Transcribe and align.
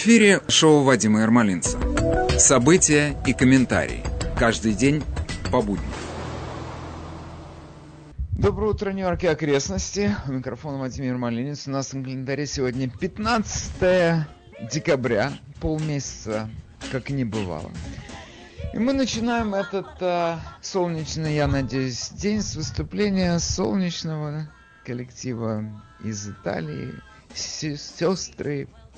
Эфире 0.00 0.40
шоу 0.46 0.84
Вадима 0.84 1.22
Ермолинца. 1.22 1.76
События 2.38 3.20
и 3.26 3.32
комментарии. 3.32 4.04
Каждый 4.38 4.72
день 4.72 5.02
по 5.50 5.60
будням. 5.60 5.90
Доброе 8.30 8.70
утро, 8.70 8.92
Нью-Йорк 8.92 9.24
и 9.24 9.26
окрестности. 9.26 10.14
У 10.28 10.30
микрофона 10.30 10.78
Владимир 10.78 11.16
Малинец. 11.16 11.66
У 11.66 11.72
нас 11.72 11.92
на 11.92 12.04
календаре 12.04 12.46
сегодня 12.46 12.88
15 12.88 14.24
декабря, 14.70 15.32
полмесяца, 15.60 16.48
как 16.92 17.10
не 17.10 17.24
бывало. 17.24 17.72
И 18.72 18.78
мы 18.78 18.92
начинаем 18.92 19.52
этот 19.52 20.00
а, 20.00 20.38
солнечный, 20.62 21.34
я 21.34 21.48
надеюсь, 21.48 22.10
день 22.10 22.40
с 22.40 22.54
выступления 22.54 23.36
солнечного 23.40 24.48
коллектива 24.84 25.64
из 26.04 26.28
Италии 26.28 26.94
сестры 27.34 28.68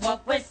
Walk 0.00 0.26
what 0.26 0.41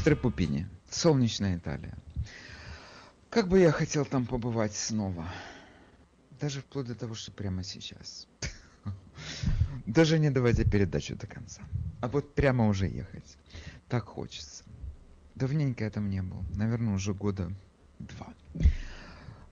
Сестры 0.00 0.16
Пупини. 0.16 0.66
Солнечная 0.88 1.58
Италия. 1.58 1.94
Как 3.28 3.48
бы 3.48 3.58
я 3.58 3.70
хотел 3.70 4.06
там 4.06 4.24
побывать 4.24 4.74
снова. 4.74 5.26
Даже 6.40 6.62
вплоть 6.62 6.86
до 6.86 6.94
того, 6.94 7.14
что 7.14 7.32
прямо 7.32 7.62
сейчас. 7.62 8.26
Даже 9.86 10.18
не 10.18 10.30
доводя 10.30 10.64
передачу 10.64 11.16
до 11.16 11.26
конца. 11.26 11.60
А 12.00 12.08
вот 12.08 12.34
прямо 12.34 12.66
уже 12.68 12.86
ехать. 12.86 13.36
Так 13.90 14.06
хочется. 14.06 14.64
Давненько 15.34 15.84
я 15.84 15.90
там 15.90 16.08
не 16.08 16.22
был. 16.22 16.46
Наверное, 16.54 16.94
уже 16.94 17.12
года 17.12 17.52
два. 17.98 18.28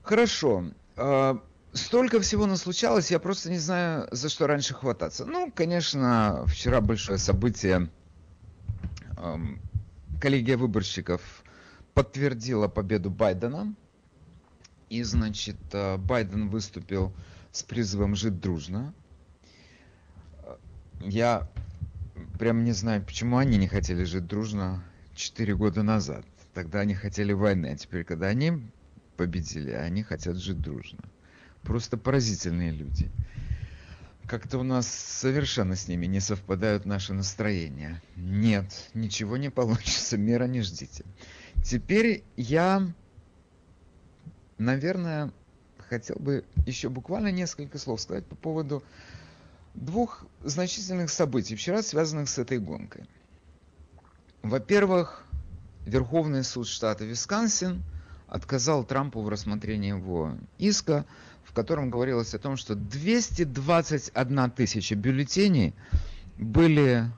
Хорошо. 0.03 0.65
А, 0.97 1.45
Столько 1.75 2.21
всего 2.21 2.47
наслучалось, 2.47 3.11
я 3.11 3.19
просто 3.19 3.51
не 3.51 3.59
знаю, 3.59 4.09
за 4.13 4.31
что 4.31 4.47
раньше 4.47 4.73
хвататься. 4.73 5.27
Ну, 5.27 5.53
конечно, 5.55 6.47
вчера 6.47 6.81
большое 6.81 7.19
событие. 7.19 7.91
Коллегия 10.21 10.57
выборщиков 10.57 11.45
подтвердила 11.95 12.67
победу 12.67 13.09
Байдена. 13.09 13.73
И, 14.91 15.03
значит, 15.05 15.57
а, 15.73 15.97
Байден 15.97 16.49
выступил 16.49 17.13
с 17.53 17.63
призывом 17.63 18.17
жить 18.17 18.41
дружно. 18.41 18.93
Я 21.01 21.49
прям 22.39 22.65
не 22.65 22.73
знаю, 22.73 23.05
почему 23.05 23.37
они 23.37 23.59
не 23.59 23.69
хотели 23.69 24.03
жить 24.03 24.27
дружно 24.27 24.83
4 25.15 25.55
года 25.55 25.85
назад. 25.85 26.25
Тогда 26.53 26.81
они 26.81 26.95
хотели 26.95 27.33
войны, 27.33 27.67
а 27.67 27.77
теперь, 27.77 28.03
когда 28.03 28.27
они 28.27 28.69
победили, 29.17 29.71
они 29.71 30.03
хотят 30.03 30.37
жить 30.37 30.61
дружно. 30.61 30.99
Просто 31.63 31.97
поразительные 31.97 32.73
люди. 32.73 33.09
Как-то 34.29 34.59
у 34.59 34.63
нас 34.63 34.87
совершенно 34.87 35.75
с 35.75 35.89
ними 35.89 36.05
не 36.05 36.21
совпадают 36.21 36.85
наши 36.85 37.15
настроения. 37.15 38.03
Нет, 38.15 38.91
ничего 38.93 39.39
не 39.39 39.49
получится, 39.51 40.19
мира 40.19 40.45
не 40.45 40.61
ждите. 40.61 41.05
Теперь 41.65 42.23
я, 42.37 42.87
наверное, 44.59 45.33
хотел 45.79 46.17
бы 46.17 46.45
еще 46.67 46.91
буквально 46.91 47.33
несколько 47.33 47.79
слов 47.79 48.03
сказать 48.03 48.27
по 48.27 48.37
поводу 48.37 48.85
двух 49.73 50.27
значительных 50.45 51.09
событий 51.09 51.57
вчера, 51.57 51.83
связанных 51.83 52.29
с 52.29 52.37
этой 52.39 52.59
гонкой. 52.59 53.09
Во-первых, 54.43 55.25
Верховный 55.87 56.45
суд 56.45 56.67
штата 56.67 57.07
Висконсин 57.07 57.83
отказал 58.27 58.85
Трампу 58.85 59.23
в 59.23 59.31
рассмотрении 59.31 59.89
его 59.89 60.37
иска, 60.59 61.07
котором 61.59 61.91
говорилось 61.91 62.35
о 62.35 62.39
том, 62.39 62.57
что 62.57 62.77
221 62.77 64.51
тысяча 64.53 64.95
бюллетеней 64.95 65.75
были 66.37 67.11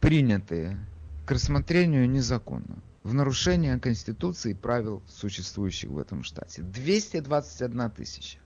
приняты 0.00 0.76
к 1.24 1.30
рассмотрению 1.30 2.10
незаконно, 2.10 2.82
в 3.04 3.14
нарушение 3.14 3.78
Конституции 3.78 4.50
и 4.50 4.54
правил, 4.54 5.04
существующих 5.08 5.90
в 5.90 5.98
этом 5.98 6.24
штате. 6.24 6.62
221 6.62 7.90
тысяча. 7.92 8.38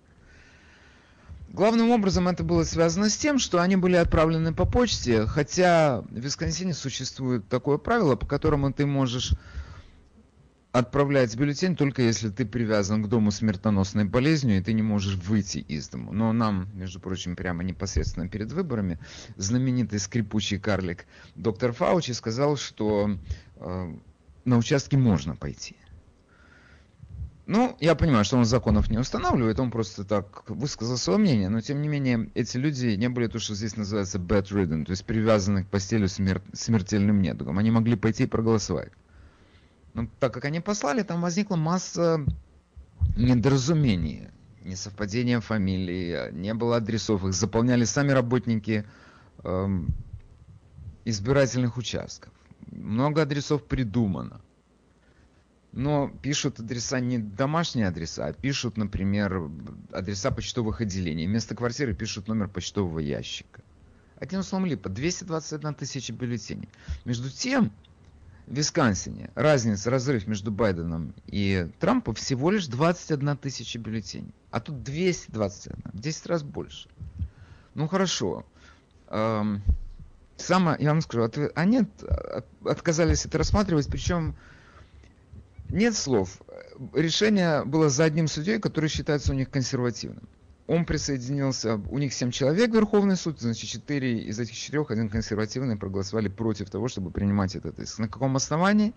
Главным 1.49 1.91
образом 1.91 2.29
это 2.29 2.45
было 2.45 2.65
связано 2.65 3.09
с 3.09 3.17
тем, 3.17 3.39
что 3.39 3.63
они 3.63 3.77
были 3.77 3.97
отправлены 3.97 4.53
по 4.53 4.67
почте, 4.67 5.25
хотя 5.25 6.03
в 6.03 6.19
Висконсине 6.19 6.75
существует 6.75 7.49
такое 7.49 7.79
правило, 7.79 8.15
по 8.15 8.27
которому 8.27 8.75
ты 8.75 8.85
можешь 8.85 9.33
отправлять 10.75 11.37
бюллетень 11.37 11.77
только 11.77 12.03
если 12.03 12.31
ты 12.31 12.45
привязан 12.45 13.01
к 13.01 13.09
дому 13.09 13.31
смертоносной 13.31 14.07
болезнью 14.07 14.59
и 14.59 14.61
ты 14.61 14.73
не 14.73 14.83
можешь 14.83 15.15
выйти 15.15 15.59
из 15.59 15.89
дому. 15.89 16.13
Но 16.13 16.33
нам, 16.33 16.69
между 16.75 16.99
прочим, 16.99 17.37
прямо 17.37 17.63
непосредственно 17.63 18.29
перед 18.29 18.51
выборами 18.51 18.99
знаменитый 19.37 20.01
скрипучий 20.01 20.59
карлик 20.59 21.07
доктор 21.37 21.73
Фаучи 21.73 22.11
сказал, 22.11 22.57
что 22.57 23.19
э, 23.55 23.95
на 24.45 24.59
участке 24.59 24.97
можно 24.97 25.37
пойти. 25.37 25.77
Ну, 27.47 27.77
я 27.79 27.95
понимаю, 27.95 28.25
что 28.25 28.37
он 28.37 28.45
законов 28.45 28.91
не 28.91 28.99
устанавливает, 28.99 29.61
он 29.61 29.71
просто 29.71 30.05
так 30.05 30.43
высказал 30.51 30.97
свое 30.97 31.21
мнение, 31.21 31.51
но 31.51 31.61
тем 31.61 31.83
не 31.83 31.89
менее 31.89 32.31
эти 32.35 32.57
люди 32.57 32.97
не 32.97 33.09
были 33.09 33.29
то, 33.29 33.39
что 33.39 33.55
здесь 33.55 33.77
называется 33.77 34.19
bedridden, 34.19 34.85
то 34.85 34.91
есть 34.91 35.05
привязаны 35.05 35.63
к 35.63 35.69
постели 35.69 36.07
смер- 36.07 36.43
смертельным 36.53 37.23
недугом. 37.23 37.61
Они 37.61 37.71
могли 37.71 37.95
пойти 37.95 38.25
и 38.25 38.27
проголосовать. 38.27 38.91
Но 39.95 40.09
так 40.21 40.35
как 40.35 40.45
они 40.45 40.61
послали, 40.61 41.03
там 41.03 41.23
возникла 41.23 41.57
масса 41.57 42.25
недоразумений, 43.17 44.29
несовпадения 44.63 45.41
фамилий, 45.41 46.33
не 46.33 46.53
было 46.55 46.77
адресов, 46.77 47.25
их 47.25 47.33
заполняли 47.33 47.85
сами 47.85 48.11
работники 48.11 48.85
эм, 49.43 49.95
избирательных 51.05 51.77
участков. 51.77 52.33
Много 52.71 53.23
адресов 53.23 53.65
придумано 53.65 54.41
но 55.75 56.09
пишут 56.23 56.61
адреса 56.61 57.01
не 57.01 57.19
домашние 57.19 57.89
адреса, 57.89 58.27
а 58.27 58.33
пишут, 58.33 58.77
например, 58.77 59.51
адреса 59.91 60.31
почтовых 60.31 60.81
отделений. 60.81 61.27
Вместо 61.27 61.57
квартиры 61.57 61.95
пишут 61.95 62.29
номер 62.29 62.49
почтового 62.49 63.01
ящика. 63.01 63.61
Одним 64.17 64.45
словом, 64.45 64.67
липа, 64.67 64.89
221 64.89 65.75
тысяча 65.75 66.13
бюллетеней. 66.13 66.69
Между 67.05 67.29
тем, 67.29 67.73
Висконсине 68.47 69.31
разница, 69.35 69.91
разрыв 69.91 70.27
между 70.27 70.51
Байденом 70.51 71.15
и 71.27 71.69
Трампом 71.81 72.15
всего 72.15 72.51
лишь 72.51 72.67
21 72.67 73.37
тысяча 73.39 73.79
бюллетеней. 73.79 74.35
А 74.51 74.61
тут 74.61 74.83
221, 74.83 75.77
в 75.93 76.01
10 76.01 76.27
раз 76.27 76.43
больше. 76.43 76.89
Ну 77.75 77.89
хорошо. 77.89 78.45
Эм, 79.09 79.63
самое, 80.37 80.77
я 80.81 80.91
вам 80.91 81.01
скажу, 81.01 81.31
они 81.55 81.83
отказались 82.65 83.25
это 83.25 83.39
рассматривать, 83.39 83.89
причем 83.89 84.37
нет 85.71 85.97
слов. 85.97 86.41
Решение 86.93 87.65
было 87.65 87.89
за 87.89 88.05
одним 88.05 88.29
судьей, 88.29 88.61
который 88.61 88.91
считается 88.91 89.33
у 89.33 89.35
них 89.35 89.51
консервативным. 89.51 90.29
Он 90.67 90.87
присоединился, 90.87 91.77
у 91.91 91.99
них 91.99 92.15
7 92.15 92.31
человек 92.31 92.73
Верховный 92.73 93.17
суд, 93.17 93.39
значит 93.39 93.69
4 93.69 94.21
из 94.21 94.39
этих 94.39 94.55
четырех, 94.55 94.91
один 94.91 95.11
консервативный, 95.11 95.77
проголосовали 95.77 96.29
против 96.29 96.71
того, 96.71 96.89
чтобы 96.89 97.11
принимать 97.11 97.55
этот 97.55 97.79
иск. 97.79 97.99
На 97.99 98.09
каком 98.09 98.35
основании? 98.37 98.95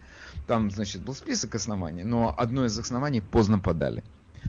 Там, 0.48 0.72
значит, 0.72 1.02
был 1.02 1.14
список 1.14 1.56
оснований, 1.56 2.06
но 2.06 2.34
одно 2.38 2.66
из 2.66 2.80
оснований 2.80 3.20
поздно 3.20 3.60
подали. 3.60 4.02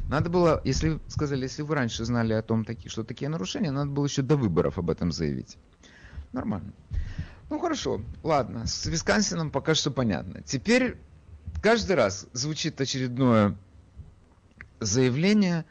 Надо 0.09 0.31
было, 0.31 0.61
если 0.65 1.01
сказали, 1.09 1.43
если 1.43 1.63
вы 1.63 1.75
раньше 1.75 2.05
знали 2.05 2.35
о 2.35 2.43
том, 2.43 2.65
такие, 2.65 2.89
что 2.89 3.03
такие 3.03 3.29
нарушения, 3.29 3.73
надо 3.73 3.91
было 3.91 4.07
еще 4.07 4.23
до 4.23 4.37
выборов 4.37 4.79
об 4.79 4.89
этом 4.89 5.11
заявить. 5.11 5.57
Нормально. 6.33 6.73
Ну 7.51 7.59
хорошо, 7.59 8.01
ладно, 8.23 8.67
с 8.67 8.87
Висконсином 8.87 9.51
пока 9.51 9.75
что 9.75 9.91
понятно. 9.91 10.43
Теперь 10.43 10.99
каждый 11.63 11.97
раз 11.97 12.27
звучит 12.33 12.81
очередное 12.81 13.57
заявление, 14.81 15.65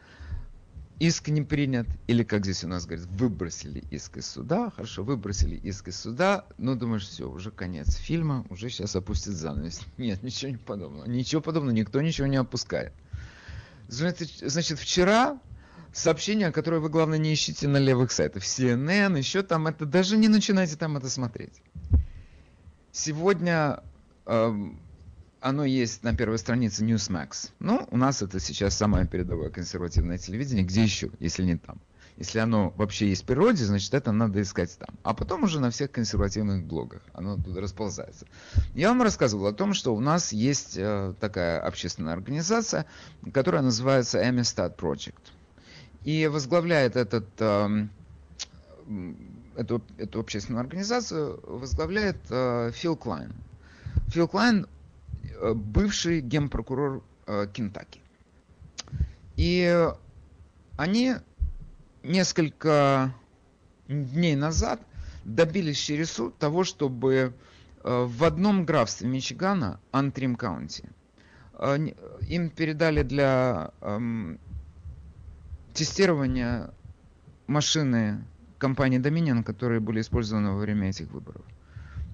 иск 1.00 1.28
не 1.30 1.42
принят, 1.42 1.88
или 2.08 2.24
как 2.24 2.44
здесь 2.44 2.64
у 2.64 2.68
нас 2.68 2.86
говорят, 2.86 3.08
выбросили 3.08 3.84
иск 3.92 4.18
из 4.18 4.28
суда, 4.28 4.72
хорошо, 4.76 5.04
выбросили 5.04 5.56
иск 5.56 5.90
из 5.90 6.00
суда, 6.00 6.46
ну 6.58 6.76
думаешь, 6.76 7.08
все, 7.08 7.30
уже 7.30 7.52
конец 7.52 7.96
фильма, 7.96 8.46
уже 8.50 8.70
сейчас 8.70 8.96
опустит 8.96 9.34
занавес. 9.34 9.82
Нет, 9.98 10.24
ничего 10.24 10.52
не 10.52 10.58
подобного, 10.58 11.06
ничего 11.06 11.42
подобного, 11.42 11.76
никто 11.76 12.02
ничего 12.02 12.28
не 12.28 12.38
опускает. 12.38 12.94
Значит, 13.88 14.30
значит 14.42 14.80
вчера 14.80 15.40
сообщение, 15.94 16.52
которое 16.52 16.80
вы, 16.80 16.90
главное, 16.90 17.18
не 17.18 17.34
ищите 17.34 17.68
на 17.68 17.78
левых 17.78 18.12
сайтах, 18.12 18.44
CNN, 18.44 19.18
еще 19.18 19.44
там 19.44 19.68
это, 19.68 19.86
даже 19.86 20.18
не 20.18 20.28
начинайте 20.28 20.76
там 20.76 20.98
это 20.98 21.10
смотреть. 21.10 21.62
Сегодня 22.92 23.84
эм, 24.26 24.80
оно 25.48 25.64
есть 25.64 26.04
на 26.04 26.16
первой 26.16 26.38
странице 26.38 26.84
Newsmax. 26.84 27.52
Ну, 27.60 27.88
у 27.90 27.98
нас 27.98 28.22
это 28.22 28.40
сейчас 28.40 28.76
самое 28.76 29.08
передовое 29.08 29.50
консервативное 29.50 30.18
телевидение. 30.18 30.66
Где 30.66 30.84
еще, 30.84 31.10
если 31.20 31.44
не 31.44 31.58
там? 31.58 31.80
Если 32.18 32.40
оно 32.40 32.74
вообще 32.78 33.10
есть 33.10 33.24
в 33.24 33.26
природе, 33.26 33.64
значит 33.64 33.94
это 33.94 34.12
надо 34.12 34.42
искать 34.42 34.76
там. 34.78 34.96
А 35.04 35.14
потом 35.14 35.44
уже 35.44 35.60
на 35.60 35.70
всех 35.70 35.92
консервативных 35.92 36.66
блогах 36.66 37.02
оно 37.14 37.38
туда 37.38 37.62
расползается. 37.62 38.26
Я 38.74 38.90
вам 38.90 39.04
рассказывал 39.04 39.46
о 39.46 39.54
том, 39.54 39.74
что 39.74 39.96
у 39.96 40.00
нас 40.00 40.34
есть 40.34 40.76
э, 40.78 41.14
такая 41.20 41.60
общественная 41.60 42.14
организация, 42.14 42.86
которая 43.32 43.62
называется 43.62 44.20
Amistad 44.20 44.76
Project. 44.76 45.22
И 46.04 46.28
возглавляет 46.28 46.96
этот, 46.96 47.28
э, 47.38 47.88
эту, 49.56 49.84
эту 49.98 50.20
общественную 50.20 50.62
организацию 50.62 51.40
возглавляет 51.44 52.18
Фил 52.74 52.96
Клайн. 52.96 53.34
Фил 54.08 54.28
Клайн 54.28 54.66
бывший 55.54 56.22
генпрокурор 56.22 57.04
э, 57.26 57.48
Кентаки. 57.54 58.02
И 59.36 59.88
они 60.78 61.16
несколько 62.04 63.14
дней 63.88 64.36
назад 64.36 64.82
добились 65.24 65.78
через 65.78 66.12
суд 66.12 66.38
того, 66.38 66.64
чтобы 66.64 67.34
э, 67.84 68.06
в 68.06 68.24
одном 68.24 68.66
графстве 68.66 69.08
Мичигана, 69.08 69.80
Antrim 69.92 70.36
County, 70.36 70.86
им 72.28 72.52
передали 72.52 73.02
для 73.02 73.72
эм, 73.82 74.40
тестирования 75.74 76.70
машины 77.48 78.24
компании 78.60 79.00
Dominion, 79.00 79.44
которые 79.44 79.80
были 79.80 80.02
использованы 80.02 80.52
во 80.52 80.58
время 80.58 80.90
этих 80.90 81.10
выборов 81.10 81.44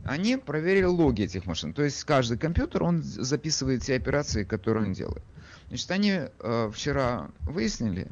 они 0.05 0.37
проверили 0.37 0.85
логи 0.85 1.23
этих 1.23 1.45
машин. 1.45 1.73
То 1.73 1.83
есть 1.83 2.03
каждый 2.03 2.37
компьютер, 2.37 2.83
он 2.83 3.03
записывает 3.03 3.83
те 3.83 3.95
операции, 3.95 4.43
которые 4.43 4.87
он 4.87 4.93
делает. 4.93 5.23
Значит, 5.67 5.91
они 5.91 6.11
э, 6.11 6.71
вчера 6.73 7.29
выяснили, 7.41 8.07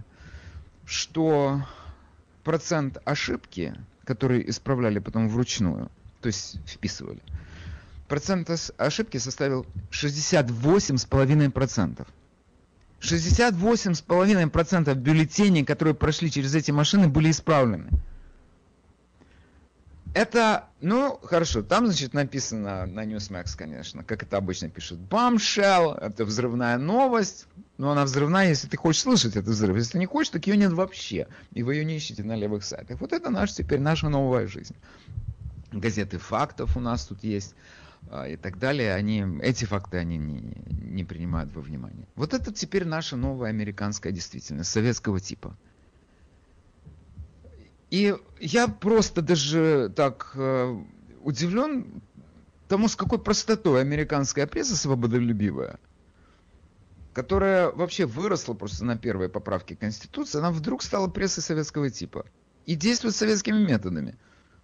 что 0.86 1.66
процент 2.44 2.98
ошибки, 3.06 3.74
которые 4.06 4.50
исправляли 4.50 5.00
потом 5.00 5.30
вручную, 5.30 5.90
то 6.22 6.28
есть 6.28 6.60
вписывали, 6.66 7.22
процент 8.08 8.50
ошибки 8.78 9.18
составил 9.18 9.66
68,5%. 9.92 12.08
68,5% 13.02 14.96
бюллетеней, 14.96 15.66
которые 15.66 15.96
прошли 15.96 16.32
через 16.32 16.56
эти 16.56 16.72
машины, 16.72 17.08
были 17.08 17.32
исправлены. 17.32 17.90
Это, 20.14 20.66
ну, 20.82 21.18
хорошо, 21.24 21.64
там, 21.64 21.86
значит, 21.86 22.14
написано 22.14 22.86
на 22.86 23.06
Newsmax, 23.06 23.56
конечно, 23.56 24.04
как 24.04 24.24
это 24.24 24.36
обычно 24.36 24.70
пишут. 24.70 25.00
Bombshell, 25.00 25.98
это 25.98 26.26
взрывная 26.26 26.78
новость, 26.78 27.48
но 27.78 27.92
она 27.92 28.04
взрывная, 28.04 28.50
если 28.50 28.68
ты 28.68 28.76
хочешь 28.76 29.04
слышать 29.04 29.38
этот 29.38 29.52
взрыв. 29.52 29.78
Если 29.78 29.98
не 29.98 30.06
хочешь, 30.06 30.32
так 30.32 30.46
ее 30.48 30.58
нет 30.58 30.74
вообще, 30.74 31.28
и 31.54 31.64
вы 31.64 31.76
ее 31.76 31.86
не 31.86 31.96
ищете 31.96 32.24
на 32.24 32.36
левых 32.36 32.66
сайтах. 32.66 33.00
Вот 33.00 33.14
это 33.14 33.30
наш 33.30 33.54
теперь 33.54 33.80
наша 33.80 34.10
новая 34.10 34.48
жизнь. 34.48 34.76
Газеты 35.72 36.18
фактов 36.18 36.76
у 36.76 36.82
нас 36.82 37.06
тут 37.06 37.24
есть 37.24 37.56
а, 38.10 38.28
и 38.28 38.36
так 38.36 38.60
далее, 38.60 38.94
они, 38.94 39.26
эти 39.42 39.64
факты 39.64 39.98
они 39.98 40.18
не, 40.18 40.42
не 40.70 41.04
принимают 41.06 41.54
во 41.54 41.62
внимание. 41.62 42.06
Вот 42.16 42.34
это 42.34 42.54
теперь 42.54 42.84
наша 42.84 43.16
новая 43.16 43.50
американская 43.50 44.12
действительность, 44.12 44.70
советского 44.70 45.22
типа. 45.22 45.56
И 47.92 48.16
я 48.40 48.70
просто 48.70 49.22
даже 49.22 49.92
так 49.94 50.32
э, 50.36 50.82
удивлен 51.24 52.02
тому, 52.70 52.88
с 52.88 52.96
какой 52.96 53.20
простотой 53.20 53.82
американская 53.82 54.48
пресса 54.48 54.78
свободолюбивая, 54.78 55.78
которая 57.12 57.70
вообще 57.70 58.06
выросла 58.06 58.54
просто 58.54 58.86
на 58.86 58.98
первой 58.98 59.28
поправке 59.28 59.76
Конституции, 59.76 60.40
она 60.40 60.52
вдруг 60.52 60.84
стала 60.84 61.10
прессой 61.10 61.42
советского 61.42 61.90
типа 61.90 62.26
и 62.66 62.76
действует 62.76 63.14
советскими 63.14 63.62
методами. 63.62 64.18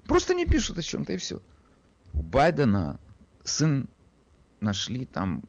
Просто 0.06 0.34
не 0.34 0.46
пишут 0.46 0.78
о 0.78 0.82
чем-то 0.82 1.12
и 1.12 1.18
все. 1.18 1.42
У 2.14 2.22
Байдена 2.22 2.98
сын 3.44 3.90
нашли 4.62 5.06
там 5.06 5.44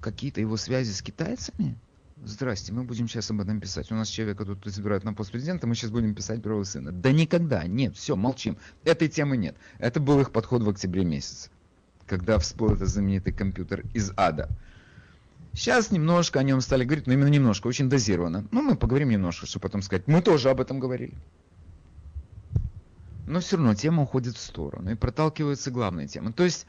какие-то 0.00 0.40
его 0.40 0.56
связи 0.56 0.92
с 0.92 1.02
китайцами– 1.02 1.78
Здрасте, 2.24 2.72
мы 2.72 2.82
будем 2.82 3.08
сейчас 3.08 3.30
об 3.30 3.40
этом 3.40 3.60
писать. 3.60 3.90
У 3.92 3.94
нас 3.94 4.08
человека 4.08 4.44
тут 4.44 4.66
избирают 4.66 5.04
на 5.04 5.14
пост 5.14 5.30
президента, 5.30 5.66
мы 5.66 5.74
сейчас 5.74 5.90
будем 5.90 6.14
писать 6.14 6.42
про 6.42 6.52
его 6.52 6.64
сына. 6.64 6.90
Да 6.90 7.12
никогда, 7.12 7.66
нет, 7.66 7.96
все, 7.96 8.16
молчим. 8.16 8.56
Этой 8.84 9.08
темы 9.08 9.36
нет. 9.36 9.56
Это 9.78 10.00
был 10.00 10.20
их 10.20 10.32
подход 10.32 10.62
в 10.62 10.68
октябре 10.68 11.04
месяце, 11.04 11.50
когда 12.06 12.38
всплыл 12.38 12.74
этот 12.74 12.88
знаменитый 12.88 13.32
компьютер 13.32 13.84
из 13.94 14.12
ада. 14.16 14.48
Сейчас 15.52 15.90
немножко 15.90 16.40
о 16.40 16.42
нем 16.42 16.60
стали 16.60 16.84
говорить, 16.84 17.06
но 17.06 17.12
именно 17.12 17.28
немножко, 17.28 17.66
очень 17.68 17.88
дозированно. 17.88 18.46
Ну, 18.50 18.62
мы 18.62 18.76
поговорим 18.76 19.10
немножко, 19.10 19.46
чтобы 19.46 19.62
потом 19.62 19.82
сказать, 19.82 20.06
мы 20.06 20.20
тоже 20.20 20.50
об 20.50 20.60
этом 20.60 20.78
говорили. 20.78 21.14
Но 23.26 23.40
все 23.40 23.56
равно 23.56 23.74
тема 23.74 24.02
уходит 24.02 24.36
в 24.36 24.40
сторону 24.40 24.90
и 24.90 24.94
проталкивается 24.94 25.70
главная 25.70 26.08
тема. 26.08 26.32
То 26.32 26.44
есть 26.44 26.66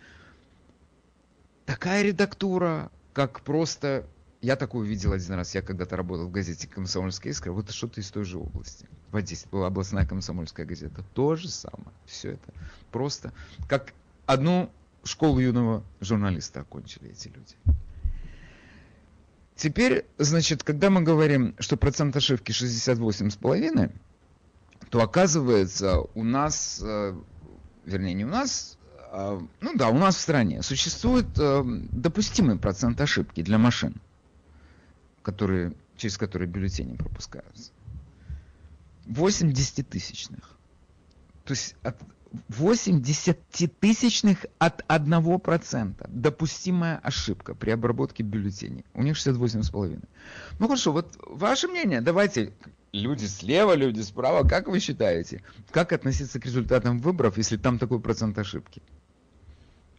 такая 1.65 2.03
редактура, 2.03 2.91
как 3.13 3.41
просто 3.41 4.05
я 4.41 4.55
такую 4.55 4.88
видел 4.88 5.12
один 5.12 5.34
раз, 5.34 5.53
я 5.53 5.62
когда-то 5.62 5.98
работал 5.98 6.27
в 6.27 6.31
газете 6.31 6.67
«Комсомольская 6.67 7.34
искра», 7.34 7.51
вот 7.51 7.69
что-то 7.72 8.00
из 8.00 8.10
той 8.10 8.24
же 8.24 8.38
области. 8.38 8.88
В 9.12 9.17
Одессе 9.17 9.48
была 9.51 9.67
областная 9.67 10.05
комсомольская 10.05 10.65
газета. 10.65 11.03
То 11.13 11.36
же 11.36 11.50
самое. 11.50 11.91
Все 12.05 12.31
это 12.31 12.53
просто 12.91 13.34
как 13.67 13.93
одну 14.25 14.72
школу 15.03 15.39
юного 15.39 15.84
журналиста 16.00 16.62
окончили 16.62 17.12
эти 17.12 17.27
люди. 17.27 17.55
Теперь, 19.55 20.05
значит, 20.17 20.63
когда 20.63 20.89
мы 20.89 21.01
говорим, 21.01 21.53
что 21.60 21.75
процент 21.75 22.15
ошибки 22.15 22.51
68,5, 22.51 23.91
то 24.89 25.01
оказывается 25.01 26.00
у 26.15 26.24
нас, 26.24 26.81
э, 26.81 27.13
вернее 27.86 28.13
не 28.13 28.24
у 28.24 28.29
нас, 28.29 28.77
а, 29.12 29.41
ну 29.60 29.74
да, 29.75 29.89
у 29.89 29.98
нас 29.98 30.15
в 30.15 30.22
стране 30.22 30.62
существует 30.62 31.25
э, 31.38 31.63
допустимый 31.91 32.58
процент 32.58 33.01
ошибки 33.01 33.41
для 33.41 33.58
машин, 33.58 33.96
которые, 35.23 35.73
через 35.97 36.17
которые 36.17 36.47
бюллетени 36.47 36.95
пропускаются. 36.95 37.71
8 39.05 39.51
десятитысячных. 39.51 40.57
То 41.45 41.53
есть 41.53 41.75
от 41.81 41.97
8 42.49 43.01
десятитысячных 43.01 44.45
от 44.59 44.83
1% 44.88 46.05
допустимая 46.09 46.97
ошибка 46.99 47.55
при 47.55 47.71
обработке 47.71 48.23
бюллетеней. 48.23 48.85
У 48.93 49.01
них 49.01 49.15
68,5. 49.15 50.03
Ну 50.59 50.67
хорошо, 50.67 50.91
вот 50.91 51.17
ваше 51.25 51.67
мнение, 51.67 52.01
давайте, 52.01 52.53
люди 52.91 53.25
слева, 53.25 53.73
люди 53.73 54.01
справа, 54.01 54.47
как 54.47 54.67
вы 54.67 54.79
считаете, 54.79 55.41
как 55.71 55.91
относиться 55.91 56.39
к 56.39 56.45
результатам 56.45 56.99
выборов, 56.99 57.38
если 57.38 57.57
там 57.57 57.79
такой 57.79 57.99
процент 57.99 58.38
ошибки? 58.38 58.81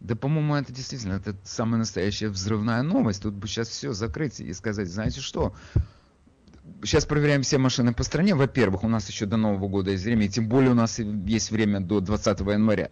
Да, 0.01 0.15
по-моему, 0.15 0.55
это 0.55 0.73
действительно, 0.73 1.13
это 1.13 1.35
самая 1.43 1.77
настоящая 1.77 2.29
взрывная 2.29 2.81
новость. 2.81 3.21
Тут 3.21 3.35
бы 3.35 3.47
сейчас 3.47 3.69
все 3.69 3.93
закрыть 3.93 4.39
и 4.39 4.51
сказать, 4.53 4.87
знаете 4.87 5.21
что, 5.21 5.53
сейчас 6.83 7.05
проверяем 7.05 7.43
все 7.43 7.59
машины 7.59 7.93
по 7.93 8.03
стране. 8.03 8.33
Во-первых, 8.33 8.83
у 8.83 8.87
нас 8.87 9.07
еще 9.07 9.27
до 9.27 9.37
Нового 9.37 9.67
года 9.67 9.91
есть 9.91 10.03
время, 10.03 10.25
и 10.25 10.29
тем 10.29 10.49
более 10.49 10.71
у 10.71 10.75
нас 10.75 10.97
есть 10.97 11.51
время 11.51 11.81
до 11.81 11.99
20 11.99 12.39
января. 12.39 12.89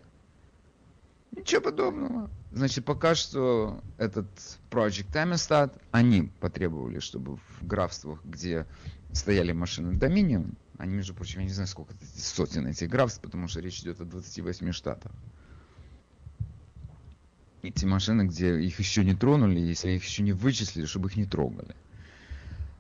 Ничего 1.35 1.61
подобного. 1.61 2.29
Значит, 2.51 2.85
пока 2.85 3.15
что 3.15 3.81
этот 3.97 4.27
Project 4.69 5.11
Amistad, 5.13 5.71
они 5.89 6.31
потребовали, 6.39 6.99
чтобы 6.99 7.37
в 7.37 7.65
графствах, 7.65 8.23
где 8.23 8.67
стояли 9.13 9.51
машины 9.51 9.97
Dominion, 9.97 10.53
они, 10.77 10.95
между 10.95 11.15
прочим, 11.15 11.39
я 11.39 11.45
не 11.47 11.51
знаю, 11.51 11.67
сколько 11.67 11.93
сотен 12.15 12.67
этих 12.67 12.87
графств, 12.87 13.19
потому 13.21 13.47
что 13.47 13.61
речь 13.61 13.79
идет 13.79 13.99
о 13.99 14.05
28 14.05 14.71
штатах. 14.73 15.11
Эти 17.61 17.85
машины, 17.85 18.23
где 18.23 18.59
их 18.59 18.79
еще 18.79 19.03
не 19.03 19.15
тронули, 19.15 19.59
если 19.59 19.91
их 19.91 20.03
еще 20.03 20.23
не 20.23 20.31
вычислили, 20.31 20.85
чтобы 20.85 21.09
их 21.09 21.17
не 21.17 21.25
трогали. 21.25 21.75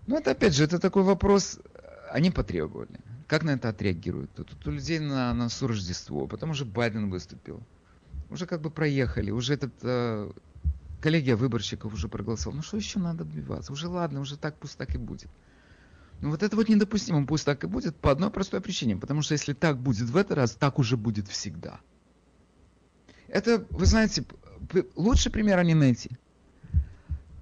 Ну, 0.07 0.17
это 0.17 0.31
опять 0.31 0.55
же, 0.55 0.63
это 0.63 0.79
такой 0.79 1.03
вопрос, 1.03 1.59
они 2.11 2.31
потребовали. 2.31 2.99
Как 3.27 3.43
на 3.43 3.51
это 3.51 3.69
отреагируют? 3.69 4.31
Тут, 4.33 4.67
у 4.67 4.71
людей 4.71 4.99
на 4.99 5.33
носу 5.33 5.67
Рождество, 5.67 6.27
потом 6.27 6.51
уже 6.51 6.65
Байден 6.65 7.09
выступил. 7.09 7.61
Уже 8.29 8.45
как 8.45 8.61
бы 8.61 8.71
проехали, 8.71 9.31
уже 9.31 9.53
этот 9.53 9.73
э, 9.81 10.31
коллегия 11.01 11.35
выборщиков 11.35 11.93
уже 11.93 12.07
проголосовал. 12.07 12.55
Ну 12.55 12.61
что 12.63 12.77
еще 12.77 12.99
надо 12.99 13.23
добиваться? 13.23 13.71
Уже 13.73 13.87
ладно, 13.87 14.19
уже 14.19 14.37
так 14.37 14.55
пусть 14.57 14.77
так 14.77 14.95
и 14.95 14.97
будет. 14.97 15.29
Ну 16.21 16.31
вот 16.31 16.43
это 16.43 16.55
вот 16.55 16.69
недопустимо, 16.69 17.25
пусть 17.25 17.45
так 17.45 17.63
и 17.63 17.67
будет 17.67 17.95
по 17.95 18.11
одной 18.11 18.29
простой 18.29 18.61
причине. 18.61 18.97
Потому 18.97 19.21
что 19.21 19.33
если 19.33 19.53
так 19.53 19.77
будет 19.77 20.09
в 20.09 20.17
этот 20.17 20.37
раз, 20.37 20.51
так 20.51 20.79
уже 20.79 20.97
будет 20.97 21.27
всегда. 21.27 21.79
Это, 23.27 23.65
вы 23.69 23.85
знаете, 23.85 24.25
лучше 24.95 25.29
примера 25.29 25.61
не 25.61 25.73
найти, 25.73 26.11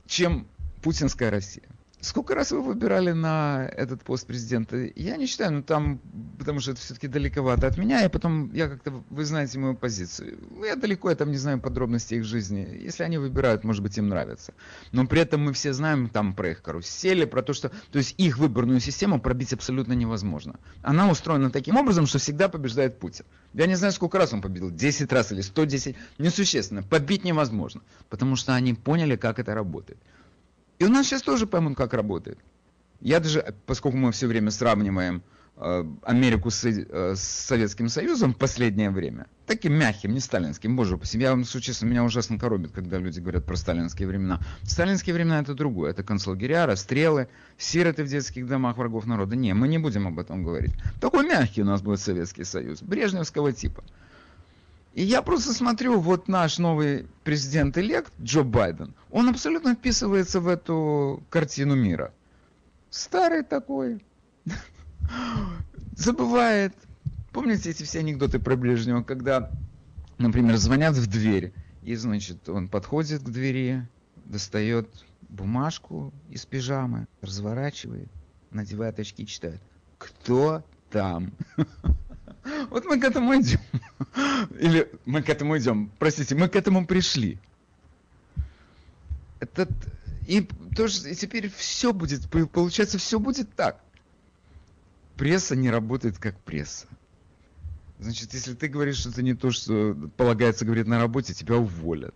чем 0.05 0.47
путинская 0.81 1.29
Россия. 1.29 1.67
Сколько 1.99 2.35
раз 2.35 2.51
вы 2.51 2.61
выбирали 2.61 3.11
на 3.11 3.67
этот 3.75 4.03
пост 4.03 4.27
президента? 4.27 4.77
Я 4.95 5.17
не 5.17 5.25
считаю, 5.25 5.51
ну 5.51 5.63
там, 5.63 5.99
потому 6.37 6.59
что 6.59 6.71
это 6.71 6.79
все-таки 6.79 7.07
далековато 7.07 7.65
от 7.65 7.77
меня, 7.79 8.05
и 8.05 8.07
потом 8.09 8.53
я 8.53 8.69
как-то, 8.69 9.03
вы 9.09 9.25
знаете 9.25 9.57
мою 9.57 9.75
позицию. 9.75 10.37
Я 10.63 10.75
далеко, 10.75 11.09
я 11.09 11.15
там 11.15 11.31
не 11.31 11.37
знаю 11.37 11.59
подробностей 11.59 12.17
их 12.17 12.23
жизни. 12.23 12.67
Если 12.81 13.01
они 13.01 13.17
выбирают, 13.17 13.63
может 13.63 13.81
быть, 13.81 13.97
им 13.97 14.09
нравится. 14.09 14.53
Но 14.91 15.07
при 15.07 15.21
этом 15.21 15.41
мы 15.41 15.53
все 15.53 15.73
знаем 15.73 16.07
там 16.07 16.35
про 16.35 16.51
их 16.51 16.61
карусели, 16.61 17.25
про 17.25 17.41
то, 17.41 17.53
что, 17.53 17.69
то 17.69 17.97
есть 17.97 18.13
их 18.19 18.37
выборную 18.37 18.79
систему 18.79 19.19
пробить 19.19 19.53
абсолютно 19.53 19.93
невозможно. 19.93 20.59
Она 20.83 21.09
устроена 21.09 21.49
таким 21.49 21.77
образом, 21.77 22.05
что 22.05 22.19
всегда 22.19 22.47
побеждает 22.47 22.99
Путин. 22.99 23.25
Я 23.53 23.65
не 23.65 23.75
знаю, 23.75 23.91
сколько 23.91 24.19
раз 24.19 24.33
он 24.33 24.41
победил, 24.43 24.69
10 24.69 25.11
раз 25.11 25.31
или 25.31 25.41
110, 25.41 25.95
несущественно. 26.19 26.83
Побить 26.83 27.23
невозможно, 27.23 27.81
потому 28.09 28.35
что 28.35 28.53
они 28.53 28.75
поняли, 28.75 29.15
как 29.15 29.39
это 29.39 29.55
работает. 29.55 29.97
И 30.79 30.85
у 30.85 30.89
нас 30.89 31.07
сейчас 31.07 31.21
тоже 31.21 31.47
поймут, 31.47 31.75
как 31.75 31.93
работает. 31.93 32.39
Я 33.01 33.19
даже, 33.19 33.55
поскольку 33.65 33.97
мы 33.97 34.11
все 34.11 34.27
время 34.27 34.51
сравниваем 34.51 35.21
э, 35.55 35.85
Америку 36.03 36.49
с, 36.49 36.65
э, 36.65 37.15
с 37.15 37.21
Советским 37.21 37.89
Союзом 37.89 38.33
в 38.33 38.37
последнее 38.37 38.89
время, 38.89 39.27
таким 39.45 39.73
мягким, 39.73 40.13
не 40.13 40.19
сталинским, 40.19 40.75
боже 40.75 40.95
упаси, 40.95 41.19
я 41.19 41.31
вам 41.31 41.43
честно, 41.43 41.85
меня 41.85 42.03
ужасно 42.03 42.39
коробит, 42.39 42.71
когда 42.71 42.97
люди 42.97 43.19
говорят 43.19 43.45
про 43.45 43.55
сталинские 43.55 44.07
времена. 44.07 44.39
Сталинские 44.63 45.13
времена 45.13 45.39
это 45.39 45.53
другое, 45.53 45.91
это 45.91 46.03
концлагеря, 46.03 46.65
расстрелы, 46.65 47.27
сироты 47.57 48.03
в 48.03 48.07
детских 48.07 48.47
домах 48.47 48.77
врагов 48.77 49.05
народа. 49.05 49.35
Не, 49.35 49.53
мы 49.53 49.67
не 49.67 49.77
будем 49.77 50.07
об 50.07 50.19
этом 50.19 50.43
говорить. 50.43 50.73
Такой 50.99 51.27
мягкий 51.27 51.61
у 51.61 51.65
нас 51.65 51.81
будет 51.81 51.99
Советский 51.99 52.43
Союз, 52.43 52.81
брежневского 52.81 53.51
типа. 53.51 53.83
И 54.97 55.03
я 55.03 55.21
просто 55.21 55.53
смотрю, 55.53 55.99
вот 55.99 56.27
наш 56.27 56.57
новый 56.57 57.05
президент-элект 57.23 58.11
Джо 58.19 58.41
Байден, 58.41 58.95
он 59.11 59.29
абсолютно 59.29 59.75
вписывается 59.75 60.39
в 60.39 60.47
эту 60.47 61.23
картину 61.29 61.75
мира. 61.75 62.11
Старый 62.89 63.43
такой, 63.43 64.03
забывает. 65.95 66.73
Помните 67.31 67.69
эти 67.69 67.83
все 67.83 67.99
анекдоты 67.99 68.39
про 68.39 68.55
Брежнева, 68.55 69.03
когда, 69.03 69.51
например, 70.17 70.57
звонят 70.57 70.95
в 70.95 71.05
дверь, 71.05 71.53
и, 71.83 71.93
значит, 71.93 72.49
он 72.49 72.67
подходит 72.67 73.21
к 73.21 73.29
двери, 73.29 73.87
достает 74.25 74.89
бумажку 75.29 76.11
из 76.31 76.47
пижамы, 76.47 77.05
разворачивает, 77.21 78.09
надевает 78.49 78.97
очки, 78.97 79.27
читает. 79.27 79.61
Кто 79.99 80.63
там? 80.89 81.33
Вот 82.69 82.85
мы 82.85 82.97
к 82.97 83.03
этому 83.03 83.35
идем. 83.35 83.59
Или 84.59 84.91
мы 85.05 85.21
к 85.21 85.29
этому 85.29 85.57
идем. 85.57 85.91
Простите, 85.99 86.35
мы 86.35 86.47
к 86.49 86.55
этому 86.55 86.85
пришли. 86.85 87.39
Этот, 89.39 89.69
и 90.27 90.47
тоже 90.75 91.11
и 91.11 91.15
теперь 91.15 91.49
все 91.49 91.93
будет, 91.93 92.29
получается, 92.29 92.97
все 92.97 93.19
будет 93.19 93.53
так. 93.55 93.79
Пресса 95.15 95.55
не 95.55 95.69
работает 95.69 96.17
как 96.17 96.39
пресса. 96.39 96.87
Значит, 97.99 98.33
если 98.33 98.53
ты 98.53 98.67
говоришь, 98.67 98.97
что 98.97 99.09
это 99.09 99.23
не 99.23 99.33
то, 99.33 99.51
что 99.51 99.95
полагается 100.17 100.65
говорить 100.65 100.87
на 100.87 100.99
работе, 100.99 101.33
тебя 101.33 101.57
уволят 101.57 102.13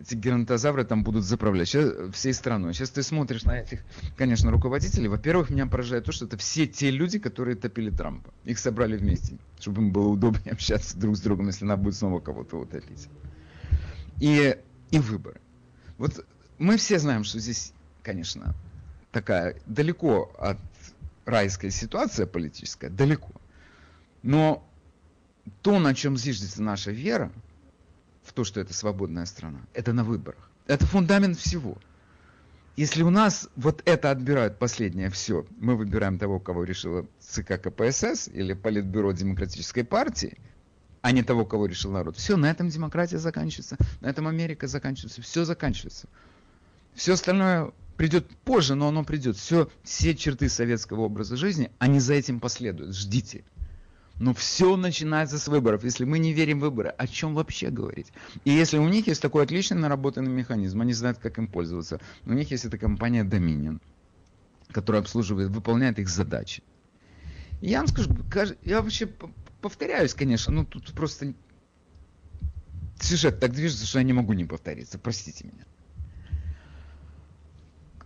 эти 0.00 0.14
геронтозавры 0.14 0.84
там 0.84 1.02
будут 1.02 1.24
заправлять 1.24 1.68
сейчас, 1.68 1.92
всей 2.12 2.32
страной. 2.32 2.74
Сейчас 2.74 2.90
ты 2.90 3.02
смотришь 3.02 3.44
на 3.44 3.60
этих, 3.60 3.80
конечно, 4.16 4.50
руководителей. 4.50 5.08
Во-первых, 5.08 5.50
меня 5.50 5.66
поражает 5.66 6.04
то, 6.04 6.12
что 6.12 6.26
это 6.26 6.36
все 6.36 6.66
те 6.66 6.90
люди, 6.90 7.18
которые 7.18 7.56
топили 7.56 7.90
Трампа. 7.90 8.32
Их 8.44 8.58
собрали 8.58 8.96
вместе, 8.96 9.38
чтобы 9.58 9.82
им 9.82 9.92
было 9.92 10.08
удобнее 10.08 10.52
общаться 10.52 10.96
друг 10.96 11.16
с 11.16 11.20
другом, 11.20 11.48
если 11.48 11.64
надо 11.64 11.82
будет 11.82 11.96
снова 11.96 12.20
кого-то 12.20 12.58
утопить. 12.58 13.08
И, 14.20 14.56
и 14.90 14.98
выборы. 14.98 15.40
Вот 15.96 16.24
мы 16.58 16.76
все 16.76 16.98
знаем, 16.98 17.24
что 17.24 17.38
здесь, 17.38 17.72
конечно, 18.02 18.54
такая 19.10 19.56
далеко 19.66 20.30
от 20.38 20.58
райская 21.24 21.70
ситуация 21.70 22.26
политическая, 22.26 22.88
далеко. 22.88 23.32
Но 24.22 24.64
то, 25.62 25.78
на 25.78 25.94
чем 25.94 26.16
зиждется 26.16 26.62
наша 26.62 26.90
вера, 26.90 27.32
то, 28.38 28.44
что 28.44 28.60
это 28.60 28.72
свободная 28.72 29.26
страна. 29.26 29.58
Это 29.74 29.92
на 29.92 30.04
выборах. 30.04 30.48
Это 30.68 30.86
фундамент 30.86 31.36
всего. 31.36 31.76
Если 32.76 33.02
у 33.02 33.10
нас 33.10 33.48
вот 33.56 33.82
это 33.84 34.12
отбирают 34.12 34.60
последнее 34.60 35.10
все, 35.10 35.44
мы 35.58 35.74
выбираем 35.74 36.20
того, 36.20 36.38
кого 36.38 36.62
решила 36.62 37.04
ЦК 37.18 37.60
КПСС 37.60 38.28
или 38.28 38.52
Политбюро 38.52 39.10
Демократической 39.10 39.82
партии, 39.82 40.38
а 41.02 41.10
не 41.10 41.24
того, 41.24 41.44
кого 41.46 41.66
решил 41.66 41.90
народ. 41.90 42.16
Все, 42.16 42.36
на 42.36 42.48
этом 42.48 42.68
демократия 42.68 43.18
заканчивается, 43.18 43.76
на 44.00 44.06
этом 44.06 44.28
Америка 44.28 44.68
заканчивается, 44.68 45.20
все 45.20 45.44
заканчивается. 45.44 46.06
Все 46.94 47.14
остальное 47.14 47.72
придет 47.96 48.28
позже, 48.44 48.76
но 48.76 48.86
оно 48.86 49.02
придет. 49.02 49.36
Все, 49.36 49.68
все 49.82 50.14
черты 50.14 50.48
советского 50.48 51.00
образа 51.00 51.36
жизни, 51.36 51.72
они 51.80 51.98
за 51.98 52.14
этим 52.14 52.38
последуют. 52.38 52.94
Ждите. 52.94 53.42
Но 54.18 54.34
все 54.34 54.76
начинается 54.76 55.38
с 55.38 55.46
выборов. 55.46 55.84
Если 55.84 56.04
мы 56.04 56.18
не 56.18 56.32
верим 56.32 56.58
в 56.58 56.62
выборы, 56.62 56.88
о 56.88 57.06
чем 57.06 57.34
вообще 57.34 57.70
говорить? 57.70 58.12
И 58.44 58.50
если 58.50 58.78
у 58.78 58.88
них 58.88 59.06
есть 59.06 59.22
такой 59.22 59.44
отличный 59.44 59.78
наработанный 59.78 60.32
механизм, 60.32 60.80
они 60.80 60.92
знают, 60.92 61.18
как 61.18 61.38
им 61.38 61.46
пользоваться. 61.46 62.00
У 62.26 62.32
них 62.32 62.50
есть 62.50 62.64
эта 62.64 62.78
компания 62.78 63.22
Dominion, 63.22 63.80
которая 64.72 65.02
обслуживает, 65.02 65.50
выполняет 65.50 65.98
их 65.98 66.08
задачи. 66.08 66.62
Я 67.60 67.78
вам 67.78 67.86
скажу, 67.86 68.56
я 68.62 68.82
вообще 68.82 69.08
повторяюсь, 69.60 70.14
конечно, 70.14 70.52
но 70.52 70.64
тут 70.64 70.92
просто 70.92 71.34
сюжет 73.00 73.38
так 73.40 73.52
движется, 73.52 73.86
что 73.86 73.98
я 73.98 74.04
не 74.04 74.12
могу 74.12 74.32
не 74.32 74.44
повториться. 74.44 74.98
Простите 74.98 75.44
меня. 75.44 75.64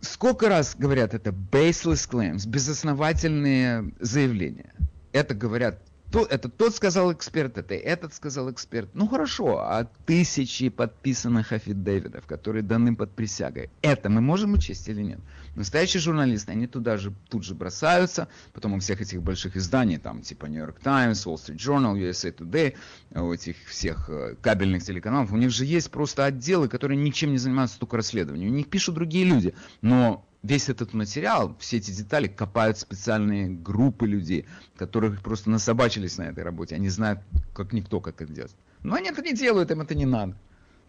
Сколько 0.00 0.49
раз 0.49 0.75
говорят 0.76 1.14
это 1.14 1.31
baseless 1.31 2.11
claims, 2.11 2.47
безосновательные 2.47 3.92
заявления. 4.00 4.75
Это 5.12 5.35
говорят 5.35 5.81
то, 6.12 6.26
это 6.26 6.50
тот 6.50 6.76
сказал 6.76 7.11
эксперт, 7.12 7.57
это 7.57 7.75
этот 7.75 8.12
сказал 8.12 8.50
эксперт. 8.50 8.90
Ну 8.95 9.09
хорошо, 9.09 9.61
а 9.61 9.88
тысячи 10.04 10.69
подписанных 10.69 11.52
афидевидов, 11.52 12.26
которые 12.26 12.62
даны 12.62 12.95
под 12.95 13.12
присягой, 13.12 13.71
это 13.81 14.11
мы 14.11 14.21
можем 14.21 14.52
учесть 14.52 14.87
или 14.88 15.00
нет? 15.00 15.21
Настоящие 15.57 16.02
журналисты, 16.02 16.52
они 16.52 16.66
туда 16.66 16.99
же 16.99 17.14
тут 17.31 17.45
же 17.45 17.54
бросаются, 17.54 18.28
потом 18.52 18.75
у 18.75 18.78
всех 18.78 19.00
этих 19.00 19.23
больших 19.23 19.57
изданий, 19.57 19.97
там 19.97 20.21
типа 20.21 20.47
New 20.47 20.61
York 20.61 20.81
Times, 20.81 21.26
Wall 21.26 21.37
Street 21.37 21.57
Journal, 21.57 21.95
USA 21.95 22.37
Today, 22.37 22.75
у 23.14 23.33
этих 23.33 23.57
всех 23.66 24.11
э, 24.11 24.37
кабельных 24.42 24.85
телеканалов, 24.85 25.33
у 25.33 25.37
них 25.38 25.50
же 25.50 25.64
есть 25.64 25.90
просто 25.90 26.26
отделы, 26.26 26.69
которые 26.69 26.99
ничем 26.99 27.33
не 27.33 27.38
занимаются 27.38 27.78
только 27.78 27.97
расследованием. 27.97 28.52
У 28.52 28.54
них 28.54 28.69
пишут 28.69 28.97
другие 28.97 29.25
люди, 29.25 29.54
но 29.81 30.26
весь 30.42 30.68
этот 30.68 30.92
материал, 30.92 31.56
все 31.58 31.78
эти 31.78 31.90
детали 31.90 32.26
копают 32.26 32.78
специальные 32.78 33.49
группы 33.49 34.06
людей, 34.06 34.46
которых 34.76 35.22
просто 35.22 35.50
насобачились 35.50 36.18
на 36.18 36.25
этой 36.25 36.42
работе. 36.42 36.75
Они 36.75 36.88
знают, 36.88 37.20
как 37.54 37.72
никто, 37.72 38.00
как 38.00 38.20
это 38.20 38.32
делать. 38.32 38.54
Но 38.82 38.94
они 38.94 39.08
это 39.08 39.22
не 39.22 39.32
делают, 39.32 39.70
им 39.70 39.80
это 39.80 39.94
не 39.94 40.06
надо. 40.06 40.37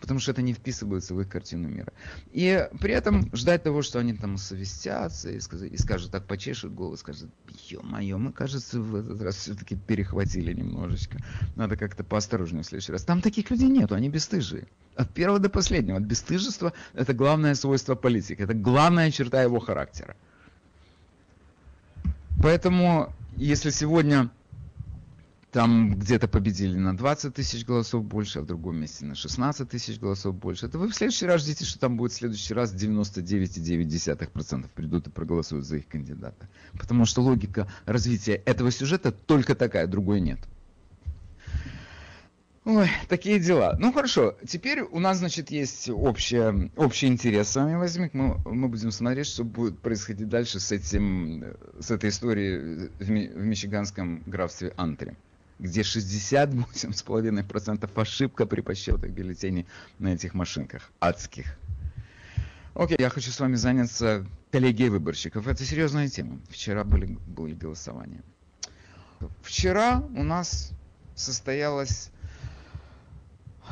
Потому 0.03 0.19
что 0.19 0.31
это 0.31 0.41
не 0.41 0.51
вписывается 0.51 1.15
в 1.15 1.21
их 1.21 1.29
картину 1.29 1.69
мира. 1.69 1.93
И 2.33 2.67
при 2.81 2.93
этом 2.93 3.33
ждать 3.33 3.63
того, 3.63 3.81
что 3.81 3.99
они 3.99 4.13
там 4.13 4.37
совестятся 4.37 5.31
и, 5.31 5.39
скажут, 5.39 5.71
и 5.71 5.77
скажут, 5.77 6.11
так 6.11 6.25
почешут 6.25 6.73
голову, 6.73 6.97
скажут, 6.97 7.29
ё-моё, 7.69 8.17
мы, 8.17 8.33
кажется, 8.33 8.81
в 8.81 8.95
этот 8.97 9.21
раз 9.21 9.37
все-таки 9.37 9.77
перехватили 9.77 10.51
немножечко. 10.51 11.19
Надо 11.55 11.77
как-то 11.77 12.03
поосторожнее 12.03 12.63
в 12.63 12.65
следующий 12.65 12.91
раз. 12.91 13.05
Там 13.05 13.21
таких 13.21 13.49
людей 13.49 13.69
нету, 13.69 13.95
они 13.95 14.09
бесстыжие. 14.09 14.67
От 14.97 15.09
первого 15.13 15.39
до 15.39 15.47
последнего. 15.47 15.99
От 15.99 16.03
бесстыжества 16.03 16.73
это 16.93 17.13
главное 17.13 17.55
свойство 17.55 17.95
политика. 17.95 18.43
Это 18.43 18.53
главная 18.53 19.09
черта 19.09 19.41
его 19.41 19.61
характера. 19.61 20.17
Поэтому, 22.41 23.13
если 23.37 23.69
сегодня 23.69 24.29
там 25.53 25.93
где-то 25.93 26.27
победили 26.27 26.75
на 26.75 26.97
20 26.97 27.35
тысяч 27.35 27.63
голосов 27.63 28.03
больше, 28.03 28.39
а 28.39 28.41
в 28.41 28.47
другом 28.47 28.77
месте 28.77 29.05
на 29.05 29.13
16 29.13 29.69
тысяч 29.69 29.99
голосов 29.99 30.35
больше, 30.35 30.65
это 30.65 30.79
вы 30.79 30.89
в 30.89 30.95
следующий 30.95 31.27
раз 31.27 31.41
ждите, 31.41 31.63
что 31.63 31.79
там 31.79 31.95
будет 31.95 32.11
в 32.11 32.15
следующий 32.15 32.55
раз 32.55 32.73
99,9% 32.73 34.65
придут 34.73 35.07
и 35.07 35.09
проголосуют 35.11 35.65
за 35.65 35.77
их 35.77 35.87
кандидата. 35.87 36.49
Потому 36.73 37.05
что 37.05 37.21
логика 37.21 37.67
развития 37.85 38.41
этого 38.45 38.71
сюжета 38.71 39.11
только 39.11 39.53
такая, 39.53 39.85
другой 39.85 40.21
нет. 40.21 40.39
Ой, 42.65 42.89
такие 43.07 43.39
дела. 43.39 43.75
Ну 43.77 43.93
хорошо, 43.93 44.35
теперь 44.47 44.81
у 44.81 44.99
нас, 44.99 45.19
значит, 45.19 45.51
есть 45.51 45.87
общее, 45.89 46.71
общий 46.77 47.07
интерес 47.07 47.49
с 47.49 47.55
вами 47.57 47.75
возник. 47.75 48.15
Мы, 48.15 48.39
мы 48.45 48.69
будем 48.69 48.89
смотреть, 48.89 49.27
что 49.27 49.43
будет 49.43 49.77
происходить 49.79 50.29
дальше 50.29 50.59
с, 50.59 50.71
этим, 50.71 51.43
с 51.79 51.91
этой 51.91 52.09
историей 52.09 52.89
в, 52.99 53.05
в 53.05 53.43
мичиганском 53.43 54.23
графстве 54.25 54.73
Антри, 54.77 55.15
где 55.59 55.81
68,5% 55.81 58.01
ошибка 58.01 58.45
при 58.45 58.61
подсчетах 58.61 59.11
бюллетеней 59.11 59.65
на 59.99 60.09
этих 60.09 60.33
машинках 60.33 60.91
адских. 60.99 61.57
Окей, 62.75 62.97
я 62.99 63.09
хочу 63.09 63.31
с 63.31 63.39
вами 63.39 63.55
заняться 63.55 64.25
коллегией 64.51 64.89
выборщиков. 64.89 65.47
Это 65.47 65.63
серьезная 65.63 66.09
тема. 66.09 66.39
Вчера 66.49 66.83
были, 66.83 67.17
были 67.27 67.53
голосования. 67.53 68.23
Вчера 69.41 70.03
у 70.15 70.23
нас 70.23 70.71
состоялось 71.15 72.09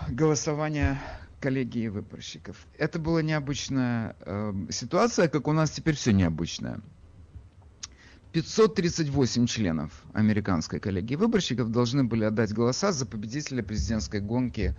голосования 0.09 1.01
коллегии 1.39 1.87
выборщиков. 1.87 2.55
Это 2.77 2.99
была 2.99 3.23
необычная 3.23 4.15
э, 4.19 4.53
ситуация, 4.69 5.27
как 5.27 5.47
у 5.47 5.53
нас 5.53 5.71
теперь 5.71 5.95
все 5.95 6.13
необычное. 6.13 6.79
538 8.33 9.45
членов 9.45 9.91
американской 10.13 10.79
коллегии 10.79 11.15
выборщиков 11.15 11.69
должны 11.69 12.05
были 12.05 12.23
отдать 12.23 12.53
голоса 12.53 12.93
за 12.93 13.05
победителя 13.05 13.61
президентской 13.61 14.21
гонки 14.21 14.73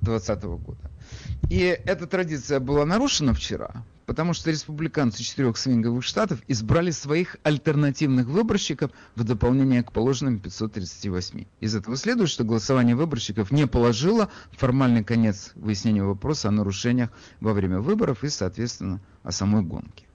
2020 0.00 0.44
э, 0.44 0.48
года. 0.48 0.90
И 1.50 1.58
эта 1.58 2.06
традиция 2.06 2.60
была 2.60 2.86
нарушена 2.86 3.34
вчера, 3.34 3.84
потому 4.06 4.32
что 4.32 4.50
республиканцы 4.50 5.24
четырех 5.24 5.56
свинговых 5.56 6.04
штатов 6.04 6.40
избрали 6.46 6.92
своих 6.92 7.36
альтернативных 7.42 8.26
выборщиков 8.26 8.92
в 9.16 9.24
дополнение 9.24 9.82
к 9.82 9.90
положенным 9.90 10.38
538. 10.38 11.46
Из 11.58 11.74
этого 11.74 11.96
следует, 11.96 12.30
что 12.30 12.44
голосование 12.44 12.94
выборщиков 12.94 13.50
не 13.50 13.66
положило 13.66 14.30
формальный 14.52 15.02
конец 15.02 15.50
выяснению 15.56 16.06
вопроса 16.06 16.48
о 16.48 16.52
нарушениях 16.52 17.10
во 17.40 17.54
время 17.54 17.80
выборов 17.80 18.22
и, 18.22 18.28
соответственно, 18.28 19.00
о 19.24 19.32
самой 19.32 19.62
гонке. 19.62 20.06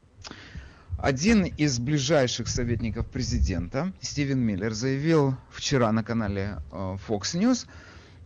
Один 0.97 1.45
из 1.45 1.79
ближайших 1.79 2.47
советников 2.47 3.07
президента, 3.07 3.93
Стивен 4.01 4.39
Миллер, 4.39 4.73
заявил 4.73 5.35
вчера 5.51 5.91
на 5.91 6.03
канале 6.03 6.57
э, 6.71 6.97
Fox 7.07 7.33
News, 7.33 7.67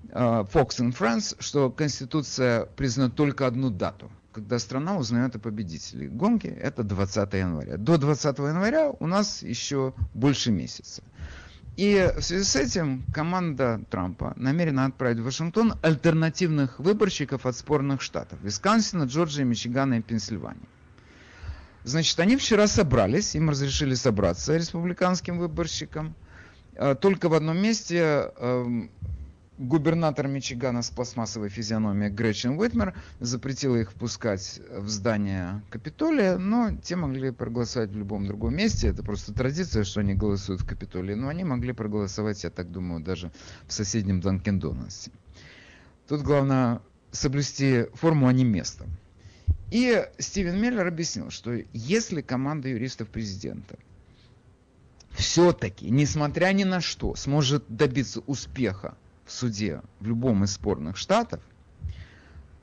э, 0.09 0.13
Fox 0.13 0.79
and 0.79 0.97
Friends, 0.97 1.35
что 1.39 1.69
Конституция 1.69 2.65
признает 2.65 3.15
только 3.15 3.45
одну 3.47 3.69
дату– 3.69 4.11
когда 4.31 4.59
страна 4.59 4.97
узнает 4.97 5.35
о 5.35 5.39
победителе 5.39 6.07
гонки, 6.07 6.47
это 6.47 6.83
20 6.83 7.33
января. 7.33 7.77
До 7.77 7.97
20 7.97 8.37
января 8.39 8.91
у 8.99 9.07
нас 9.07 9.43
еще 9.43 9.93
больше 10.13 10.51
месяца. 10.51 11.03
И 11.77 12.11
в 12.17 12.21
связи 12.21 12.43
с 12.43 12.55
этим 12.55 13.03
команда 13.13 13.81
Трампа 13.89 14.33
намерена 14.35 14.85
отправить 14.85 15.19
в 15.19 15.23
Вашингтон 15.23 15.75
альтернативных 15.81 16.79
выборщиков 16.79 17.45
от 17.45 17.55
спорных 17.55 18.01
штатов. 18.01 18.39
Висконсина, 18.41 19.03
Джорджия, 19.03 19.45
Мичигана 19.45 19.95
и 19.95 20.01
Пенсильвания. 20.01 20.67
Значит, 21.83 22.19
они 22.19 22.37
вчера 22.37 22.67
собрались, 22.67 23.35
им 23.35 23.49
разрешили 23.49 23.95
собраться 23.95 24.55
республиканским 24.55 25.39
выборщикам. 25.39 26.15
Э, 26.75 26.95
только 26.95 27.27
в 27.27 27.33
одном 27.33 27.57
месте 27.57 28.31
эм, 28.37 28.91
губернатор 29.57 30.27
Мичигана 30.27 30.81
с 30.81 30.89
пластмассовой 30.89 31.49
физиономией 31.49 32.11
Гречин 32.11 32.57
Уитмер 32.59 32.93
запретила 33.19 33.75
их 33.77 33.91
впускать 33.91 34.61
в 34.75 34.87
здание 34.89 35.61
Капитолия, 35.69 36.37
но 36.37 36.71
те 36.83 36.95
могли 36.95 37.31
проголосовать 37.31 37.91
в 37.91 37.97
любом 37.97 38.25
другом 38.25 38.55
месте. 38.55 38.87
Это 38.87 39.03
просто 39.03 39.33
традиция, 39.33 39.83
что 39.83 40.01
они 40.01 40.13
голосуют 40.13 40.61
в 40.61 40.67
Капитолии, 40.67 41.15
но 41.15 41.29
они 41.29 41.43
могли 41.43 41.73
проголосовать, 41.73 42.43
я 42.43 42.49
так 42.49 42.71
думаю, 42.71 43.01
даже 43.01 43.31
в 43.67 43.73
соседнем 43.73 44.21
Данкен 44.21 44.59
Дональдсе. 44.59 45.11
Тут 46.07 46.21
главное 46.21 46.81
соблюсти 47.11 47.87
форму, 47.93 48.27
а 48.27 48.33
не 48.33 48.43
место. 48.43 48.85
И 49.71 50.07
Стивен 50.17 50.59
Меллер 50.59 50.87
объяснил, 50.87 51.29
что 51.29 51.53
если 51.73 52.21
команда 52.21 52.67
юристов 52.67 53.07
президента 53.07 53.77
все-таки, 55.11 55.89
несмотря 55.89 56.51
ни 56.53 56.63
на 56.63 56.81
что, 56.81 57.15
сможет 57.15 57.63
добиться 57.69 58.21
успеха 58.27 58.97
в 59.25 59.31
суде 59.31 59.81
в 59.99 60.07
любом 60.07 60.43
из 60.43 60.53
спорных 60.53 60.97
штатов, 60.97 61.41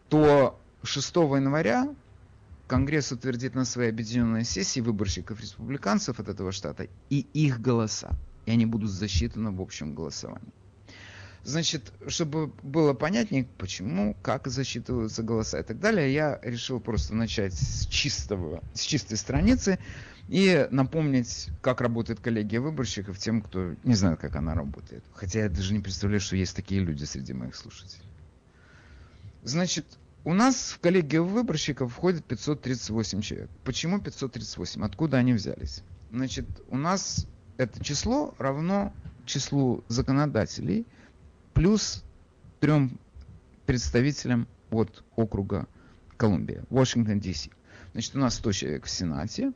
то 0.09 0.61
6 0.83 1.17
января 1.17 1.89
Конгресс 2.67 3.13
утвердит 3.13 3.55
на 3.55 3.65
своей 3.65 3.91
объединенной 3.91 4.45
сессии 4.45 4.81
выборщиков 4.81 5.41
республиканцев 5.41 6.21
от 6.21 6.29
этого 6.29 6.53
штата 6.53 6.87
и 7.09 7.27
их 7.33 7.61
голоса. 7.61 8.11
И 8.45 8.51
они 8.51 8.67
будут 8.67 8.91
засчитаны 8.91 9.51
в 9.51 9.61
общем 9.61 9.95
голосовании. 9.95 10.53
Значит, 11.49 11.95
чтобы 12.09 12.49
было 12.63 12.93
понятнее, 12.93 13.47
почему, 13.57 14.15
как 14.21 14.49
засчитываются 14.49 15.23
голоса 15.23 15.59
и 15.59 15.63
так 15.63 15.81
далее, 15.81 16.13
я 16.13 16.39
решил 16.43 16.79
просто 16.79 17.15
начать 17.15 17.55
с, 17.55 17.87
чистого, 17.87 18.63
с 18.75 18.83
чистой 18.83 19.17
страницы 19.17 19.79
и 20.29 20.69
напомнить, 20.71 21.49
как 21.63 21.81
работает 21.81 22.21
коллегия 22.21 22.61
выборщиков 22.61 23.19
тем, 23.19 23.41
кто 23.41 23.75
не 23.83 23.95
знает, 23.95 24.21
как 24.21 24.37
она 24.37 24.53
работает. 24.53 25.03
Хотя 25.15 25.45
я 25.45 25.49
даже 25.49 25.73
не 25.73 25.81
представляю, 25.81 26.21
что 26.21 26.37
есть 26.37 26.55
такие 26.55 26.83
люди 26.83 27.05
среди 27.05 27.33
моих 27.33 27.57
слушателей. 27.57 28.05
Значит, 29.43 29.87
у 30.25 30.35
нас 30.35 30.73
в 30.73 30.81
коллегию 30.81 31.25
выборщиков 31.25 31.91
входит 31.91 32.27
538 32.27 33.23
человек. 33.23 33.51
Почему 33.65 34.03
538? 34.03 34.85
Откуда 34.85 35.17
они 35.17 35.33
взялись? 35.33 35.83
Значит, 36.13 36.45
у 36.69 36.77
нас 36.77 37.27
это 37.57 37.83
число 37.83 38.35
равно 38.37 38.93
числу 39.25 39.83
законодателей 39.89 40.85
плюс 41.59 42.05
трем 42.61 42.99
представителям 43.67 44.49
от 44.71 45.05
округа 45.17 45.67
Колумбия, 46.17 46.65
Вашингтон, 46.71 47.21
Д.С. 47.21 47.49
Значит, 47.93 48.17
у 48.17 48.19
нас 48.19 48.35
100 48.37 48.53
человек 48.53 48.85
в 48.87 48.91
Сенате, 48.91 49.53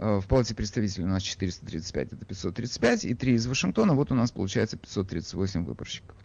Э, 0.00 0.20
в 0.20 0.26
Палате 0.26 0.54
представителей 0.54 1.04
у 1.04 1.08
нас 1.08 1.22
435, 1.22 2.12
это 2.12 2.24
535, 2.24 3.04
и 3.04 3.14
3 3.14 3.32
из 3.34 3.46
Вашингтона, 3.46 3.94
вот 3.94 4.12
у 4.12 4.14
нас 4.14 4.30
получается 4.30 4.76
538 4.76 5.64
выборщиков. 5.64 6.16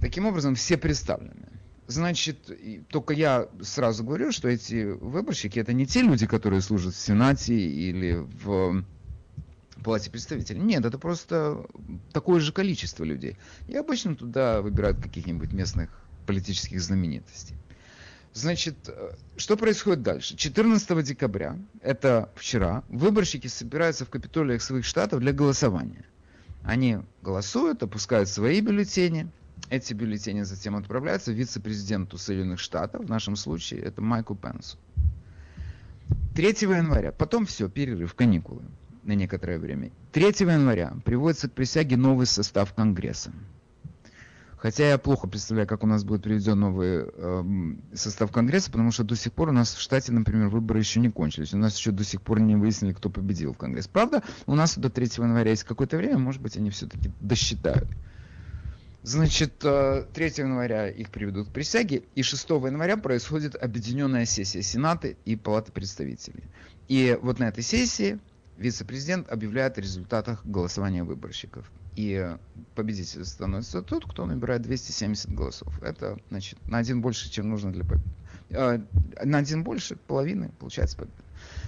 Таким 0.00 0.26
образом, 0.26 0.54
все 0.54 0.76
представлены. 0.76 1.48
Значит, 1.86 2.50
только 2.88 3.14
я 3.14 3.48
сразу 3.62 4.04
говорю, 4.04 4.30
что 4.30 4.48
эти 4.48 4.92
выборщики 4.92 5.58
это 5.58 5.72
не 5.72 5.86
те 5.86 6.02
люди, 6.02 6.26
которые 6.26 6.60
служат 6.60 6.94
в 6.94 6.98
Сенате 6.98 7.54
или 7.54 8.14
в 8.14 8.84
Палате 9.82 10.10
представителей. 10.10 10.60
Нет, 10.60 10.84
это 10.84 10.98
просто 10.98 11.66
такое 12.12 12.40
же 12.40 12.52
количество 12.52 13.04
людей. 13.04 13.36
И 13.68 13.76
обычно 13.76 14.14
туда 14.14 14.60
выбирают 14.60 15.00
каких-нибудь 15.02 15.52
местных 15.52 15.90
политических 16.26 16.80
знаменитостей. 16.80 17.56
Значит, 18.32 18.76
э, 18.88 19.14
что 19.36 19.56
происходит 19.56 20.02
дальше? 20.02 20.36
14 20.36 21.02
декабря, 21.02 21.58
это 21.80 22.30
вчера, 22.36 22.84
выборщики 22.88 23.48
собираются 23.48 24.04
в 24.04 24.10
капитолиях 24.10 24.62
своих 24.62 24.84
штатов 24.84 25.20
для 25.20 25.32
голосования. 25.32 26.04
Они 26.62 26.98
голосуют, 27.22 27.82
опускают 27.82 28.28
свои 28.28 28.60
бюллетени. 28.60 29.28
Эти 29.68 29.94
бюллетени 29.94 30.42
затем 30.42 30.76
отправляются 30.76 31.32
вице-президенту 31.32 32.18
Соединенных 32.18 32.60
Штатов, 32.60 33.04
в 33.04 33.08
нашем 33.08 33.34
случае 33.34 33.80
это 33.80 34.00
Майку 34.00 34.34
Пенсу. 34.36 34.78
3 36.36 36.46
января, 36.62 37.12
потом 37.12 37.46
все, 37.46 37.68
перерыв, 37.68 38.14
каникулы 38.14 38.62
на 39.02 39.12
некоторое 39.12 39.58
время. 39.58 39.90
3 40.12 40.24
января 40.40 40.94
приводится 41.04 41.48
к 41.48 41.52
присяге 41.52 41.96
новый 41.96 42.26
состав 42.26 42.74
Конгресса. 42.74 43.32
Хотя 44.60 44.90
я 44.90 44.98
плохо 44.98 45.26
представляю, 45.26 45.66
как 45.66 45.84
у 45.84 45.86
нас 45.86 46.04
будет 46.04 46.22
приведен 46.22 46.60
новый 46.60 47.06
э, 47.06 47.44
состав 47.94 48.30
Конгресса, 48.30 48.70
потому 48.70 48.92
что 48.92 49.04
до 49.04 49.16
сих 49.16 49.32
пор 49.32 49.48
у 49.48 49.52
нас 49.52 49.74
в 49.74 49.80
штате, 49.80 50.12
например, 50.12 50.48
выборы 50.48 50.80
еще 50.80 51.00
не 51.00 51.10
кончились. 51.10 51.54
У 51.54 51.56
нас 51.56 51.78
еще 51.78 51.92
до 51.92 52.04
сих 52.04 52.20
пор 52.20 52.40
не 52.40 52.56
выяснили, 52.56 52.92
кто 52.92 53.08
победил 53.08 53.54
в 53.54 53.56
Конгресс. 53.56 53.88
Правда, 53.88 54.22
у 54.44 54.54
нас 54.54 54.76
до 54.76 54.90
3 54.90 55.06
января 55.16 55.50
есть 55.50 55.64
какое-то 55.64 55.96
время, 55.96 56.18
может 56.18 56.42
быть, 56.42 56.58
они 56.58 56.68
все-таки 56.68 57.10
досчитают. 57.20 57.88
Значит, 59.02 59.60
3 59.60 59.68
э, 59.70 60.04
января 60.14 60.90
их 60.90 61.08
приведут 61.08 61.48
к 61.48 61.52
присяге, 61.52 62.02
и 62.14 62.22
6 62.22 62.50
января 62.50 62.98
происходит 62.98 63.56
объединенная 63.56 64.26
сессия 64.26 64.60
Сената 64.60 65.08
и 65.24 65.36
Палаты 65.36 65.72
представителей. 65.72 66.44
И 66.86 67.18
вот 67.22 67.38
на 67.38 67.48
этой 67.48 67.62
сессии 67.62 68.18
вице-президент 68.60 69.30
объявляет 69.30 69.78
о 69.78 69.80
результатах 69.80 70.44
голосования 70.44 71.02
выборщиков. 71.02 71.70
И 71.96 72.36
победитель 72.74 73.24
становится 73.24 73.82
тот, 73.82 74.04
кто 74.04 74.26
набирает 74.26 74.62
270 74.62 75.34
голосов. 75.34 75.82
Это, 75.82 76.18
значит, 76.28 76.58
на 76.68 76.78
один 76.78 77.00
больше, 77.00 77.30
чем 77.30 77.48
нужно 77.48 77.72
для 77.72 77.84
победы. 77.84 78.04
Э, 78.50 78.80
на 79.24 79.38
один 79.38 79.64
больше, 79.64 79.96
половины, 79.96 80.52
получается 80.58 80.98
победа. 80.98 81.16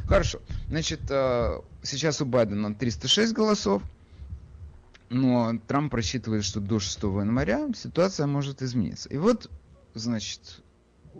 Хорошо. 0.06 0.40
Значит, 0.68 1.00
э, 1.08 1.60
сейчас 1.82 2.20
у 2.20 2.26
Байдена 2.26 2.74
306 2.74 3.32
голосов, 3.32 3.82
но 5.08 5.58
Трамп 5.66 5.94
рассчитывает, 5.94 6.44
что 6.44 6.60
до 6.60 6.78
6 6.78 7.02
января 7.02 7.68
ситуация 7.74 8.26
может 8.26 8.62
измениться. 8.62 9.08
И 9.08 9.16
вот, 9.16 9.50
значит, 9.94 10.62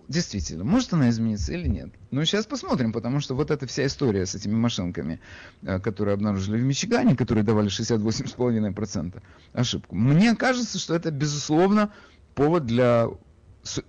действительно, 0.08 0.64
может 0.64 0.92
она 0.92 1.10
измениться 1.10 1.52
или 1.52 1.68
нет. 1.68 1.90
Ну, 2.10 2.24
сейчас 2.24 2.46
посмотрим, 2.46 2.92
потому 2.92 3.20
что 3.20 3.34
вот 3.34 3.50
эта 3.50 3.66
вся 3.66 3.86
история 3.86 4.26
с 4.26 4.34
этими 4.34 4.54
машинками, 4.54 5.20
э, 5.62 5.80
которые 5.80 6.14
обнаружили 6.14 6.58
в 6.58 6.64
Мичигане, 6.64 7.16
которые 7.16 7.44
давали 7.44 7.68
68,5% 7.68 9.22
ошибку, 9.52 9.94
мне 9.94 10.34
кажется, 10.34 10.78
что 10.78 10.94
это, 10.94 11.10
безусловно, 11.10 11.92
повод 12.34 12.66
для 12.66 13.08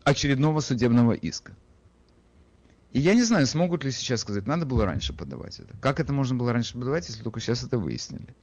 очередного 0.03 0.59
судебного 0.59 1.13
иска. 1.13 1.55
И 2.91 2.99
я 2.99 3.15
не 3.15 3.23
знаю, 3.23 3.47
смогут 3.47 3.83
ли 3.83 3.91
сейчас 3.91 4.21
сказать, 4.21 4.45
надо 4.45 4.65
было 4.65 4.85
раньше 4.85 5.13
подавать 5.13 5.59
это. 5.59 5.75
Как 5.77 5.99
это 5.99 6.13
можно 6.13 6.37
было 6.37 6.53
раньше 6.53 6.73
подавать, 6.73 7.07
если 7.09 7.23
только 7.23 7.39
сейчас 7.39 7.63
это 7.63 7.79
выяснили? 7.79 8.35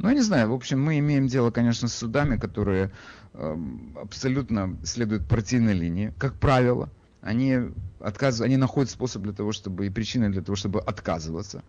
Ну, 0.00 0.08
я 0.08 0.14
не 0.14 0.22
знаю, 0.22 0.48
в 0.48 0.54
общем, 0.54 0.82
мы 0.82 0.98
имеем 0.98 1.26
дело, 1.26 1.50
конечно, 1.50 1.86
с 1.86 1.94
судами, 1.94 2.38
которые 2.38 2.90
э, 3.34 3.56
абсолютно 4.00 4.78
следуют 4.82 5.28
партийной 5.28 5.74
линии, 5.74 6.14
как 6.16 6.34
правило. 6.40 6.88
Они, 7.20 7.58
отказ... 8.00 8.40
они 8.40 8.56
находят 8.56 8.90
способ 8.90 9.22
для 9.22 9.34
того, 9.34 9.52
чтобы, 9.52 9.86
и 9.86 9.90
причины 9.90 10.30
для 10.30 10.40
того, 10.40 10.56
чтобы 10.56 10.80
отказываться 10.80 11.62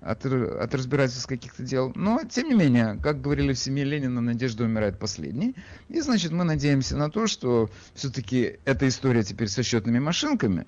от, 0.00 0.24
от 0.24 0.72
разбирательств 0.72 1.26
каких-то 1.26 1.64
дел. 1.64 1.90
Но, 1.96 2.20
тем 2.30 2.48
не 2.48 2.54
менее, 2.54 2.96
как 3.02 3.20
говорили 3.20 3.52
в 3.54 3.58
семье 3.58 3.82
Ленина, 3.82 4.20
надежда 4.20 4.62
умирает 4.62 5.00
последней. 5.00 5.56
И, 5.88 6.00
значит, 6.00 6.30
мы 6.30 6.44
надеемся 6.44 6.96
на 6.96 7.10
то, 7.10 7.26
что 7.26 7.70
все-таки 7.94 8.60
эта 8.64 8.86
история 8.86 9.24
теперь 9.24 9.48
со 9.48 9.64
счетными 9.64 9.98
машинками, 9.98 10.64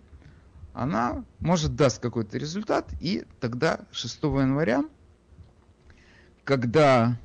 она, 0.74 1.24
может, 1.38 1.76
даст 1.76 2.02
какой-то 2.02 2.36
результат, 2.36 2.90
и 3.00 3.24
тогда 3.38 3.82
6 3.92 4.24
января 4.24 4.82
когда 6.46 7.18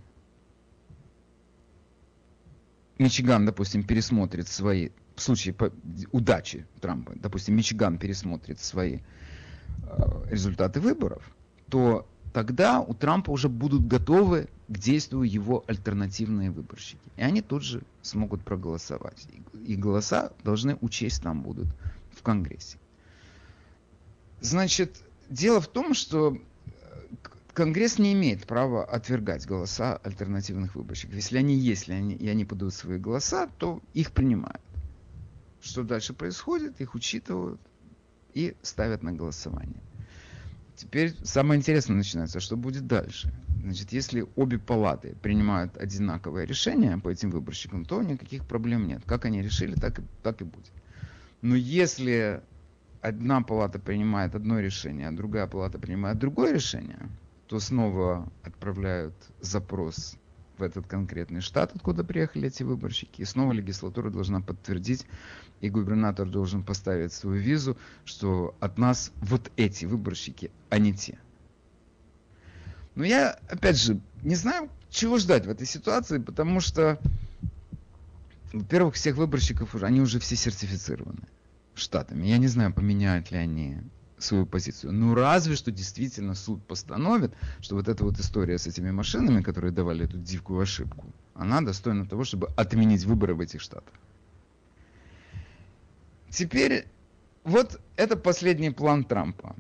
Мичиган, 2.98 3.46
допустим, 3.46 3.84
пересмотрит 3.84 4.48
свои, 4.48 4.90
в 5.16 5.22
случае 5.22 5.56
удачи 6.12 6.66
Трампа, 6.82 7.14
допустим, 7.16 7.56
Мичиган 7.56 8.00
пересмотрит 8.00 8.60
свои 8.60 8.98
э, 9.84 10.26
результаты 10.30 10.82
выборов, 10.82 11.24
то 11.70 12.08
тогда 12.34 12.82
у 12.82 12.96
Трампа 12.96 13.30
уже 13.30 13.48
будут 13.48 13.88
готовы 13.88 14.50
к 14.68 14.78
действию 14.78 15.22
его 15.22 15.64
альтернативные 15.68 16.50
выборщики. 16.50 17.12
И 17.16 17.22
они 17.22 17.44
тут 17.44 17.64
же 17.64 17.84
смогут 18.02 18.44
проголосовать. 18.44 19.28
И 19.68 19.76
голоса 19.76 20.32
должны 20.44 20.78
учесть 20.82 21.22
там 21.22 21.44
будут 21.44 21.68
в 22.12 22.24
Конгрессе. 22.24 22.80
Значит, 24.40 24.98
дело 25.30 25.62
в 25.62 25.68
том, 25.68 25.94
что 25.94 26.40
Конгресс 27.54 28.00
не 28.00 28.14
имеет 28.14 28.48
права 28.48 28.86
отвергать 28.86 29.46
голоса 29.46 29.98
альтернативных 29.98 30.76
выборщиков. 30.76 31.16
Если 31.16 31.38
они 31.38 31.56
есть, 31.56 31.88
если 31.88 31.94
они, 31.94 32.16
и 32.16 32.28
они 32.30 32.46
подают 32.46 32.74
свои 32.74 32.98
голоса, 32.98 33.48
то 33.58 33.82
их 33.94 34.12
принимают. 34.14 34.62
Что 35.60 35.84
дальше 35.84 36.14
происходит? 36.14 36.80
Их 36.80 36.96
учитывают 36.96 37.62
и 38.34 38.56
ставят 38.62 39.04
на 39.04 39.12
голосование. 39.12 39.82
Теперь 40.76 41.14
самое 41.24 41.60
интересное 41.60 41.98
начинается, 41.98 42.40
что 42.40 42.56
будет 42.56 42.88
дальше. 42.88 43.34
Значит, 43.62 43.92
если 43.92 44.26
обе 44.36 44.58
палаты 44.58 45.16
принимают 45.22 45.78
одинаковое 45.78 46.46
решение 46.46 46.98
по 46.98 47.10
этим 47.10 47.30
выборщикам, 47.30 47.86
то 47.86 48.02
никаких 48.02 48.46
проблем 48.48 48.88
нет. 48.88 49.04
Как 49.06 49.26
они 49.26 49.42
решили, 49.42 49.76
так 49.76 50.00
и, 50.00 50.04
так 50.24 50.42
и 50.42 50.46
будет. 50.46 50.72
Но 51.42 51.56
если 51.56 52.42
одна 53.02 53.42
палата 53.42 53.78
принимает 53.78 54.36
одно 54.36 54.60
решение, 54.60 55.08
а 55.08 55.12
другая 55.12 55.48
палата 55.48 55.78
принимает 55.78 56.18
другое 56.18 56.54
решение, 56.54 57.10
то 57.52 57.60
снова 57.60 58.32
отправляют 58.44 59.14
запрос 59.42 60.16
в 60.58 60.64
этот 60.64 60.88
конкретный 60.88 61.42
штат, 61.42 61.76
откуда 61.76 62.06
приехали 62.06 62.48
эти 62.48 62.64
выборщики. 62.64 63.24
И 63.24 63.26
снова 63.26 63.52
легислатура 63.52 64.10
должна 64.10 64.40
подтвердить, 64.40 65.06
и 65.60 65.70
губернатор 65.70 66.30
должен 66.30 66.64
поставить 66.64 67.12
свою 67.12 67.42
визу, 67.42 67.76
что 68.06 68.56
от 68.62 68.78
нас 68.78 69.12
вот 69.18 69.52
эти 69.58 69.84
выборщики, 69.84 70.50
а 70.70 70.78
не 70.78 70.94
те. 70.94 71.20
Но 72.96 73.04
я, 73.04 73.32
опять 73.50 73.78
же, 73.78 74.00
не 74.24 74.36
знаю, 74.36 74.70
чего 74.90 75.18
ждать 75.18 75.46
в 75.46 75.50
этой 75.50 75.68
ситуации, 75.68 76.20
потому 76.20 76.62
что, 76.62 77.02
во-первых, 78.54 78.96
всех 78.96 79.18
выборщиков 79.18 79.76
уже, 79.76 79.86
они 79.86 80.00
уже 80.00 80.20
все 80.20 80.38
сертифицированы 80.38 81.28
штатами. 81.76 82.28
Я 82.28 82.38
не 82.38 82.48
знаю, 82.48 82.74
поменяют 82.74 83.30
ли 83.30 83.38
они 83.38 83.82
свою 84.24 84.46
позицию. 84.46 84.94
Ну, 84.94 85.14
разве 85.14 85.56
что 85.56 85.72
действительно 85.72 86.36
суд 86.36 86.64
постановит, 86.66 87.34
что 87.60 87.76
вот 87.76 87.88
эта 87.88 88.04
вот 88.04 88.20
история 88.20 88.58
с 88.58 88.68
этими 88.68 88.92
машинами, 88.92 89.42
которые 89.42 89.72
давали 89.72 90.06
эту 90.06 90.18
дикую 90.18 90.62
ошибку, 90.62 91.06
она 91.34 91.62
достойна 91.62 92.06
того, 92.06 92.24
чтобы 92.24 92.48
отменить 92.56 93.06
выборы 93.06 93.34
в 93.34 93.42
этих 93.42 93.62
штатах. 93.62 93.94
Теперь, 96.30 96.88
вот 97.44 97.80
это 97.96 98.16
последний 98.16 98.70
план 98.70 99.04
Трампа. 99.04 99.56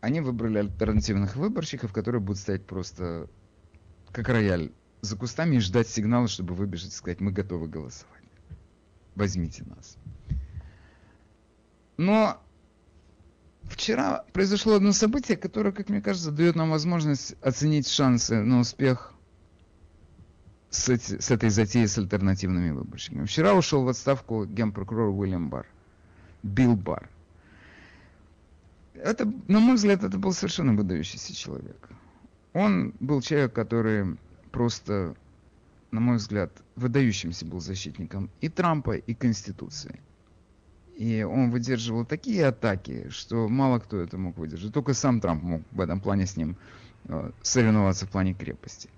Они 0.00 0.20
выбрали 0.20 0.58
альтернативных 0.58 1.36
выборщиков, 1.36 1.92
которые 1.92 2.20
будут 2.20 2.40
стоять 2.40 2.64
просто 2.64 3.28
как 4.12 4.28
рояль 4.28 4.70
за 5.00 5.16
кустами 5.16 5.56
и 5.56 5.60
ждать 5.60 5.88
сигнала, 5.88 6.28
чтобы 6.28 6.54
выбежать 6.54 6.92
и 6.92 6.94
сказать, 6.94 7.20
мы 7.20 7.32
готовы 7.32 7.68
голосовать. 7.68 8.22
Возьмите 9.14 9.64
нас. 9.64 9.96
Но 11.96 12.40
Вчера 13.68 14.24
произошло 14.32 14.74
одно 14.74 14.92
событие, 14.92 15.36
которое, 15.36 15.72
как 15.72 15.88
мне 15.88 16.00
кажется, 16.00 16.30
дает 16.30 16.56
нам 16.56 16.70
возможность 16.70 17.34
оценить 17.42 17.88
шансы 17.88 18.42
на 18.42 18.60
успех 18.60 19.12
с, 20.70 20.88
эти, 20.88 21.20
с 21.20 21.30
этой 21.30 21.50
затеей 21.50 21.88
с 21.88 21.98
альтернативными 21.98 22.70
выборщиками. 22.70 23.24
Вчера 23.26 23.54
ушел 23.54 23.84
в 23.84 23.88
отставку 23.88 24.44
генпрокурор 24.44 25.08
Уильям 25.08 25.48
Барр, 25.48 25.66
Билл 26.42 26.76
Барр. 26.76 27.08
Это, 28.94 29.30
на 29.48 29.60
мой 29.60 29.76
взгляд, 29.76 30.04
это 30.04 30.18
был 30.18 30.32
совершенно 30.32 30.72
выдающийся 30.72 31.34
человек. 31.34 31.88
Он 32.52 32.94
был 33.00 33.20
человек, 33.20 33.52
который 33.52 34.16
просто, 34.50 35.14
на 35.90 36.00
мой 36.00 36.16
взгляд, 36.16 36.50
выдающимся 36.76 37.44
был 37.44 37.60
защитником 37.60 38.30
и 38.40 38.48
Трампа, 38.48 38.96
и 38.96 39.12
Конституции. 39.12 40.00
И 40.96 41.22
он 41.22 41.50
выдерживал 41.50 42.06
такие 42.06 42.46
атаки, 42.46 43.08
что 43.10 43.48
мало 43.48 43.78
кто 43.80 44.00
это 44.00 44.16
мог 44.16 44.38
выдержать. 44.38 44.72
Только 44.72 44.94
сам 44.94 45.20
Трамп 45.20 45.42
мог 45.42 45.62
в 45.70 45.80
этом 45.80 46.00
плане 46.00 46.26
с 46.26 46.36
ним 46.38 46.56
э, 47.04 47.30
соревноваться 47.42 48.06
в 48.06 48.10
плане 48.10 48.32
крепости. 48.32 48.88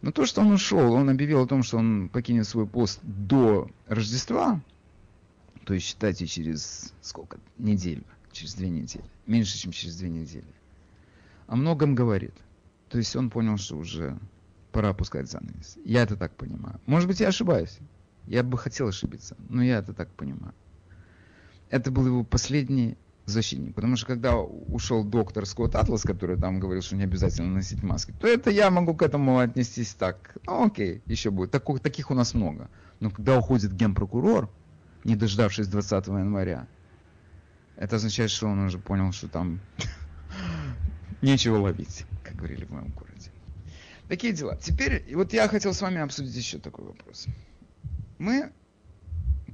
Но 0.00 0.12
то, 0.12 0.26
что 0.26 0.42
он 0.42 0.52
ушел, 0.52 0.92
он 0.92 1.10
объявил 1.10 1.42
о 1.42 1.46
том, 1.46 1.64
что 1.64 1.78
он 1.78 2.08
покинет 2.08 2.46
свой 2.46 2.66
пост 2.68 3.00
до 3.02 3.68
Рождества, 3.88 4.60
то 5.64 5.74
есть 5.74 5.86
считайте 5.86 6.26
через 6.26 6.92
сколько? 7.00 7.38
Неделю, 7.58 8.04
через 8.30 8.54
две 8.54 8.68
недели. 8.68 9.04
Меньше, 9.26 9.58
чем 9.58 9.72
через 9.72 9.96
две 9.96 10.10
недели. 10.10 10.46
О 11.48 11.56
многом 11.56 11.96
говорит. 11.96 12.34
То 12.90 12.98
есть 12.98 13.16
он 13.16 13.30
понял, 13.30 13.56
что 13.56 13.76
уже 13.76 14.16
пора 14.70 14.90
опускать 14.90 15.28
занавес. 15.28 15.78
Я 15.84 16.02
это 16.02 16.16
так 16.16 16.36
понимаю. 16.36 16.80
Может 16.86 17.08
быть, 17.08 17.18
я 17.18 17.28
ошибаюсь. 17.28 17.78
Я 18.26 18.42
бы 18.44 18.56
хотел 18.56 18.88
ошибиться, 18.88 19.36
но 19.48 19.62
я 19.62 19.78
это 19.78 19.94
так 19.94 20.10
понимаю. 20.10 20.54
Это 21.70 21.90
был 21.90 22.06
его 22.06 22.24
последний 22.24 22.96
защитник. 23.26 23.74
Потому 23.74 23.96
что 23.96 24.06
когда 24.06 24.36
ушел 24.36 25.04
доктор 25.04 25.46
Скотт 25.46 25.74
Атлас, 25.74 26.02
который 26.02 26.36
там 26.36 26.60
говорил, 26.60 26.82
что 26.82 26.96
не 26.96 27.04
обязательно 27.04 27.54
носить 27.54 27.82
маски, 27.82 28.12
то 28.20 28.26
это 28.26 28.50
я 28.50 28.70
могу 28.70 28.94
к 28.94 29.02
этому 29.02 29.38
отнестись 29.38 29.94
так. 29.94 30.36
Ну, 30.46 30.66
окей, 30.66 31.02
еще 31.06 31.30
будет. 31.30 31.50
Так, 31.50 31.64
таких 31.80 32.10
у 32.10 32.14
нас 32.14 32.34
много. 32.34 32.68
Но 33.00 33.10
когда 33.10 33.38
уходит 33.38 33.74
генпрокурор, 33.74 34.50
не 35.04 35.16
дождавшись 35.16 35.68
20 35.68 36.06
января, 36.08 36.66
это 37.76 37.96
означает, 37.96 38.30
что 38.30 38.46
он 38.46 38.60
уже 38.60 38.78
понял, 38.78 39.12
что 39.12 39.28
там 39.28 39.60
нечего 41.22 41.58
ловить, 41.58 42.04
как 42.22 42.36
говорили 42.36 42.64
в 42.64 42.70
моем 42.70 42.88
городе. 42.90 43.30
Такие 44.08 44.32
дела. 44.32 44.56
Теперь, 44.56 45.04
вот 45.14 45.32
я 45.32 45.48
хотел 45.48 45.72
с 45.72 45.80
вами 45.80 46.00
обсудить 46.00 46.34
еще 46.34 46.58
такой 46.58 46.84
вопрос. 46.84 47.26
Мы 48.18 48.52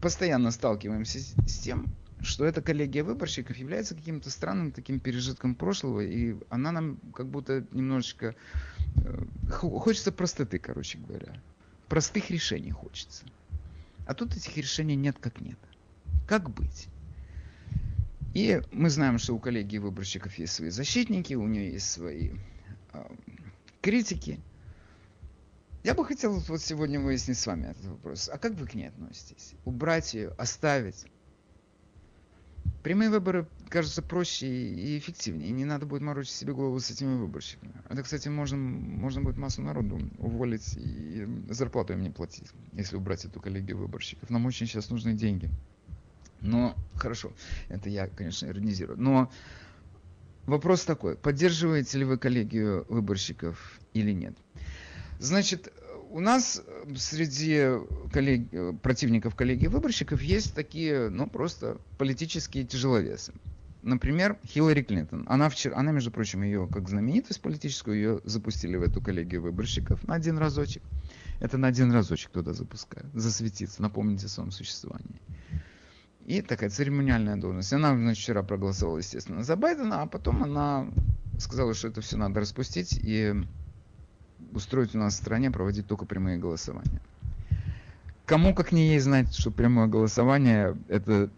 постоянно 0.00 0.50
сталкиваемся 0.50 1.18
с 1.20 1.58
тем, 1.58 1.86
что 2.22 2.44
эта 2.44 2.62
коллегия 2.62 3.02
выборщиков 3.02 3.56
является 3.56 3.94
каким-то 3.94 4.30
странным 4.30 4.72
таким 4.72 5.00
пережитком 5.00 5.54
прошлого, 5.54 6.00
и 6.00 6.36
она 6.48 6.72
нам 6.72 6.98
как 7.14 7.26
будто 7.26 7.64
немножечко... 7.72 8.34
Э, 9.04 9.24
хочется 9.50 10.12
простоты, 10.12 10.58
короче 10.58 10.98
говоря. 10.98 11.34
Простых 11.88 12.30
решений 12.30 12.70
хочется. 12.70 13.24
А 14.06 14.14
тут 14.14 14.36
этих 14.36 14.56
решений 14.56 14.96
нет 14.96 15.16
как 15.20 15.40
нет. 15.40 15.58
Как 16.28 16.50
быть? 16.50 16.88
И 18.34 18.62
мы 18.70 18.90
знаем, 18.90 19.18
что 19.18 19.34
у 19.34 19.38
коллегии 19.38 19.78
выборщиков 19.78 20.38
есть 20.38 20.52
свои 20.52 20.70
защитники, 20.70 21.34
у 21.34 21.46
нее 21.46 21.72
есть 21.72 21.90
свои 21.90 22.30
э, 22.92 23.04
критики. 23.80 24.38
Я 25.82 25.94
бы 25.94 26.04
хотел 26.04 26.38
вот 26.38 26.60
сегодня 26.60 27.00
выяснить 27.00 27.38
с 27.38 27.46
вами 27.46 27.68
этот 27.68 27.84
вопрос. 27.86 28.28
А 28.30 28.36
как 28.36 28.52
вы 28.52 28.66
к 28.66 28.74
ней 28.74 28.88
относитесь? 28.88 29.54
Убрать 29.64 30.12
ее, 30.12 30.30
оставить? 30.36 31.06
Прямые 32.82 33.08
выборы 33.08 33.46
кажутся 33.70 34.02
проще 34.02 34.46
и 34.46 34.98
эффективнее. 34.98 35.48
И 35.48 35.52
не 35.52 35.64
надо 35.64 35.86
будет 35.86 36.02
морочить 36.02 36.34
себе 36.34 36.52
голову 36.52 36.78
с 36.80 36.90
этими 36.90 37.14
выборщиками. 37.16 37.72
Это, 37.88 38.02
кстати, 38.02 38.28
можно, 38.28 38.58
можно 38.58 39.22
будет 39.22 39.38
массу 39.38 39.62
народу 39.62 40.00
уволить 40.18 40.76
и 40.76 41.26
зарплату 41.48 41.94
им 41.94 42.02
не 42.02 42.10
платить, 42.10 42.48
если 42.72 42.96
убрать 42.96 43.24
эту 43.24 43.40
коллегию 43.40 43.78
выборщиков. 43.78 44.28
Нам 44.28 44.44
очень 44.44 44.66
сейчас 44.66 44.90
нужны 44.90 45.14
деньги. 45.14 45.50
Но, 46.42 46.74
хорошо, 46.94 47.32
это 47.68 47.88
я, 47.88 48.06
конечно, 48.06 48.46
иронизирую. 48.46 49.00
Но 49.00 49.30
вопрос 50.44 50.84
такой, 50.84 51.16
поддерживаете 51.16 51.98
ли 51.98 52.04
вы 52.04 52.18
коллегию 52.18 52.84
выборщиков 52.88 53.80
или 53.94 54.12
нет? 54.12 54.36
Значит, 55.20 55.70
у 56.08 56.18
нас 56.18 56.62
э, 56.66 56.94
среди 56.96 57.66
коллег, 58.10 58.48
э, 58.52 58.72
противников 58.82 59.34
коллегии 59.36 59.66
выборщиков 59.66 60.22
есть 60.22 60.54
такие, 60.54 61.10
ну, 61.10 61.26
просто 61.26 61.76
политические 61.98 62.64
тяжеловесы. 62.64 63.34
Например, 63.82 64.38
Хиллари 64.46 64.82
Клинтон. 64.82 65.26
Она 65.28 65.50
вчера, 65.50 65.76
она, 65.76 65.92
между 65.92 66.10
прочим, 66.10 66.42
ее 66.42 66.66
как 66.72 66.88
знаменитость 66.88 67.42
политическую, 67.42 67.96
ее 67.96 68.20
запустили 68.24 68.76
в 68.76 68.82
эту 68.82 69.02
коллегию 69.02 69.42
выборщиков 69.42 70.02
на 70.08 70.14
один 70.14 70.38
разочек. 70.38 70.82
Это 71.38 71.58
на 71.58 71.68
один 71.68 71.92
разочек 71.92 72.30
туда 72.30 72.54
запускают, 72.54 73.12
засветиться, 73.12 73.82
напомнить 73.82 74.24
о 74.24 74.28
своем 74.28 74.52
существовании. 74.52 75.20
И 76.24 76.40
такая 76.40 76.70
церемониальная 76.70 77.36
должность. 77.36 77.72
Она, 77.74 77.94
значит, 77.94 78.22
вчера 78.22 78.42
проголосовала, 78.42 78.98
естественно, 78.98 79.44
за 79.44 79.56
Байдена, 79.56 80.00
а 80.00 80.06
потом 80.06 80.42
она 80.42 80.88
сказала, 81.38 81.74
что 81.74 81.88
это 81.88 82.00
все 82.00 82.16
надо 82.16 82.40
распустить 82.40 82.98
и 83.02 83.34
устроить 84.52 84.94
у 84.94 84.98
нас 84.98 85.14
в 85.14 85.16
стране, 85.16 85.50
проводить 85.50 85.86
только 85.86 86.06
прямые 86.06 86.38
голосования. 86.38 87.00
Кому 88.26 88.54
как 88.54 88.72
не 88.72 88.88
ей 88.88 88.98
знать, 89.00 89.34
что 89.34 89.50
прямое 89.50 89.88
голосование 89.88 90.76
это 90.88 91.30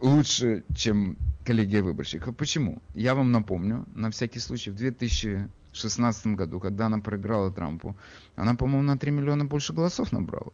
лучше, 0.00 0.62
чем 0.74 1.16
коллегия 1.44 1.82
выборщиков. 1.82 2.36
Почему? 2.36 2.82
Я 2.94 3.14
вам 3.14 3.32
напомню, 3.32 3.86
на 3.94 4.10
всякий 4.10 4.38
случай, 4.38 4.70
в 4.70 4.76
2016 4.76 6.26
году, 6.28 6.60
когда 6.60 6.86
она 6.86 6.98
проиграла 6.98 7.50
Трампу, 7.50 7.96
она, 8.36 8.54
по-моему, 8.54 8.82
на 8.82 8.98
3 8.98 9.10
миллиона 9.10 9.44
больше 9.44 9.72
голосов 9.72 10.12
набрала. 10.12 10.52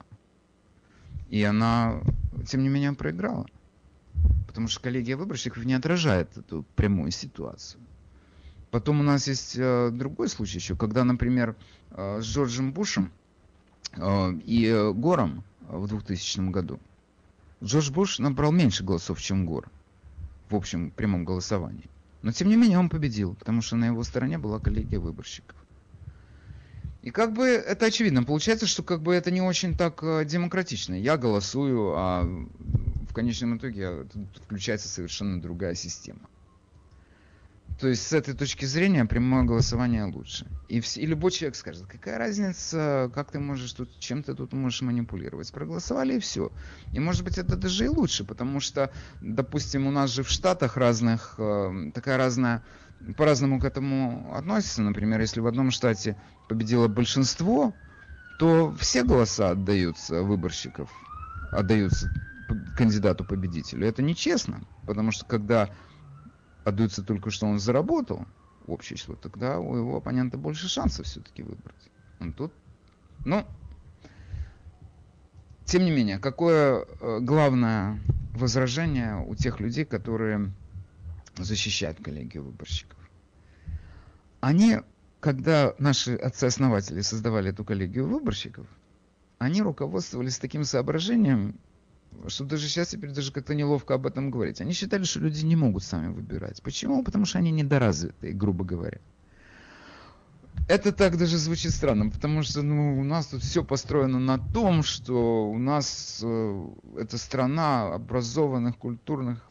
И 1.28 1.42
она, 1.42 2.00
тем 2.46 2.62
не 2.62 2.68
менее, 2.68 2.92
проиграла. 2.92 3.46
Потому 4.46 4.68
что 4.68 4.80
коллегия 4.80 5.16
выборщиков 5.16 5.64
не 5.64 5.74
отражает 5.74 6.36
эту 6.36 6.64
прямую 6.74 7.12
ситуацию. 7.12 7.80
Потом 8.70 9.00
у 9.00 9.02
нас 9.02 9.26
есть 9.26 9.56
э, 9.56 9.90
другой 9.92 10.28
случай 10.28 10.58
еще, 10.58 10.76
когда, 10.76 11.04
например, 11.04 11.56
э, 11.90 12.20
с 12.20 12.24
Джорджем 12.24 12.72
Бушем 12.72 13.10
э, 13.96 14.32
и 14.44 14.66
э, 14.66 14.92
Гором 14.92 15.42
в 15.68 15.88
2000 15.88 16.50
году. 16.50 16.78
Джордж 17.62 17.90
Буш 17.90 18.18
набрал 18.18 18.52
меньше 18.52 18.84
голосов, 18.84 19.20
чем 19.20 19.44
Гор 19.44 19.68
в 20.50 20.56
общем 20.56 20.90
прямом 20.90 21.24
голосовании. 21.24 21.88
Но 22.22 22.32
тем 22.32 22.48
не 22.48 22.56
менее 22.56 22.78
он 22.78 22.90
победил, 22.90 23.34
потому 23.34 23.62
что 23.62 23.76
на 23.76 23.86
его 23.86 24.02
стороне 24.02 24.38
была 24.38 24.58
коллегия 24.58 24.98
выборщиков. 24.98 25.56
И 27.02 27.10
как 27.10 27.32
бы 27.32 27.46
это 27.46 27.86
очевидно. 27.86 28.24
Получается, 28.24 28.66
что 28.66 28.82
как 28.82 29.00
бы 29.00 29.14
это 29.14 29.30
не 29.30 29.40
очень 29.40 29.74
так 29.74 30.02
э, 30.02 30.24
демократично. 30.26 30.94
Я 30.94 31.16
голосую, 31.16 31.94
а 31.96 32.24
в 33.08 33.14
конечном 33.14 33.56
итоге 33.56 34.06
включается 34.44 34.88
совершенно 34.88 35.40
другая 35.40 35.74
система. 35.74 36.20
То 37.78 37.88
есть 37.88 38.06
с 38.06 38.12
этой 38.12 38.34
точки 38.34 38.66
зрения 38.66 39.04
прямое 39.06 39.44
голосование 39.44 40.04
лучше. 40.04 40.46
И, 40.68 40.80
все, 40.80 41.00
и 41.00 41.06
любой 41.06 41.30
человек 41.30 41.56
скажет, 41.56 41.86
какая 41.86 42.18
разница, 42.18 43.10
как 43.14 43.30
ты 43.30 43.38
можешь 43.38 43.72
тут, 43.72 43.98
чем 43.98 44.22
ты 44.22 44.34
тут 44.34 44.52
можешь 44.52 44.82
манипулировать. 44.82 45.50
Проголосовали 45.50 46.16
и 46.16 46.20
все. 46.20 46.52
И 46.92 47.00
может 47.00 47.24
быть 47.24 47.38
это 47.38 47.56
даже 47.56 47.86
и 47.86 47.88
лучше, 47.88 48.24
потому 48.24 48.60
что, 48.60 48.92
допустим, 49.20 49.86
у 49.86 49.90
нас 49.90 50.10
же 50.10 50.22
в 50.22 50.28
Штатах 50.28 50.76
разных, 50.76 51.34
э, 51.38 51.90
такая 51.94 52.18
разная, 52.18 52.62
по-разному 53.16 53.58
к 53.58 53.64
этому 53.64 54.34
относится. 54.34 54.82
Например, 54.82 55.20
если 55.20 55.40
в 55.40 55.46
одном 55.46 55.70
штате 55.70 56.20
победило 56.48 56.86
большинство, 56.88 57.74
то 58.38 58.74
все 58.78 59.04
голоса 59.04 59.50
отдаются 59.50 60.22
выборщиков, 60.22 60.90
отдаются 61.50 62.10
кандидату-победителю. 62.76 63.86
Это 63.86 64.02
нечестно, 64.02 64.62
потому 64.86 65.12
что 65.12 65.24
когда 65.24 65.70
отдаются 66.64 67.02
только, 67.02 67.30
что 67.30 67.46
он 67.46 67.58
заработал 67.58 68.26
общее 68.66 68.96
число, 68.96 69.14
тогда 69.14 69.58
у 69.58 69.76
его 69.76 69.96
оппонента 69.96 70.38
больше 70.38 70.68
шансов 70.68 71.06
все-таки 71.06 71.42
выбрать. 71.42 71.90
Он 72.20 72.32
тут, 72.32 72.52
ну, 73.24 73.46
тем 75.64 75.84
не 75.84 75.90
менее, 75.90 76.18
какое 76.18 76.84
э, 76.84 77.18
главное 77.20 78.00
возражение 78.34 79.24
у 79.26 79.34
тех 79.34 79.60
людей, 79.60 79.84
которые 79.84 80.52
защищают 81.36 82.02
коллегию 82.02 82.44
выборщиков? 82.44 82.98
Они, 84.40 84.78
когда 85.20 85.74
наши 85.78 86.14
отцы-основатели 86.16 87.00
создавали 87.02 87.50
эту 87.50 87.64
коллегию 87.64 88.08
выборщиков, 88.08 88.66
они 89.38 89.62
руководствовались 89.62 90.38
таким 90.38 90.64
соображением, 90.64 91.58
что 92.28 92.44
даже 92.44 92.68
сейчас 92.68 92.88
теперь 92.88 93.10
даже 93.10 93.32
как-то 93.32 93.54
неловко 93.54 93.94
об 93.94 94.06
этом 94.06 94.30
говорить. 94.30 94.60
Они 94.60 94.72
считали, 94.72 95.04
что 95.04 95.20
люди 95.20 95.44
не 95.44 95.56
могут 95.56 95.82
сами 95.82 96.12
выбирать. 96.12 96.62
Почему? 96.62 97.02
Потому 97.02 97.24
что 97.24 97.38
они 97.38 97.50
недоразвитые, 97.50 98.32
грубо 98.32 98.64
говоря. 98.64 98.98
Это 100.68 100.92
так 100.92 101.16
даже 101.16 101.38
звучит 101.38 101.72
странно, 101.72 102.10
потому 102.10 102.42
что 102.42 102.62
ну, 102.62 103.00
у 103.00 103.04
нас 103.04 103.26
тут 103.26 103.42
все 103.42 103.64
построено 103.64 104.18
на 104.20 104.38
том, 104.38 104.82
что 104.82 105.50
у 105.50 105.58
нас 105.58 106.20
э, 106.22 106.68
это 106.96 107.18
страна 107.18 107.94
образованных, 107.94 108.76
культурных 108.76 109.50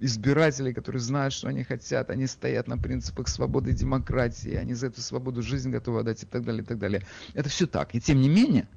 избирателей, 0.00 0.74
которые 0.74 1.00
знают, 1.00 1.32
что 1.32 1.48
они 1.48 1.64
хотят, 1.64 2.10
они 2.10 2.26
стоят 2.26 2.68
на 2.68 2.76
принципах 2.76 3.28
свободы 3.28 3.70
и 3.70 3.74
демократии, 3.74 4.54
они 4.54 4.74
за 4.74 4.88
эту 4.88 5.00
свободу 5.00 5.40
жизнь 5.40 5.70
готовы 5.70 6.00
отдать 6.00 6.22
и 6.22 6.26
так 6.26 6.44
далее, 6.44 6.62
и 6.62 6.66
так 6.66 6.78
далее. 6.78 7.02
Это 7.32 7.48
все 7.48 7.66
так. 7.66 7.94
И 7.94 8.00
тем 8.00 8.20
не 8.20 8.28
менее, 8.28 8.68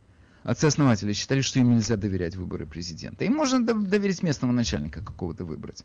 отцы-основатели 0.43 1.13
считали, 1.13 1.41
что 1.41 1.59
им 1.59 1.71
нельзя 1.71 1.95
доверять 1.95 2.35
выборы 2.35 2.65
президента. 2.65 3.25
Им 3.25 3.33
можно 3.35 3.65
доверить 3.65 4.23
местного 4.23 4.51
начальника 4.51 5.03
какого-то 5.03 5.45
выбрать. 5.45 5.83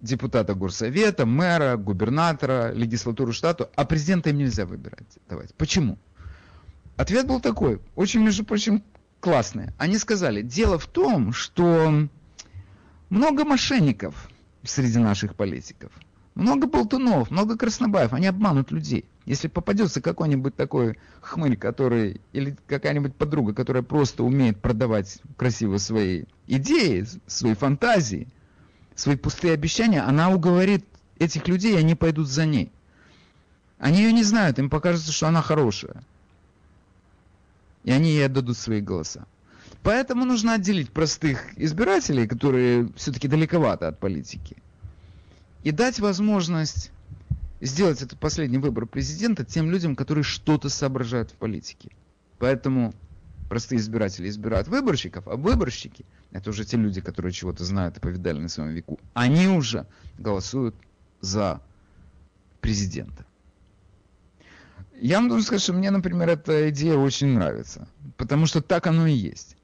Депутата 0.00 0.54
горсовета, 0.54 1.26
мэра, 1.26 1.76
губернатора, 1.76 2.72
легислатуру 2.72 3.32
штата, 3.32 3.70
а 3.76 3.84
президента 3.84 4.30
им 4.30 4.38
нельзя 4.38 4.64
выбирать. 4.64 5.18
Давайте. 5.28 5.52
Почему? 5.56 5.98
Ответ 6.96 7.26
был 7.26 7.40
такой, 7.40 7.80
очень, 7.96 8.20
между 8.20 8.44
прочим, 8.44 8.82
классный. 9.20 9.68
Они 9.78 9.98
сказали, 9.98 10.42
дело 10.42 10.78
в 10.78 10.86
том, 10.86 11.32
что 11.32 12.08
много 13.10 13.44
мошенников 13.44 14.30
среди 14.64 14.98
наших 14.98 15.34
политиков– 15.34 15.92
много 16.34 16.66
болтунов, 16.66 17.30
много 17.30 17.56
краснобаев, 17.56 18.12
они 18.12 18.26
обманут 18.26 18.70
людей. 18.70 19.04
Если 19.30 19.46
попадется 19.46 20.00
какой-нибудь 20.00 20.56
такой 20.56 20.98
хмырь, 21.20 21.56
который, 21.56 22.20
или 22.32 22.56
какая-нибудь 22.66 23.14
подруга, 23.14 23.54
которая 23.54 23.84
просто 23.84 24.24
умеет 24.24 24.60
продавать 24.60 25.20
красиво 25.36 25.78
свои 25.78 26.24
идеи, 26.48 27.06
свои 27.28 27.54
фантазии, 27.54 28.26
свои 28.96 29.14
пустые 29.14 29.54
обещания, 29.54 30.00
она 30.00 30.30
уговорит 30.30 30.84
этих 31.20 31.46
людей, 31.46 31.74
и 31.74 31.78
они 31.78 31.94
пойдут 31.94 32.26
за 32.26 32.44
ней. 32.44 32.72
Они 33.78 33.98
ее 33.98 34.12
не 34.12 34.24
знают, 34.24 34.58
им 34.58 34.68
покажется, 34.68 35.12
что 35.12 35.28
она 35.28 35.42
хорошая. 35.42 36.02
И 37.84 37.92
они 37.92 38.10
ей 38.10 38.26
отдадут 38.26 38.56
свои 38.56 38.80
голоса. 38.80 39.28
Поэтому 39.84 40.24
нужно 40.24 40.54
отделить 40.54 40.90
простых 40.90 41.56
избирателей, 41.56 42.26
которые 42.26 42.88
все-таки 42.96 43.28
далековато 43.28 43.86
от 43.86 44.00
политики, 44.00 44.56
и 45.62 45.70
дать 45.70 46.00
возможность 46.00 46.90
сделать 47.60 48.02
этот 48.02 48.18
последний 48.18 48.58
выбор 48.58 48.86
президента 48.86 49.44
тем 49.44 49.70
людям, 49.70 49.96
которые 49.96 50.24
что-то 50.24 50.68
соображают 50.68 51.30
в 51.30 51.34
политике. 51.34 51.90
Поэтому 52.38 52.94
простые 53.48 53.80
избиратели 53.80 54.28
избирают 54.28 54.68
выборщиков, 54.68 55.26
а 55.28 55.36
выборщики, 55.36 56.06
это 56.30 56.50
уже 56.50 56.64
те 56.64 56.76
люди, 56.76 57.00
которые 57.00 57.32
чего-то 57.32 57.64
знают 57.64 57.96
и 57.96 58.00
повидали 58.00 58.38
на 58.38 58.48
своем 58.48 58.70
веку, 58.70 58.98
они 59.12 59.48
уже 59.48 59.86
голосуют 60.18 60.74
за 61.20 61.60
президента. 62.60 63.26
Я 65.00 65.16
вам 65.16 65.28
должен 65.28 65.46
сказать, 65.46 65.62
что 65.62 65.72
мне, 65.72 65.90
например, 65.90 66.28
эта 66.28 66.70
идея 66.70 66.96
очень 66.96 67.28
нравится, 67.28 67.88
потому 68.16 68.46
что 68.46 68.60
так 68.60 68.86
оно 68.86 69.06
и 69.06 69.12
есть. 69.12 69.56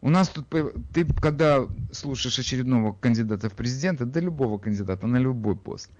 У 0.00 0.10
нас 0.10 0.28
тут, 0.28 0.46
ты 0.92 1.04
когда 1.20 1.66
слушаешь 1.92 2.38
очередного 2.38 2.92
кандидата 2.92 3.48
в 3.48 3.54
президенты, 3.54 4.04
да 4.04 4.20
любого 4.20 4.58
кандидата 4.58 5.06
на 5.06 5.16
любой 5.16 5.56
пост, 5.56 5.90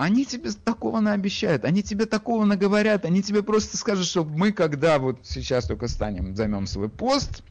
они 0.00 0.24
тебе 0.24 0.50
такого 0.50 1.00
наобещают, 1.00 1.66
они 1.66 1.82
тебе 1.82 2.06
такого 2.06 2.46
наговорят, 2.46 3.04
они 3.04 3.22
тебе 3.22 3.42
просто 3.42 3.76
скажут, 3.76 4.06
что 4.06 4.24
мы 4.24 4.50
когда 4.50 4.98
вот 4.98 5.20
сейчас 5.24 5.66
только 5.66 5.88
станем, 5.88 6.34
займем 6.34 6.66
свой 6.66 6.88
пост, 6.88 7.42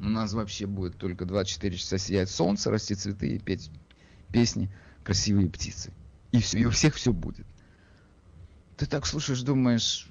у 0.00 0.08
нас 0.08 0.32
вообще 0.32 0.64
будет 0.64 0.96
только 0.96 1.26
24 1.26 1.76
часа 1.76 1.98
сиять 1.98 2.30
солнце, 2.30 2.70
расти 2.70 2.94
цветы 2.94 3.34
и 3.34 3.38
петь 3.38 3.70
песни, 4.32 4.70
красивые 5.04 5.50
птицы. 5.50 5.92
И 6.30 6.40
все, 6.40 6.58
и 6.58 6.64
у 6.64 6.70
всех 6.70 6.94
все 6.94 7.12
будет. 7.12 7.46
Ты 8.78 8.86
так 8.86 9.04
слушаешь, 9.04 9.42
думаешь, 9.42 10.08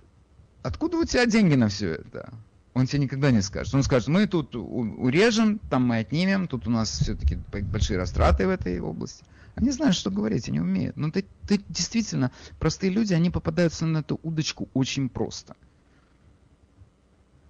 откуда 0.62 0.98
у 0.98 1.06
тебя 1.06 1.26
деньги 1.26 1.56
на 1.56 1.70
все 1.70 1.94
это? 1.96 2.32
Он 2.76 2.86
тебе 2.86 3.00
никогда 3.00 3.32
не 3.32 3.42
скажет. 3.42 3.74
Он 3.74 3.82
скажет, 3.82 4.10
мы 4.10 4.28
тут 4.28 4.56
урежем, 4.56 5.58
там 5.72 5.88
мы 5.88 5.98
отнимем, 5.98 6.48
тут 6.48 6.68
у 6.68 6.70
нас 6.70 7.00
все-таки 7.00 7.40
большие 7.64 7.98
растраты 7.98 8.46
в 8.46 8.52
этой 8.52 8.80
области. 8.80 9.26
Они 9.56 9.72
знают, 9.72 9.96
что 9.96 10.12
говорить, 10.12 10.50
они 10.50 10.60
умеют. 10.60 10.98
Но 10.98 11.12
ты, 11.12 11.26
ты 11.48 11.62
действительно, 11.70 12.32
простые 12.60 12.92
люди, 12.92 13.14
они 13.14 13.30
попадаются 13.30 13.86
на 13.86 14.00
эту 14.00 14.20
удочку 14.24 14.70
очень 14.74 15.10
просто. 15.10 15.56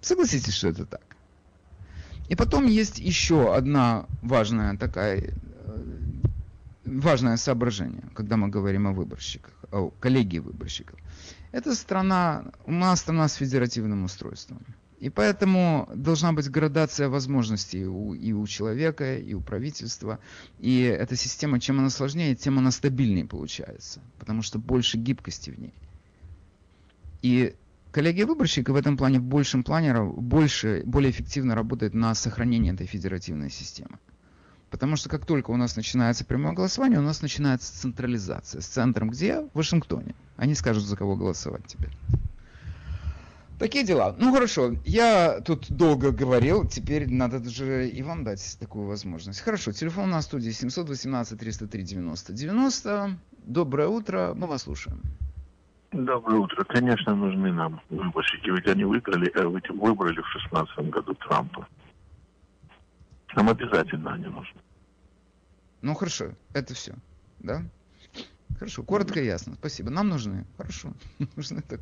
Согласитесь, 0.00 0.54
что 0.54 0.68
это 0.68 0.84
так. 0.84 1.16
И 2.28 2.34
потом 2.34 2.66
есть 2.66 2.98
еще 2.98 3.54
одна 3.54 4.06
важная 4.22 4.76
такая 4.76 5.34
важное 6.84 7.36
соображение, 7.36 8.04
когда 8.14 8.36
мы 8.36 8.48
говорим 8.48 8.86
о 8.86 8.92
выборщиках, 8.92 9.54
о 9.70 9.90
коллегии 9.90 10.38
выборщиков. 10.38 10.98
Это 11.52 11.74
страна, 11.74 12.44
у 12.66 12.72
нас 12.72 13.00
страна 13.00 13.28
с 13.28 13.34
федеративным 13.34 14.04
устройством. 14.04 14.64
И 15.02 15.10
поэтому 15.10 15.88
должна 15.96 16.32
быть 16.32 16.48
градация 16.48 17.08
возможностей 17.08 17.84
у, 17.86 18.14
и 18.14 18.32
у 18.32 18.46
человека, 18.46 19.18
и 19.18 19.34
у 19.34 19.40
правительства. 19.40 20.20
И 20.60 20.82
эта 20.82 21.16
система, 21.16 21.58
чем 21.58 21.80
она 21.80 21.90
сложнее, 21.90 22.36
тем 22.36 22.58
она 22.60 22.70
стабильнее 22.70 23.26
получается. 23.26 24.00
Потому 24.20 24.42
что 24.42 24.60
больше 24.60 24.98
гибкости 24.98 25.50
в 25.50 25.58
ней. 25.58 25.74
И 27.20 27.56
коллегия 27.90 28.26
выборщика 28.26 28.72
в 28.72 28.76
этом 28.76 28.96
плане, 28.96 29.18
в 29.18 29.24
большем 29.24 29.64
плане, 29.64 30.04
больше, 30.04 30.84
более 30.86 31.10
эффективно 31.10 31.56
работает 31.56 31.94
на 31.94 32.14
сохранение 32.14 32.72
этой 32.72 32.86
федеративной 32.86 33.50
системы. 33.50 33.98
Потому 34.70 34.94
что 34.94 35.08
как 35.08 35.26
только 35.26 35.50
у 35.50 35.56
нас 35.56 35.74
начинается 35.74 36.24
прямое 36.24 36.52
голосование, 36.52 37.00
у 37.00 37.02
нас 37.02 37.22
начинается 37.22 37.76
централизация. 37.76 38.60
С 38.60 38.66
центром 38.66 39.10
где? 39.10 39.40
В 39.40 39.50
Вашингтоне. 39.54 40.14
Они 40.36 40.54
скажут, 40.54 40.84
за 40.84 40.96
кого 40.96 41.16
голосовать 41.16 41.66
теперь. 41.66 41.90
Такие 43.62 43.84
дела. 43.84 44.16
Ну 44.18 44.32
хорошо, 44.32 44.72
я 44.84 45.40
тут 45.40 45.70
долго 45.70 46.10
говорил, 46.10 46.66
теперь 46.66 47.08
надо 47.08 47.48
же 47.48 47.88
и 47.88 48.02
вам 48.02 48.24
дать 48.24 48.56
такую 48.58 48.88
возможность. 48.88 49.38
Хорошо, 49.38 49.70
телефон 49.70 50.10
на 50.10 50.20
студии 50.20 50.50
718 50.50 51.38
303 51.38 51.82
90 51.84 52.32
90. 52.32 53.18
Доброе 53.44 53.86
утро, 53.86 54.32
мы 54.34 54.48
вас 54.48 54.62
слушаем. 54.62 55.00
Доброе 55.92 56.40
утро. 56.40 56.64
Конечно, 56.64 57.14
нужны 57.14 57.52
нам 57.52 57.80
выборщики, 57.88 58.50
ведь 58.50 58.66
они 58.66 58.82
выиграли, 58.82 59.30
э, 59.32 59.44
выбрали 59.44 60.20
в 60.20 60.32
2016 60.32 60.90
году 60.90 61.14
Трампа. 61.14 61.68
Нам 63.36 63.48
обязательно 63.48 64.14
они 64.14 64.24
нужны. 64.24 64.60
Ну 65.82 65.94
хорошо, 65.94 66.32
это 66.52 66.74
все, 66.74 66.94
да? 67.38 67.62
Хорошо, 68.58 68.82
коротко 68.82 69.20
и 69.20 69.26
ясно. 69.26 69.54
Спасибо. 69.54 69.90
Нам 69.90 70.08
нужны. 70.08 70.46
Хорошо. 70.56 70.94
Нужны 71.36 71.62
так. 71.62 71.80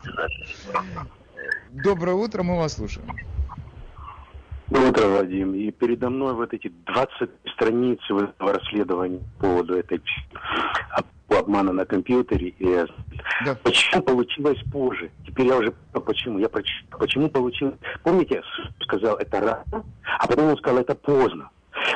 Доброе 1.73 2.17
утро, 2.17 2.43
мы 2.43 2.57
вас 2.57 2.75
слушаем. 2.75 3.07
Доброе 4.67 4.91
утро, 4.91 5.07
Вадим. 5.07 5.55
И 5.55 5.71
передо 5.71 6.11
мной 6.11 6.35
вот 6.35 6.53
эти 6.53 6.73
20 6.87 7.31
страниц 7.55 8.01
этого 8.11 8.55
расследования 8.55 9.21
по 9.39 9.47
поводу 9.47 9.77
этой 9.77 10.03
обмана 11.29 11.73
на 11.73 11.85
компьютере. 11.85 12.49
И 12.59 12.87
да. 13.45 13.55
Почему 13.63 14.03
получилось 14.03 14.59
позже? 14.73 15.13
Теперь 15.25 15.47
я 15.47 15.59
уже 15.59 15.73
почему? 15.93 16.41
Я 16.41 16.49
прочитал. 16.49 16.99
Почему 16.99 17.31
получилось? 17.31 17.77
Помните, 18.03 18.43
сказал 18.81 19.17
это 19.19 19.41
рано, 19.41 19.85
а 20.19 20.27
потом 20.27 20.47
он 20.47 20.57
сказал 20.57 20.81
это 20.81 20.97
поздно. 20.97 21.51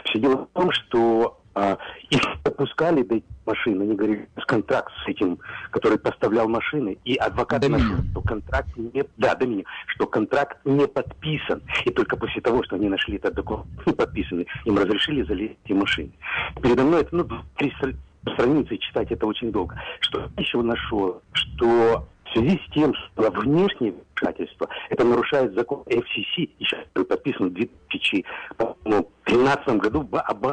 Все 0.05 0.21
дело 0.21 0.37
в 0.37 0.47
том, 0.53 0.71
что 0.71 1.41
а, 1.55 1.79
их 2.11 2.21
допускали 2.45 3.03
до 3.03 3.21
машины, 3.47 3.83
они 3.83 3.95
говорили, 3.95 4.29
с 4.37 4.45
контракт 4.45 4.93
с 5.05 5.09
этим, 5.09 5.39
который 5.71 5.99
поставлял 5.99 6.49
машины, 6.49 6.99
и 7.05 7.17
адвокат 7.17 7.63
до 7.63 7.71
нашел, 7.71 7.97
что 8.11 8.21
контракт 8.23 8.69
не, 8.77 9.05
да, 9.17 9.35
до 9.35 9.47
меня, 9.47 9.65
что 9.87 10.07
контракт 10.07 10.59
не 10.65 10.87
подписан, 10.87 11.63
и 11.85 11.91
только 11.91 12.17
после 12.17 12.41
того, 12.41 12.63
что 12.65 12.77
они 12.77 12.89
нашли 12.89 13.17
этот 13.17 13.35
документ 13.35 13.67
не 13.87 13.93
подписанный, 13.93 14.47
им 14.65 14.79
разрешили 14.79 15.23
залезть 15.23 15.57
эти 15.65 15.73
машины. 15.73 16.11
Передо 16.63 16.83
мной 16.83 17.03
это, 17.03 17.15
ну, 17.15 17.29
три 17.57 17.73
страницы 18.35 18.79
читать 18.79 19.13
это 19.13 19.27
очень 19.27 19.53
долго. 19.53 19.79
Что 20.01 20.31
еще 20.39 20.63
нашел, 20.63 21.21
что 21.33 22.09
в 22.25 22.33
связи 22.33 22.59
с 22.67 22.71
тем, 22.73 22.95
что 22.95 23.31
внешнее 23.31 23.93
вмешательство, 23.93 24.67
это 24.91 25.05
нарушает 25.05 25.55
закон 25.55 25.85
FCC, 25.87 26.51
еще 26.59 26.79
подписан 26.95 27.51
в 27.51 27.53
2013 27.53 29.69
году 29.77 30.09
об 30.13 30.47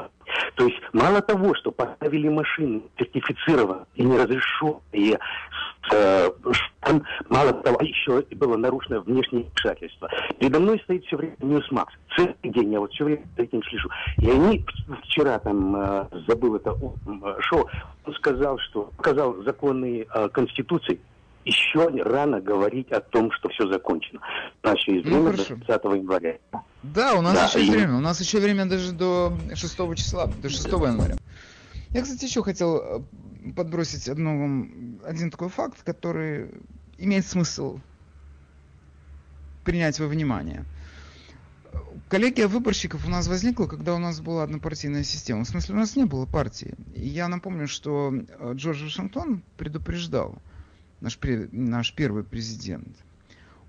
то 0.56 0.66
есть 0.66 0.82
мало 0.94 1.22
того, 1.22 1.56
что 1.56 1.72
поставили 1.72 2.28
машины 2.30 2.82
сертифицированные 2.98 3.86
и 3.96 4.04
неразрешенные, 4.04 5.20
э, 5.92 6.30
мало 7.30 7.54
того, 7.54 7.78
еще 7.82 8.22
было 8.36 8.58
нарушено 8.58 9.02
внешнее 9.02 9.46
вмешательство. 9.46 10.10
Передо 10.40 10.60
мной 10.60 10.80
стоит 10.84 11.06
все 11.06 11.18
время 11.18 11.36
Newsmax. 11.40 11.94
Целый 12.16 12.36
день 12.44 12.74
я 12.74 12.80
вот 12.80 12.92
все 12.92 13.06
время 13.06 13.24
за 13.38 13.44
этим 13.44 13.64
слежу. 13.64 13.90
И 14.18 14.30
они 14.30 14.66
вчера 15.04 15.40
там, 15.40 15.76
э, 15.76 16.06
забыл 16.28 16.56
это 16.56 16.76
шоу, 17.40 17.70
он 18.06 18.14
сказал, 18.16 18.58
что 18.60 18.92
показал 18.98 19.36
законы 19.44 20.06
э, 20.14 20.30
Конституции, 20.30 21.00
еще 21.46 21.88
рано 22.04 22.40
говорить 22.40 22.92
о 22.92 23.02
том, 23.02 23.32
что 23.32 23.50
все 23.50 23.72
закончено. 23.72 24.22
У 24.64 24.68
нас 24.68 24.78
еще 24.78 24.96
есть 24.96 25.08
ну, 25.08 25.24
время 25.24 25.38
до 25.38 25.46
30 25.46 25.68
января. 25.68 26.38
Да, 26.84 27.16
у 27.16 27.22
нас 27.22 27.34
да, 27.34 27.46
еще 27.46 27.66
и... 27.66 27.70
время. 27.70 27.96
У 27.98 28.00
нас 28.00 28.20
еще 28.20 28.40
время 28.40 28.66
даже 28.66 28.92
до 28.92 29.34
6 29.54 29.78
числа, 29.96 30.28
до 30.28 30.50
6 30.50 30.66
января. 30.68 31.16
Я, 31.90 32.04
кстати, 32.04 32.26
еще 32.26 32.42
хотел 32.42 32.78
э, 32.78 33.02
подбросить 33.56 34.08
одну, 34.08 35.00
один 35.04 35.30
такой 35.30 35.50
факт, 35.50 35.84
который 35.84 36.52
имеет 36.98 37.26
смысл 37.26 37.80
принять 39.66 40.00
во 40.00 40.08
внимание. 40.08 40.66
Коллегия 42.08 42.48
выборщиков 42.48 43.06
у 43.06 43.10
нас 43.10 43.28
возникла, 43.28 43.68
когда 43.68 43.96
у 43.96 43.98
нас 43.98 44.20
была 44.20 44.44
однопартийная 44.44 45.04
система. 45.04 45.44
В 45.44 45.48
смысле, 45.48 45.76
у 45.76 45.78
нас 45.78 45.96
не 45.96 46.06
было 46.06 46.26
партии. 46.26 46.76
И 46.94 47.08
я 47.08 47.28
напомню, 47.28 47.68
что 47.68 48.14
э, 48.14 48.54
Джордж 48.56 48.84
Вашингтон 48.84 49.44
предупреждал, 49.58 50.36
наш, 51.02 51.20
наш 51.52 51.94
первый 51.94 52.24
президент, 52.24 52.96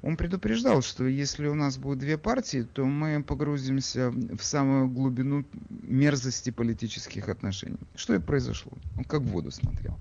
он 0.02 0.16
предупреждал, 0.16 0.82
что 0.82 1.06
если 1.06 1.46
у 1.46 1.54
нас 1.54 1.78
будет 1.78 1.98
две 1.98 2.18
партии, 2.18 2.66
то 2.72 2.84
мы 2.84 3.22
погрузимся 3.22 4.10
в 4.10 4.42
самую 4.42 4.88
глубину 4.88 5.44
мерзости 5.70 6.50
политических 6.50 7.28
отношений. 7.28 7.78
Что 7.94 8.14
и 8.14 8.18
произошло. 8.18 8.72
Он 8.98 9.04
как 9.04 9.22
в 9.22 9.26
воду 9.26 9.52
смотрел. 9.52 9.96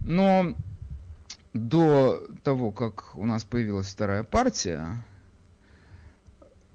Но 0.00 0.56
до 1.52 2.26
того, 2.42 2.70
как 2.70 3.14
у 3.14 3.26
нас 3.26 3.44
появилась 3.44 3.88
вторая 3.88 4.24
партия, 4.24 5.04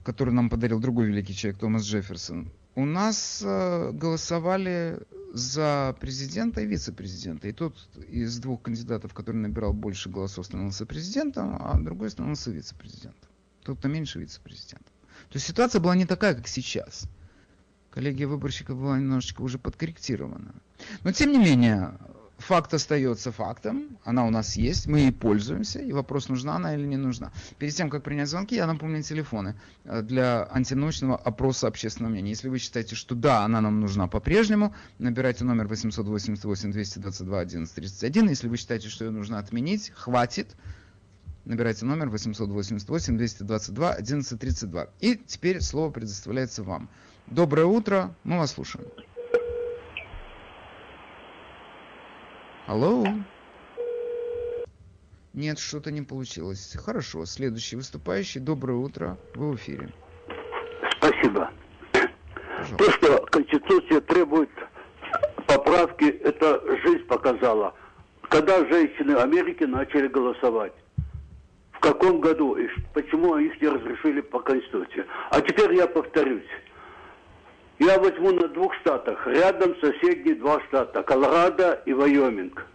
которую 0.03 0.36
нам 0.36 0.49
подарил 0.49 0.80
другой 0.80 1.08
великий 1.08 1.34
человек 1.34 1.60
Томас 1.60 1.84
Джефферсон, 1.84 2.51
у 2.78 2.86
нас 2.86 3.41
э, 3.43 3.91
голосовали 3.91 4.99
за 5.34 5.95
президента 5.99 6.61
и 6.61 6.67
вице-президента. 6.67 7.47
И 7.47 7.51
тот 7.51 7.75
из 8.07 8.38
двух 8.38 8.61
кандидатов, 8.61 9.15
который 9.15 9.38
набирал 9.38 9.73
больше 9.73 10.09
голосов, 10.09 10.45
становился 10.45 10.86
президентом, 10.86 11.57
а 11.59 11.75
другой 11.80 12.11
становился 12.11 12.51
вице-президентом. 12.51 13.30
Тот, 13.63 13.80
кто 13.80 13.88
меньше 13.88 14.19
вице-президентом. 14.19 14.93
То 15.30 15.38
есть 15.38 15.47
ситуация 15.47 15.82
была 15.82 15.95
не 15.95 16.05
такая, 16.05 16.36
как 16.36 16.47
сейчас. 16.47 17.09
Коллегия 17.89 18.28
выборщиков 18.28 18.78
была 18.78 18.99
немножечко 18.99 19.41
уже 19.41 19.57
подкорректирована. 19.57 20.53
Но 21.03 21.11
тем 21.11 21.32
не 21.32 21.39
менее, 21.39 21.97
факт 22.38 22.73
остается 22.73 23.31
фактом, 23.31 23.97
она 24.03 24.25
у 24.25 24.29
нас 24.29 24.55
есть, 24.55 24.88
мы 24.88 24.99
ей 24.99 25.11
пользуемся, 25.11 25.79
и 25.79 25.91
вопрос, 25.91 26.29
нужна 26.29 26.55
она 26.55 26.75
или 26.75 26.85
не 26.85 26.97
нужна. 26.97 27.31
Перед 27.57 27.73
тем, 27.73 27.89
как 27.89 28.03
принять 28.03 28.29
звонки, 28.29 28.55
я 28.55 28.67
напомню 28.67 29.01
телефоны 29.01 29.55
э, 29.85 30.01
для 30.01 30.47
антинаучного 30.51 31.17
опроса 31.17 31.67
общественного 31.67 32.11
мнения. 32.11 32.29
Если 32.29 32.49
вы 32.49 32.59
считаете, 32.59 32.95
что 32.95 33.15
да, 33.15 33.43
она 33.43 33.61
нам 33.61 33.79
нужна 33.79 34.07
по-прежнему, 34.07 34.75
набирайте 34.99 35.43
номер 35.43 35.67
888 35.67 36.71
222 36.71 37.39
1131. 37.39 38.29
Если 38.29 38.47
вы 38.47 38.57
считаете, 38.57 38.89
что 38.89 39.05
ее 39.05 39.11
нужно 39.11 39.39
отменить, 39.39 39.91
хватит, 39.95 40.55
набирайте 41.45 41.85
номер 41.85 42.09
888 42.09 43.17
222 43.17 43.89
1132. 43.93 44.88
И 44.99 45.15
теперь 45.15 45.61
слово 45.61 45.91
предоставляется 45.91 46.63
вам. 46.63 46.89
Доброе 47.25 47.65
утро, 47.65 48.15
мы 48.23 48.38
вас 48.38 48.51
слушаем. 48.51 48.85
Алло? 52.68 53.05
Нет, 55.34 55.57
что-то 55.57 55.89
не 55.89 56.01
получилось. 56.01 56.76
Хорошо, 56.76 57.26
следующий 57.26 57.78
выступающий. 57.78 58.41
Доброе 58.41 58.74
утро, 58.74 59.18
вы 59.36 59.51
в 59.51 59.55
эфире. 59.55 59.89
Спасибо. 60.97 61.49
Пожалуйста. 61.93 62.78
То, 62.78 62.91
что 62.91 63.26
Конституция 63.28 64.01
требует 64.01 64.49
поправки, 65.47 66.09
это 66.09 66.61
жизнь 66.84 67.05
показала. 67.05 67.74
Когда 68.24 68.57
женщины 68.65 69.13
Америки 69.13 69.63
начали 69.63 70.07
голосовать? 70.07 70.74
В 71.72 71.80
каком 71.80 72.20
году 72.20 72.55
и 72.55 72.68
почему 72.93 73.38
их 73.38 73.61
не 73.61 73.70
разрешили 73.70 74.20
по 74.20 74.39
Конституции? 74.39 75.05
А 75.30 75.39
теперь 75.39 75.74
я 75.74 75.88
повторюсь. 75.88 76.43
Я 77.80 77.99
возьму 77.99 78.32
на 78.32 78.47
двух 78.47 78.73
штатах. 78.75 79.28
Рядом 79.28 79.75
соседние 79.80 80.36
два 80.36 80.59
штата. 80.67 81.03
Колорадо 81.03 81.82
и 81.86 81.93
Вайоминг. 81.93 82.65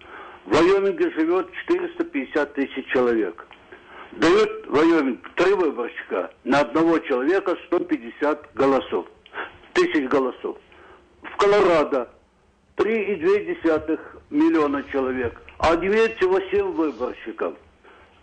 В 0.47 0.55
Вайоминге 0.55 1.11
живет 1.11 1.51
450 1.67 2.55
тысяч 2.55 2.87
человек. 2.93 3.45
Дают 4.13 4.67
Вайоминг 4.69 5.29
три 5.35 5.55
выборщика. 5.55 6.31
На 6.45 6.61
одного 6.61 7.01
человека 7.01 7.57
150 7.67 8.55
голосов. 8.55 9.07
Тысяч 9.73 10.09
голосов. 10.09 10.57
В 11.23 11.37
Колорадо 11.37 12.09
3,2 12.77 13.99
миллиона 14.31 14.85
человек. 14.93 15.41
А 15.59 15.75
имеет 15.75 16.17
всего 16.17 16.39
7 16.39 16.73
выборщиков. 16.73 17.55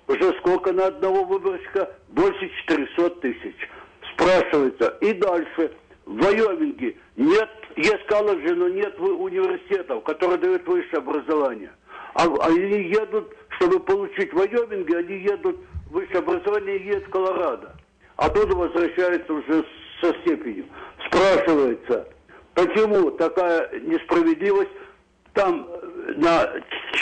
Уже 0.07 0.33
сколько 0.39 0.71
на 0.71 0.87
одного 0.87 1.25
выборщика? 1.25 1.91
Больше 2.07 2.49
400 2.67 3.09
тысяч. 3.21 3.69
Спрашивается. 4.13 4.97
И 5.01 5.11
дальше– 5.11 5.71
в 6.09 6.23
Вайоминге 6.23 6.97
нет, 7.17 7.49
есть 7.75 8.05
колледжи, 8.07 8.55
но 8.55 8.67
нет 8.67 8.99
университетов, 8.99 10.03
которые 10.03 10.39
дают 10.39 10.67
высшее 10.67 10.97
образование. 10.97 11.71
А, 12.15 12.25
а 12.25 12.47
они 12.47 12.89
едут, 12.89 13.31
чтобы 13.49 13.79
получить 13.79 14.33
в 14.33 14.37
Вайоминге, 14.37 14.97
они 14.97 15.19
едут 15.19 15.57
высшее 15.91 16.19
образование 16.19 16.77
и 16.77 16.87
едут 16.87 17.05
в 17.05 17.09
Колорадо. 17.11 17.75
Оттуда 18.15 18.55
возвращаются 18.55 19.31
уже 19.31 19.63
со 20.01 20.07
степенью. 20.21 20.65
Спрашивается, 21.05 22.07
почему 22.55 23.11
такая 23.11 23.69
несправедливость? 23.79 24.71
Там 25.33 25.69
э, 25.69 26.13
на 26.17 26.51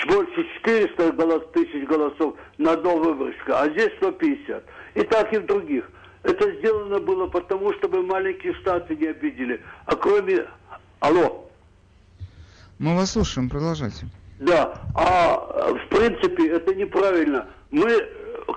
больше 0.08 0.46
400 0.66 1.14
голос, 1.14 1.44
тысяч 1.54 1.88
голосов 1.88 2.36
на 2.58 2.74
одного 2.74 3.14
выборщика, 3.14 3.62
а 3.62 3.70
здесь 3.70 3.90
150. 3.98 4.64
И 4.96 5.02
так 5.04 5.32
и 5.34 5.38
в 5.38 5.46
других. 5.46 5.90
Это 6.24 6.52
сделано 6.56 7.00
было 7.00 7.28
потому, 7.28 7.74
чтобы 7.74 8.02
маленькие 8.04 8.54
штаты 8.56 8.96
не 8.96 9.08
обидели. 9.08 9.62
А 9.86 9.96
кроме... 9.96 10.46
Алло. 11.00 11.48
Мы 12.80 12.96
вас 12.96 13.12
слушаем, 13.12 13.50
продолжайте. 13.50 14.08
Да, 14.40 14.82
а 14.96 15.74
в 15.74 15.90
принципе 15.90 16.50
это 16.50 16.74
неправильно. 16.76 17.48
Мы, 17.72 17.88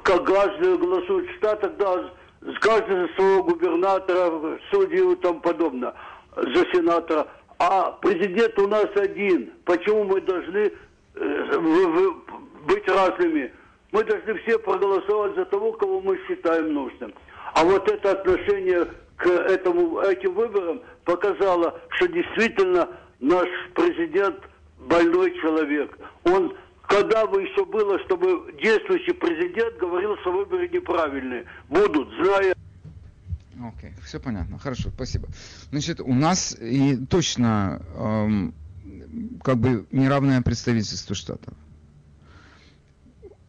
как 0.02 0.24
каждый 0.24 0.76
голосует 0.78 1.28
в 1.30 1.36
штатах, 1.36 1.72
да, 1.78 2.11
с 2.42 2.58
каждого 2.61 3.08
своего 3.16 3.44
губернатора, 3.44 4.58
судью 4.70 5.12
и 5.12 5.16
тому 5.16 5.40
подобное, 5.40 5.94
за 6.36 6.64
сенатора. 6.72 7.26
А 7.58 7.92
президент 7.92 8.58
у 8.58 8.66
нас 8.66 8.88
один. 8.96 9.52
Почему 9.64 10.04
мы 10.04 10.20
должны 10.22 10.72
э, 11.14 12.11
быть 12.66 12.88
разными? 12.88 13.52
Мы 13.92 14.04
должны 14.04 14.34
все 14.40 14.58
проголосовать 14.58 15.34
за 15.34 15.44
того, 15.46 15.72
кого 15.72 16.00
мы 16.00 16.18
считаем 16.26 16.72
нужным. 16.72 17.12
А 17.55 17.64
вот 17.64 17.88
это 17.90 18.12
отношение 18.12 18.86
к 19.16 19.26
этому, 19.26 20.01
этим 20.01 20.34
выборам 20.34 20.80
показало, 21.05 21.78
что 21.90 22.09
действительно 22.09 22.88
наш 23.20 23.48
президент 23.74 24.36
больной 24.78 25.32
человек. 25.40 25.96
Он 26.24 26.55
когда 26.90 27.24
бы 27.24 27.40
еще 27.42 27.64
было, 27.64 28.01
чтобы 28.01 28.53
действующий 28.61 29.12
президент 29.12 29.78
говорил, 29.78 30.16
что 30.22 30.32
выборы 30.32 30.68
неправильные. 30.68 31.44
Будут, 31.68 32.09
зная... 32.20 32.53
Окей, 33.62 33.90
okay, 33.90 34.05
все 34.05 34.18
понятно. 34.18 34.59
Хорошо, 34.59 34.90
спасибо. 34.90 35.28
Значит, 35.70 36.01
у 36.01 36.12
нас 36.12 36.57
и 36.61 36.96
точно 37.07 37.80
эм, 37.94 38.55
как 39.44 39.59
бы 39.59 39.86
неравное 39.92 40.42
представительство 40.42 41.14
штатов. 41.14 41.55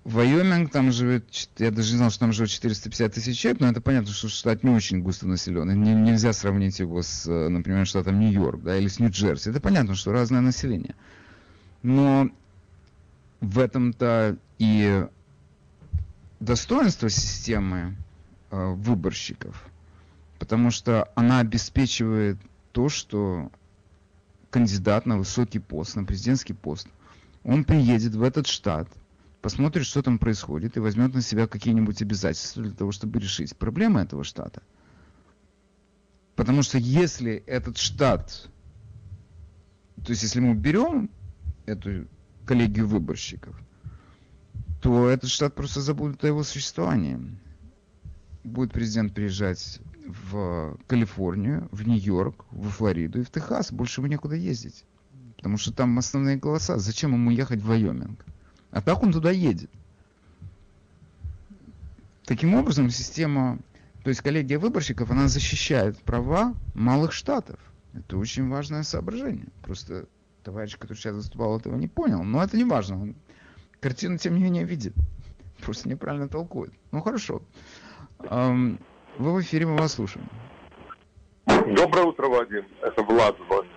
Вайоминг, 0.04 0.72
там 0.72 0.92
живет, 0.92 1.26
я 1.60 1.70
даже 1.70 1.92
не 1.92 1.98
знал, 1.98 2.10
что 2.10 2.22
там 2.22 2.34
живет 2.34 2.50
450 2.50 3.14
тысяч 3.14 3.38
человек, 3.38 3.62
но 3.62 3.68
это 3.68 3.82
понятно, 3.82 4.12
что 4.12 4.30
штат 4.30 4.64
не 4.64 4.72
очень 4.72 5.02
густо 5.02 5.28
населенный. 5.28 5.76
Не, 5.76 5.94
нельзя 5.94 6.34
сравнить 6.34 6.80
его 6.80 7.04
с, 7.04 7.30
например, 7.30 7.86
штатом 7.86 8.20
Нью-Йорк, 8.20 8.64
да, 8.64 8.78
или 8.78 8.88
с 8.88 9.00
Нью-Джерси. 9.00 9.52
Это 9.52 9.62
понятно, 9.62 9.94
что 9.94 10.12
разное 10.12 10.42
население. 10.42 10.96
Но 11.84 12.30
в 13.42 13.60
этом-то 13.60 14.38
и 14.58 15.06
достоинство 16.40 17.08
системы 17.08 17.96
э, 18.50 18.74
выборщиков, 18.74 19.70
потому 20.40 20.72
что 20.72 21.12
она 21.14 21.42
обеспечивает 21.42 22.38
то, 22.72 22.90
что 22.90 23.52
кандидат 24.50 25.06
на 25.06 25.20
высокий 25.20 25.60
пост, 25.60 25.96
на 25.96 26.06
президентский 26.06 26.54
пост, 26.54 26.88
он 27.44 27.66
приедет 27.66 28.16
в 28.16 28.24
этот 28.24 28.48
штат– 28.48 28.88
посмотрит, 29.42 29.86
что 29.86 30.02
там 30.02 30.20
происходит, 30.20 30.78
и 30.78 30.80
возьмет 30.80 31.14
на 31.14 31.22
себя 31.22 31.48
какие-нибудь 31.48 32.02
обязательства 32.02 32.64
для 32.64 32.74
того, 32.74 32.92
чтобы 32.92 33.20
решить 33.20 33.56
проблемы 33.58 34.02
этого 34.02 34.24
штата. 34.24 34.62
Потому 36.36 36.64
что 36.64 36.78
если 36.78 37.44
этот 37.46 37.78
штат, 37.78 38.50
то 40.04 40.12
есть 40.12 40.24
если 40.24 40.40
мы 40.40 40.54
берем 40.54 41.10
эту 41.66 42.08
коллегию 42.46 42.88
выборщиков, 42.88 43.60
то 44.82 45.08
этот 45.10 45.30
штат 45.30 45.54
просто 45.54 45.82
забудет 45.82 46.24
о 46.24 46.28
его 46.28 46.44
существовании. 46.44 47.20
Будет 48.44 48.74
президент 48.74 49.14
приезжать 49.14 49.80
в 50.08 50.78
Калифорнию, 50.88 51.70
в 51.72 51.88
Нью-Йорк, 51.88 52.46
в 52.50 52.70
Флориду 52.70 53.22
и 53.22 53.24
в 53.24 53.30
Техас. 53.30 53.72
Больше 53.72 54.02
ему 54.02 54.08
некуда 54.08 54.36
ездить. 54.36 54.84
Потому 55.38 55.58
что 55.58 55.72
там 55.72 55.98
основные 56.00 56.38
голоса. 56.38 56.80
Зачем 56.80 57.14
ему 57.14 57.30
ехать 57.30 57.62
в 57.62 57.68
Вайоминг? 57.68 58.26
А 58.72 58.82
так 58.82 59.04
он 59.04 59.12
туда 59.12 59.32
едет. 59.32 59.70
Таким 62.26 62.54
образом, 62.54 62.90
система, 62.90 63.60
то 64.04 64.10
есть 64.10 64.22
коллегия 64.22 64.58
выборщиков, 64.58 65.12
она 65.12 65.28
защищает 65.28 65.98
права 66.00 66.56
малых 66.74 67.12
штатов. 67.12 67.60
Это 67.94 68.18
очень 68.18 68.48
важное 68.48 68.84
соображение. 68.84 69.48
Просто 69.64 70.06
товарищ, 70.44 70.78
который 70.78 70.98
сейчас 70.98 71.16
выступал, 71.16 71.60
этого 71.60 71.76
не 71.76 71.88
понял. 71.88 72.24
Но 72.24 72.42
это 72.42 72.56
не 72.56 72.64
важно. 72.64 73.02
Он 73.02 73.16
картину, 73.82 74.18
тем 74.18 74.36
не 74.36 74.44
менее, 74.44 74.64
видит. 74.64 74.94
Просто 75.62 75.90
неправильно 75.90 76.30
толкует. 76.30 76.72
Ну, 76.92 77.02
хорошо. 77.02 77.42
Вы 78.20 78.78
в 79.18 79.42
эфире, 79.42 79.66
мы 79.66 79.78
вас 79.78 79.94
слушаем. 79.94 80.28
Доброе 81.46 82.06
утро, 82.06 82.28
Вадим. 82.28 82.66
Это 82.82 83.04
Влад 83.04 83.36
звонит. 83.48 83.72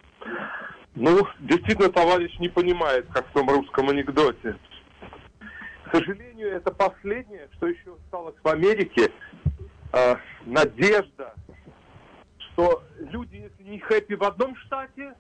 Ну, 0.94 1.26
действительно, 1.40 1.90
товарищ 1.90 2.38
не 2.38 2.48
понимает, 2.48 3.06
как 3.12 3.28
в 3.28 3.32
том 3.32 3.50
русском 3.50 3.90
анекдоте 3.90 4.56
сожалению, 5.94 6.48
это 6.48 6.70
последнее, 6.70 7.48
что 7.56 7.66
еще 7.66 7.94
осталось 8.04 8.34
в 8.42 8.48
Америке. 8.48 9.10
Э, 9.92 10.16
надежда, 10.44 11.34
что 12.38 12.82
люди, 12.98 13.36
если 13.36 13.70
не 13.70 13.78
хэппи 13.78 14.14
в 14.14 14.24
одном 14.24 14.56
штате, 14.56 15.14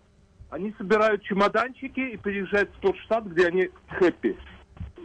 они 0.50 0.74
собирают 0.78 1.22
чемоданчики 1.22 2.00
и 2.00 2.16
переезжают 2.16 2.70
в 2.76 2.80
тот 2.80 2.96
штат, 2.98 3.24
где 3.26 3.46
они 3.46 3.70
хэппи. 3.88 4.36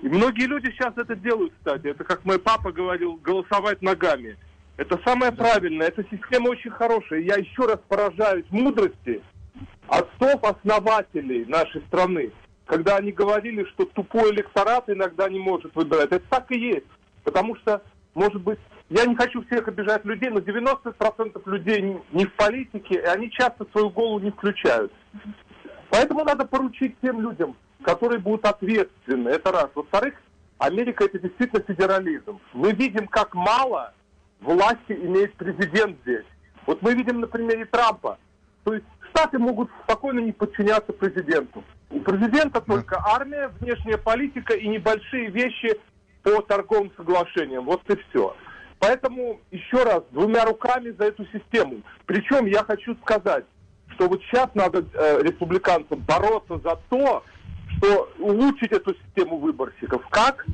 И 0.01 0.07
многие 0.07 0.45
люди 0.45 0.71
сейчас 0.71 0.93
это 0.97 1.15
делают, 1.15 1.53
кстати. 1.57 1.87
Это, 1.87 2.03
как 2.03 2.25
мой 2.25 2.39
папа 2.39 2.71
говорил, 2.71 3.15
голосовать 3.15 3.81
ногами. 3.81 4.37
Это 4.77 4.99
самое 5.05 5.31
правильное. 5.31 5.87
Эта 5.87 6.03
система 6.09 6.49
очень 6.49 6.71
хорошая. 6.71 7.19
Я 7.19 7.35
еще 7.35 7.65
раз 7.65 7.79
поражаюсь 7.87 8.45
мудрости 8.49 9.21
отцов-основателей 9.87 11.45
нашей 11.45 11.81
страны 11.87 12.31
когда 12.69 12.97
они 12.97 13.11
говорили, 13.11 13.63
что 13.65 13.85
тупой 13.85 14.31
электорат 14.31 14.89
иногда 14.89 15.27
не 15.27 15.39
может 15.39 15.73
выбирать. 15.73 16.11
Это 16.11 16.23
так 16.29 16.51
и 16.51 16.59
есть. 16.59 16.85
Потому 17.23 17.55
что, 17.55 17.81
может 18.13 18.41
быть, 18.43 18.59
я 18.89 19.07
не 19.07 19.15
хочу 19.15 19.43
всех 19.45 19.67
обижать 19.67 20.05
людей, 20.05 20.29
но 20.29 20.37
90% 20.37 21.41
людей 21.49 21.97
не 22.11 22.25
в 22.25 22.33
политике, 22.35 22.95
и 22.95 23.05
они 23.05 23.31
часто 23.31 23.65
свою 23.71 23.89
голову 23.89 24.19
не 24.19 24.29
включают. 24.29 24.93
Поэтому 25.89 26.23
надо 26.23 26.45
поручить 26.45 26.95
тем 27.01 27.21
людям, 27.21 27.55
которые 27.81 28.19
будут 28.19 28.45
ответственны. 28.45 29.29
Это 29.29 29.51
раз. 29.51 29.69
Во-вторых, 29.73 30.13
Америка 30.59 31.05
это 31.05 31.17
действительно 31.17 31.63
федерализм. 31.63 32.39
Мы 32.53 32.73
видим, 32.73 33.07
как 33.07 33.33
мало 33.33 33.93
власти 34.41 34.91
имеет 34.91 35.33
президент 35.33 35.97
здесь. 36.03 36.25
Вот 36.67 36.83
мы 36.83 36.93
видим 36.93 37.19
на 37.19 37.25
примере 37.25 37.65
Трампа. 37.65 38.19
То 38.63 38.75
есть 38.75 38.85
Штаты 39.09 39.39
могут 39.39 39.71
спокойно 39.83 40.19
не 40.19 40.31
подчиняться 40.31 40.93
президенту. 40.93 41.63
У 41.89 41.99
президента 42.01 42.61
только 42.61 43.01
армия, 43.03 43.51
внешняя 43.59 43.97
политика 43.97 44.53
и 44.53 44.67
небольшие 44.67 45.29
вещи 45.29 45.79
по 46.23 46.41
торговым 46.41 46.91
соглашениям. 46.95 47.65
Вот 47.65 47.81
и 47.89 47.95
все. 48.09 48.35
Поэтому 48.79 49.39
еще 49.51 49.83
раз, 49.83 50.03
двумя 50.11 50.45
руками 50.45 50.91
за 50.97 51.05
эту 51.05 51.25
систему. 51.25 51.81
Причем 52.05 52.45
я 52.45 52.63
хочу 52.63 52.95
сказать, 53.03 53.45
что 53.95 54.07
вот 54.07 54.21
сейчас 54.23 54.47
надо 54.53 54.85
э, 54.93 55.21
республиканцам 55.23 55.99
бороться 55.99 56.59
за 56.63 56.79
то, 56.89 57.23
что 57.77 58.09
улучшить 58.19 58.71
эту 58.71 58.95
систему 58.95 59.37
выборщиков. 59.37 60.05
Как? 60.09 60.45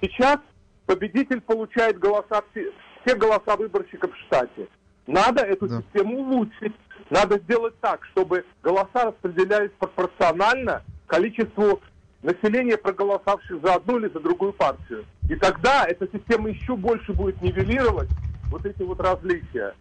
Сейчас 0.00 0.38
победитель 0.86 1.40
получает 1.40 1.98
голоса, 1.98 2.42
все, 2.50 2.70
все 3.04 3.16
голоса 3.16 3.56
выборщиков 3.56 4.12
в 4.12 4.18
штате. 4.26 4.68
Надо 5.06 5.42
эту 5.42 5.68
да. 5.68 5.80
систему 5.80 6.18
улучшить. 6.20 6.74
Надо 7.10 7.38
сделать 7.38 7.78
так, 7.80 8.04
чтобы 8.12 8.44
голоса 8.62 9.06
распределялись 9.06 9.70
пропорционально 9.78 10.82
количеству 11.06 11.80
населения, 12.22 12.76
проголосовавших 12.76 13.60
за 13.62 13.74
одну 13.74 13.98
или 13.98 14.08
за 14.08 14.20
другую 14.20 14.52
партию. 14.52 15.04
И 15.28 15.34
тогда 15.34 15.84
эта 15.84 16.08
система 16.12 16.48
еще 16.50 16.76
больше 16.76 17.12
будет 17.12 17.40
нивелировать 17.42 18.08
вот 18.50 18.64
эти 18.64 18.82
вот 18.82 19.00
различия. 19.00 19.74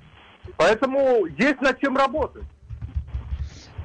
Поэтому 0.57 1.25
есть 1.25 1.61
над 1.61 1.79
чем 1.79 1.97
работать. 1.97 2.43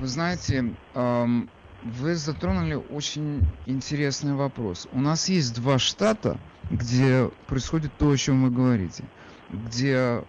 Вы 0.00 0.06
знаете, 0.06 0.74
эм, 0.94 1.48
вы 1.82 2.14
затронули 2.14 2.74
очень 2.74 3.46
интересный 3.66 4.34
вопрос. 4.34 4.88
У 4.92 5.00
нас 5.00 5.28
есть 5.28 5.54
два 5.54 5.78
штата, 5.78 6.38
где 6.70 7.30
происходит 7.46 7.92
то, 7.98 8.10
о 8.10 8.16
чем 8.16 8.44
вы 8.44 8.50
говорите. 8.50 9.04
Где, 9.48 10.24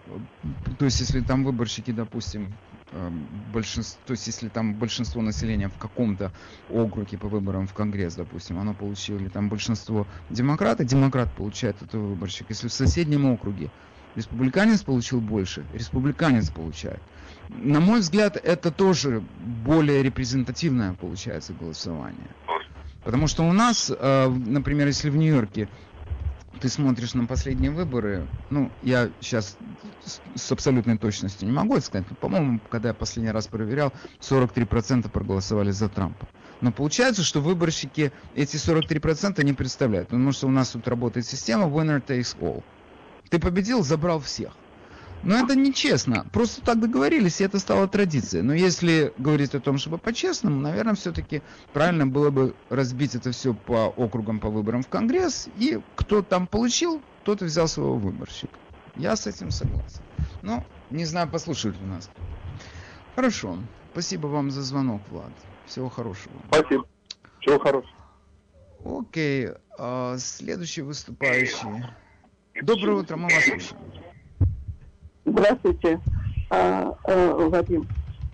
то 0.78 0.84
есть, 0.84 1.00
если 1.00 1.20
там 1.20 1.44
выборщики, 1.44 1.90
допустим, 1.90 2.54
большинство, 2.90 4.00
то 4.06 4.12
есть 4.12 4.26
если 4.26 4.48
там 4.48 4.74
большинство 4.74 5.20
населения 5.22 5.68
в 5.68 5.78
каком-то 5.78 6.32
округе 6.70 7.18
по 7.18 7.28
выборам 7.28 7.66
в 7.66 7.74
Конгресс, 7.74 8.14
допустим, 8.14 8.58
оно 8.58 8.74
получило, 8.74 9.18
или 9.18 9.28
там 9.28 9.48
большинство 9.48 10.06
демократа, 10.30 10.84
демократ 10.84 11.32
получает 11.34 11.76
этот 11.76 11.94
выборщик. 11.94 12.46
Если 12.48 12.68
в 12.68 12.72
соседнем 12.72 13.26
округе 13.26 13.70
республиканец 14.14 14.82
получил 14.82 15.20
больше, 15.20 15.64
республиканец 15.74 16.50
получает. 16.50 17.00
На 17.48 17.80
мой 17.80 18.00
взгляд, 18.00 18.36
это 18.36 18.70
тоже 18.70 19.22
более 19.64 20.02
репрезентативное 20.02 20.94
получается 20.94 21.52
голосование. 21.52 22.30
Потому 23.04 23.26
что 23.26 23.48
у 23.48 23.52
нас, 23.52 23.90
э, 23.90 24.28
например, 24.28 24.86
если 24.88 25.08
в 25.08 25.16
Нью-Йорке 25.16 25.68
ты 26.58 26.68
смотришь 26.68 27.14
на 27.14 27.26
последние 27.26 27.70
выборы, 27.70 28.28
ну, 28.50 28.70
я 28.82 29.10
сейчас 29.20 29.56
с 30.34 30.52
абсолютной 30.52 30.98
точностью 30.98 31.46
не 31.46 31.52
могу 31.54 31.76
это 31.76 31.86
сказать, 31.86 32.06
но, 32.10 32.16
по-моему, 32.16 32.60
когда 32.70 32.88
я 32.88 32.94
последний 32.94 33.30
раз 33.30 33.46
проверял, 33.46 33.92
43% 34.20 35.10
проголосовали 35.10 35.70
за 35.70 35.88
Трампа. 35.88 36.28
Но 36.60 36.72
получается, 36.72 37.22
что 37.22 37.40
выборщики 37.40 38.12
эти 38.34 38.56
43% 38.56 39.42
не 39.44 39.52
представляют, 39.52 40.08
потому 40.08 40.32
что 40.32 40.48
у 40.48 40.50
нас 40.50 40.70
тут 40.70 40.88
работает 40.88 41.26
система 41.26 41.66
winner 41.66 42.04
takes 42.04 42.36
all. 42.38 42.62
Ты 43.30 43.38
победил, 43.38 43.82
забрал 43.82 44.20
всех. 44.20 44.56
Но 45.22 45.36
это 45.36 45.56
нечестно. 45.56 46.26
Просто 46.32 46.62
так 46.62 46.80
договорились, 46.80 47.40
и 47.40 47.44
это 47.44 47.58
стало 47.58 47.88
традицией. 47.88 48.42
Но 48.42 48.54
если 48.54 49.12
говорить 49.18 49.54
о 49.54 49.60
том, 49.60 49.78
чтобы 49.78 49.98
по-честному, 49.98 50.60
наверное, 50.60 50.94
все-таки 50.94 51.42
правильно 51.72 52.06
было 52.06 52.30
бы 52.30 52.54
разбить 52.68 53.14
это 53.14 53.32
все 53.32 53.52
по 53.54 53.86
округам, 53.86 54.38
по 54.38 54.48
выборам 54.48 54.82
в 54.82 54.88
Конгресс, 54.88 55.48
и 55.58 55.80
кто 55.96 56.22
там 56.22 56.46
получил, 56.46 57.02
тот 57.24 57.42
и 57.42 57.46
взял 57.46 57.68
своего 57.68 57.96
выборщика. 57.96 58.52
Я 58.96 59.16
с 59.16 59.26
этим 59.26 59.50
согласен. 59.50 60.02
Но 60.42 60.64
не 60.90 61.04
знаю, 61.04 61.28
послушают 61.28 61.78
ли 61.80 61.86
нас. 61.86 62.10
Хорошо. 63.14 63.58
Спасибо 63.92 64.28
вам 64.28 64.50
за 64.50 64.62
звонок, 64.62 65.02
Влад. 65.10 65.32
Всего 65.66 65.88
хорошего. 65.88 66.34
Спасибо. 66.48 66.86
Всего 67.40 67.58
хорошего. 67.58 67.94
Окей. 68.84 69.48
А, 69.78 70.16
следующий 70.18 70.82
выступающий. 70.82 71.84
Доброе 72.62 72.98
утро, 72.98 73.16
мы 73.16 73.24
вас 73.24 73.44
слушаем. 73.44 74.07
Здравствуйте, 75.30 76.00
а, 76.50 76.94
а, 77.04 77.48
Вадим. 77.48 77.86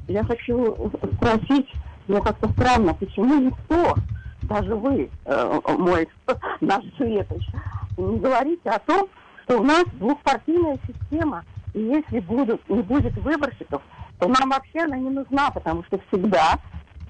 Я 0.06 0.22
хочу 0.24 0.90
спросить, 1.16 1.68
ну 2.06 2.22
как-то 2.22 2.48
странно, 2.50 2.94
почему 2.94 3.40
никто, 3.40 3.96
даже 4.42 4.74
вы, 4.74 5.10
э, 5.24 5.60
мой 5.78 6.08
наш 6.60 6.84
Светоч, 6.96 7.42
не 7.96 8.18
говорите 8.18 8.68
о 8.68 8.78
том, 8.78 9.08
что 9.44 9.60
у 9.60 9.64
нас 9.64 9.84
двухпартийная 9.94 10.78
система, 10.86 11.44
и 11.72 11.80
если 11.80 12.20
будут, 12.20 12.68
не 12.68 12.82
будет 12.82 13.16
выборщиков, 13.16 13.82
то 14.18 14.28
нам 14.28 14.50
вообще 14.50 14.80
она 14.80 14.96
не 14.96 15.10
нужна, 15.10 15.50
потому 15.50 15.82
что 15.84 15.98
всегда 16.08 16.58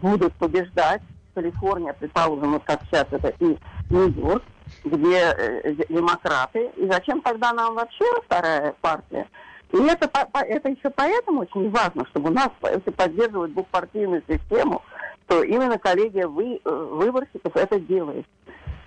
будут 0.01 0.33
побеждать 0.35 1.03
Калифорния, 1.35 1.93
предположим, 1.93 2.53
вот 2.53 2.63
как 2.65 2.81
сейчас 2.87 3.07
это 3.11 3.35
и 3.41 3.59
Нью-Йорк, 3.91 4.45
где 4.85 5.35
э, 5.37 5.75
демократы. 5.89 6.71
И 6.77 6.87
зачем 6.87 7.21
тогда 7.21 7.53
нам 7.53 7.75
вообще 7.75 8.05
вторая 8.25 8.75
партия? 8.81 9.27
И 9.73 9.77
это, 9.77 10.11
это 10.33 10.69
еще 10.69 10.91
поэтому 10.91 11.41
очень 11.41 11.71
важно, 11.71 12.07
чтобы 12.07 12.31
у 12.31 12.33
нас, 12.33 12.51
если 12.63 12.91
поддерживать 12.91 13.53
двухпартийную 13.53 14.23
систему, 14.29 14.83
то 15.27 15.43
именно 15.43 15.79
коллегия 15.79 16.29
вы, 16.29 16.61
э, 16.65 16.71
выборщиков 16.71 17.57
это 17.57 17.81
делает. 17.81 18.27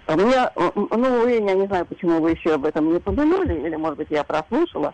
Мне, 0.07 0.49
ну, 0.55 1.27
я 1.27 1.53
не 1.55 1.67
знаю, 1.67 1.85
почему 1.85 2.21
вы 2.21 2.31
еще 2.31 2.53
об 2.53 2.65
этом 2.65 2.89
не 2.89 2.95
упомянули, 2.95 3.55
или, 3.55 3.75
может 3.75 3.97
быть, 3.97 4.07
я 4.09 4.23
прослушала, 4.23 4.93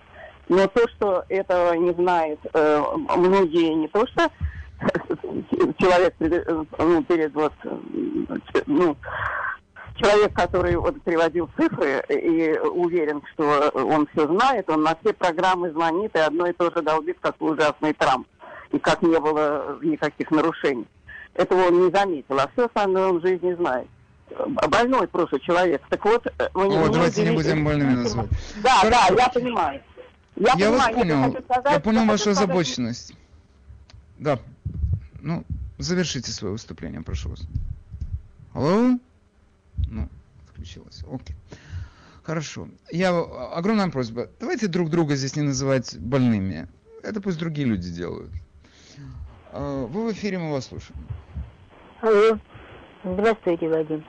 но 0.50 0.68
то, 0.68 0.88
что 0.90 1.24
этого 1.30 1.74
не 1.74 1.94
знает 1.94 2.40
э, 2.54 2.84
многие, 3.16 3.76
не 3.76 3.88
то 3.88 4.08
что 4.08 4.32
человек 5.78 6.16
э, 6.20 6.64
ну, 6.80 7.04
перед 7.04 7.34
вот, 7.34 7.54
ну, 8.66 8.98
человек, 9.96 10.34
который 10.34 10.76
вот 10.76 11.02
приводил 11.04 11.50
цифры 11.58 12.04
и 12.10 12.58
уверен, 12.58 13.22
что 13.34 13.70
он 13.74 14.08
все 14.14 14.28
знает, 14.28 14.70
он 14.70 14.84
на 14.84 14.96
все 14.96 15.14
программы 15.14 15.72
звонит 15.72 16.16
и 16.16 16.20
одно 16.20 16.48
и 16.48 16.54
то 16.54 16.72
же 16.72 16.82
долбит, 16.82 17.18
как 17.22 17.36
ужасный 17.42 17.94
Трамп, 17.94 18.28
и 18.72 18.80
как 18.80 19.02
не 19.02 19.20
было 19.20 19.78
никаких 19.82 20.32
нарушений. 20.32 20.88
Этого 21.34 21.68
он 21.68 21.86
не 21.86 21.92
заметил, 21.92 22.40
а 22.40 22.50
все 22.54 22.66
остальное 22.66 23.08
он 23.08 23.20
в 23.20 23.22
жизни 23.22 23.54
знает. 23.54 23.88
Больной 24.68 25.08
просто 25.08 25.40
человек. 25.40 25.82
Так 25.90 26.04
вот, 26.06 26.26
мы 26.54 26.68
не, 26.68 26.78
О, 26.78 26.90
давайте 26.90 27.24
не 27.24 27.36
будем 27.36 27.64
больными 27.64 27.96
называть. 27.96 28.30
Да, 28.64 28.78
Хорошо. 28.80 29.16
да, 29.16 29.24
я 29.24 29.30
понимаю. 29.30 29.82
Я, 30.36 30.48
я 30.48 30.54
понимаю, 30.54 30.80
вас 30.80 30.94
понял. 30.94 31.44
сказать, 31.44 31.74
я 31.74 31.80
понял 31.80 32.06
вашу 32.06 32.30
озабоченность. 32.32 33.14
Да. 34.18 34.40
Ну, 35.22 35.44
завершите 35.78 36.32
свое 36.32 36.54
выступление, 36.54 37.02
прошу 37.02 37.30
вас. 37.30 37.42
Алло? 38.54 38.98
Ну, 39.88 40.10
отключилась. 40.48 41.04
Окей. 41.12 41.36
Хорошо. 42.24 42.70
Я 42.92 43.18
огромная 43.20 43.90
просьба. 43.90 44.30
Давайте 44.40 44.68
друг 44.68 44.90
друга 44.90 45.16
здесь 45.16 45.36
не 45.36 45.42
называть 45.42 45.98
больными. 46.00 46.68
Это 47.04 47.20
пусть 47.22 47.38
другие 47.38 47.68
люди 47.68 47.92
делают. 47.92 48.32
А, 49.52 49.86
вы 49.86 50.08
в 50.08 50.14
эфире, 50.14 50.40
мы 50.40 50.52
вас 50.52 50.68
слушаем. 50.68 51.00
Алло. 52.02 52.40
Здравствуйте, 53.04 53.68
Вадим. 53.68 54.04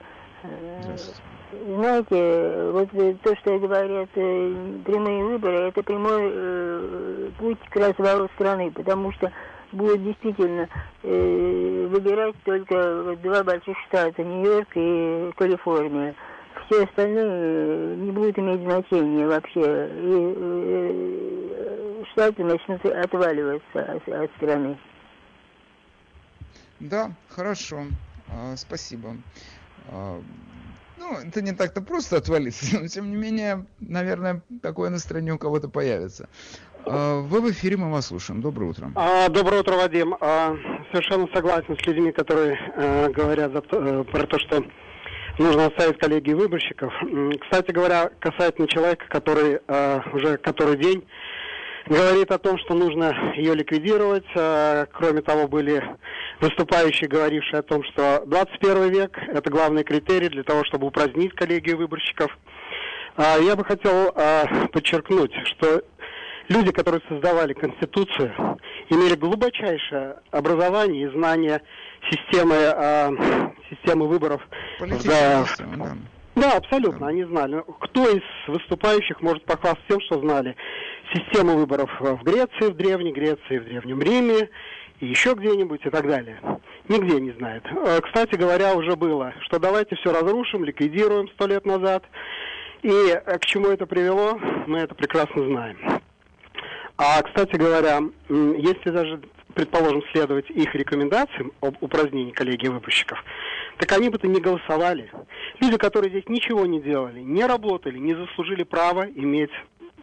Здравствуйте. 0.81 1.21
Знаете, 1.51 2.71
вот 2.71 2.89
то, 3.21 3.35
что 3.37 3.59
говорят 3.59 4.09
э, 4.15 4.79
прямые 4.83 5.23
выборы, 5.23 5.69
это 5.69 5.83
прямой 5.83 6.31
э, 6.33 7.31
путь 7.37 7.59
к 7.69 7.75
развалу 7.75 8.29
страны, 8.35 8.71
потому 8.71 9.11
что 9.13 9.31
будет 9.75 10.03
действительно 10.03 10.67
э, 11.03 11.87
выбирать 11.91 12.35
только 12.43 13.15
два 13.21 13.43
больших 13.43 13.77
штата, 13.87 14.23
Нью-Йорк 14.23 14.69
и 14.75 15.31
Калифорния. 15.37 16.15
Все 16.65 16.83
остальные 16.83 17.25
э, 17.25 17.95
не 17.97 18.11
будут 18.11 18.39
иметь 18.39 18.61
значения 18.61 19.27
вообще. 19.27 19.61
И 19.61 20.33
э, 20.37 22.03
штаты 22.11 22.43
начнут 22.43 22.85
отваливаться 22.85 23.79
от, 23.79 24.07
от 24.09 24.31
страны. 24.37 24.77
Да, 26.79 27.11
хорошо. 27.29 27.85
А, 28.29 28.55
спасибо. 28.55 29.17
А, 29.89 30.21
ну, 30.97 31.17
это 31.19 31.41
не 31.41 31.51
так-то 31.51 31.81
просто 31.81 32.17
отвалиться, 32.17 32.79
но 32.79 32.87
тем 32.87 33.09
не 33.09 33.17
менее, 33.17 33.65
наверное, 33.79 34.41
такое 34.61 34.89
настроение 34.89 35.33
у 35.33 35.37
кого-то 35.37 35.69
появится. 35.69 36.29
А, 36.87 37.21
вы 37.21 37.41
в 37.41 37.51
эфире, 37.51 37.77
мы 37.77 37.91
вас 37.91 38.07
слушаем. 38.07 38.41
Доброе 38.41 38.69
утро. 38.69 38.91
А, 38.95 39.27
доброе 39.29 39.61
утро, 39.61 39.75
Вадим. 39.75 40.15
А, 40.19 40.55
совершенно 40.91 41.27
согласен 41.33 41.77
с 41.77 41.85
людьми, 41.85 42.11
которые 42.11 42.57
а, 42.75 43.09
говорят 43.09 43.51
а, 43.55 44.03
про 44.03 44.27
то, 44.27 44.39
что 44.39 44.63
нужно 45.39 45.67
оставить 45.67 45.97
коллегии 45.97 46.33
выборщиков. 46.33 46.93
Кстати 47.41 47.71
говоря, 47.71 48.11
касательно 48.19 48.67
человека, 48.67 49.05
который 49.09 49.59
а, 49.67 50.03
уже 50.13 50.37
который 50.37 50.77
день 50.77 51.03
говорит 51.87 52.31
о 52.31 52.39
том, 52.39 52.57
что 52.59 52.73
нужно 52.73 53.33
ее 53.35 53.53
ликвидировать. 53.53 54.25
Кроме 54.33 55.21
того, 55.21 55.47
были 55.47 55.83
выступающие, 56.41 57.07
говорившие 57.07 57.59
о 57.59 57.63
том, 57.63 57.83
что 57.83 58.23
21 58.25 58.89
век– 58.89 59.17
это 59.27 59.51
главный 59.51 59.83
критерий 59.83 60.29
для 60.29 60.43
того, 60.43 60.63
чтобы 60.65 60.87
упразднить 60.87 61.35
коллегию 61.35 61.77
выборщиков. 61.77 62.35
Я 63.17 63.55
бы 63.55 63.63
хотел 63.63 64.11
подчеркнуть, 64.73 65.31
что 65.45 65.83
люди, 66.49 66.71
которые 66.71 67.01
создавали 67.09 67.53
Конституцию, 67.53 68.33
имели 68.89 69.15
глубочайшее 69.15 70.17
образование 70.31 71.07
и 71.07 71.11
знание 71.11 71.61
системы, 72.09 72.55
системы 73.69 74.07
выборов. 74.07 74.41
Да. 74.79 75.45
да. 75.75 75.97
Да, 76.35 76.57
абсолютно, 76.57 76.99
да. 76.99 77.07
они 77.07 77.23
знали. 77.23 77.63
Кто 77.79 78.09
из 78.09 78.21
выступающих 78.47 79.21
может 79.21 79.45
похвастаться 79.45 79.85
тем, 79.87 80.01
что 80.01 80.19
знали 80.19 80.55
систему 81.13 81.55
выборов 81.55 81.89
в 81.99 82.23
Греции, 82.23 82.71
в 82.71 82.75
Древней 82.75 83.13
Греции, 83.13 83.57
в 83.57 83.63
Древнем 83.63 84.01
Риме, 84.01 84.49
и 84.99 85.07
еще 85.07 85.33
где-нибудь 85.33 85.85
и 85.85 85.89
так 85.89 86.07
далее. 86.07 86.39
Нигде 86.87 87.19
не 87.19 87.31
знает. 87.31 87.63
Э, 87.65 87.99
кстати 88.01 88.35
говоря, 88.35 88.75
уже 88.75 88.95
было, 88.95 89.33
что 89.41 89.59
давайте 89.59 89.95
все 89.95 90.11
разрушим, 90.11 90.63
ликвидируем 90.63 91.27
сто 91.29 91.47
лет 91.47 91.65
назад. 91.65 92.03
И 92.81 92.89
э, 92.89 93.37
к 93.39 93.45
чему 93.45 93.67
это 93.67 93.85
привело, 93.85 94.39
мы 94.67 94.79
это 94.79 94.93
прекрасно 94.93 95.45
знаем. 95.45 95.77
А, 96.97 97.21
кстати 97.21 97.55
говоря, 97.55 98.01
если 98.29 98.89
даже, 98.89 99.21
предположим, 99.53 100.01
следовать 100.11 100.49
их 100.49 100.73
рекомендациям 100.75 101.51
об 101.61 101.75
упразднении 101.81 102.31
коллегии 102.31 102.67
выборщиков, 102.67 103.23
так 103.77 103.91
они 103.91 104.09
бы-то 104.09 104.27
не 104.27 104.39
голосовали. 104.39 105.11
Люди, 105.59 105.77
которые 105.77 106.09
здесь 106.09 106.27
ничего 106.27 106.65
не 106.65 106.81
делали, 106.81 107.19
не 107.19 107.45
работали, 107.45 107.97
не 107.97 108.15
заслужили 108.15 108.63
права 108.63 109.07
иметь 109.13 109.51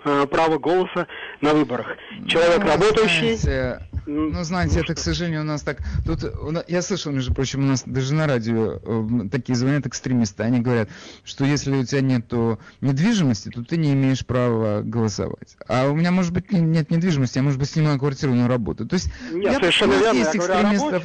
э, 0.05 0.26
право 0.26 0.59
голоса 0.59 1.07
на 1.40 1.55
выборах. 1.55 1.97
Человек 2.26 2.61
ну, 2.62 2.70
работающий... 2.70 3.36
Знаете, 3.36 3.80
ну, 4.07 4.42
знаете, 4.44 4.80
это, 4.80 4.94
к 4.94 4.98
сожалению, 4.98 5.42
у 5.42 5.44
нас 5.44 5.62
так... 5.62 5.78
Тут, 6.05 6.24
я 6.68 6.82
слышал, 6.82 7.12
между 7.12 7.32
прочим, 7.34 7.61
у 7.61 7.66
нас 7.66 7.82
даже 7.86 8.14
на 8.14 8.26
радио 8.26 8.80
э, 8.82 9.28
такие 9.30 9.55
звонят 9.55 9.86
экстремисты. 9.86 10.42
Они 10.42 10.61
говорят, 10.61 10.88
что 11.24 11.44
если 11.44 11.76
у 11.76 11.84
тебя 11.84 12.00
нет 12.00 12.32
недвижимости, 12.80 13.50
то 13.50 13.64
ты 13.64 13.76
не 13.76 13.92
имеешь 13.92 14.26
права 14.26 14.82
голосовать. 14.82 15.57
А 15.68 15.88
у 15.88 15.94
меня, 15.94 16.11
может 16.11 16.32
быть, 16.32 16.50
нет 16.53 16.90
недвижимости, 16.90 17.38
я, 17.38 17.42
может 17.42 17.59
быть, 17.59 17.70
снимаю 17.70 17.98
квартиру 17.98 18.34
на 18.34 18.48
работу. 18.48 18.86
То 18.86 18.94
есть, 18.94 19.11
нет, 19.32 19.44
я, 19.44 19.55
совершенно 19.55 19.92
верно. 19.92 20.18
Есть 20.18 20.36
экстремистов... 20.36 21.05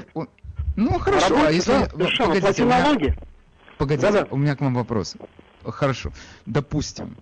Ну, 0.75 0.99
хорошо, 0.99 1.35
а 1.45 1.51
если... 1.51 1.71
Да, 1.71 1.89
погодите, 2.17 2.63
у 2.63 2.65
меня... 2.67 3.15
Погодите, 3.77 4.11
да, 4.11 4.23
да. 4.23 4.27
у 4.29 4.37
меня 4.37 4.55
к 4.55 4.61
вам 4.61 4.75
вопрос. 4.75 5.15
Хорошо. 5.63 6.11
Допустим, 6.45 7.17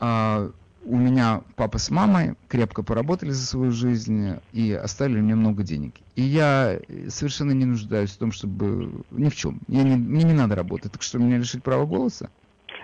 а, 0.00 0.50
у 0.84 0.96
меня 0.96 1.42
папа 1.56 1.78
с 1.78 1.90
мамой 1.90 2.34
крепко 2.48 2.82
поработали 2.82 3.30
за 3.30 3.46
свою 3.46 3.72
жизнь 3.72 4.38
и 4.52 4.72
оставили 4.72 5.20
мне 5.20 5.34
много 5.34 5.62
денег. 5.62 5.94
И 6.16 6.22
я 6.22 6.78
совершенно 7.08 7.52
не 7.52 7.64
нуждаюсь 7.64 8.10
в 8.10 8.18
том, 8.18 8.32
чтобы 8.32 8.90
ни 9.10 9.28
в 9.28 9.34
чем. 9.36 9.60
Я 9.68 9.82
не, 9.82 9.96
мне 9.96 10.24
не 10.24 10.34
надо 10.34 10.54
работать. 10.54 10.92
Так 10.92 11.02
что 11.02 11.18
меня 11.18 11.38
лишить 11.38 11.62
права 11.62 11.86
голоса? 11.86 12.30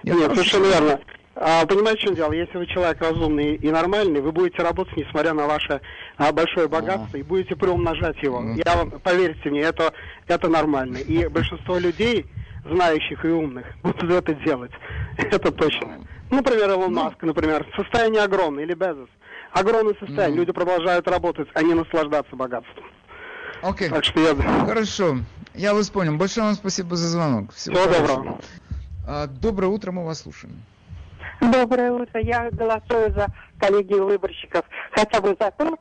Я 0.03 0.15
Нет, 0.15 0.33
совершенно 0.33 0.67
верно. 0.67 1.01
А, 1.37 1.65
понимаете, 1.65 2.01
в 2.01 2.05
чем 2.05 2.15
дело? 2.17 2.33
Если 2.33 2.59
вы 2.59 2.67
человек 2.67 3.01
разумный 3.01 3.55
и 3.55 3.71
нормальный, 3.71 4.21
вы 4.21 4.33
будете 4.33 4.63
работать, 4.63 4.97
несмотря 4.97 5.33
на 5.33 5.47
ваше 5.47 5.81
а, 6.17 6.33
большое 6.33 6.69
богатство, 6.69 7.11
а. 7.15 7.19
и 7.19 7.23
будете 7.23 7.57
приумножать 7.57 8.23
его. 8.23 8.41
Ну, 8.41 8.57
Я 8.57 8.77
вам, 8.77 8.91
поверьте 8.91 9.49
мне, 9.49 9.61
это, 9.61 9.93
это 10.27 10.49
нормально. 10.49 10.99
И 10.99 11.29
большинство 11.29 11.79
людей, 11.79 12.27
знающих 12.71 13.25
и 13.25 13.29
умных, 13.29 13.67
будут 13.83 14.03
это 14.03 14.35
делать. 14.35 14.73
Это 15.31 15.53
точно. 15.53 16.07
Ну, 16.31 16.37
например, 16.37 16.71
Илон 16.71 16.93
ну. 16.93 17.05
Маск, 17.05 17.23
например. 17.23 17.67
Состояние 17.77 18.23
огромное, 18.23 18.65
или 18.65 18.75
Безос. 18.75 19.09
Огромное 19.53 19.95
состояние. 19.95 20.31
Ну. 20.31 20.37
Люди 20.37 20.53
продолжают 20.53 21.09
работать, 21.09 21.49
а 21.55 21.63
не 21.63 21.75
наслаждаться 21.75 22.37
богатством. 22.37 22.85
Окей. 23.63 23.89
Так 23.89 24.05
что 24.05 24.21
я... 24.21 24.35
Хорошо. 24.35 25.19
Я 25.55 25.75
вас 25.75 25.91
понял. 25.91 26.17
Большое 26.17 26.47
вам 26.47 26.55
спасибо 26.55 26.97
за 26.97 27.09
звонок. 27.09 27.53
Всего, 27.53 27.77
Всего 27.77 27.93
доброго. 27.93 28.39
А, 29.07 29.27
доброе 29.27 29.69
утро, 29.69 29.93
мы 29.93 30.05
вас 30.05 30.21
слушаем. 30.21 30.63
Доброе 31.41 31.93
утро. 31.93 32.21
Я 32.21 32.51
голосую 32.51 33.13
за 33.13 33.27
коллегию 33.59 34.07
выборщиков. 34.07 34.65
Хотя 34.93 35.21
бы 35.21 35.37
за 35.39 35.51
то, 35.51 35.79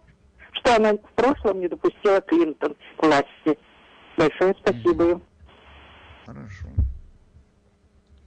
что 0.53 0.75
она 0.75 0.93
в 0.93 1.13
прошлом 1.15 1.59
не 1.59 1.67
допустила 1.67 2.21
Клинтон 2.21 2.75
к 2.97 3.03
власти. 3.03 3.57
Большое 4.17 4.55
спасибо 4.61 5.11
им. 5.11 5.21
Хорошо. 6.25 6.67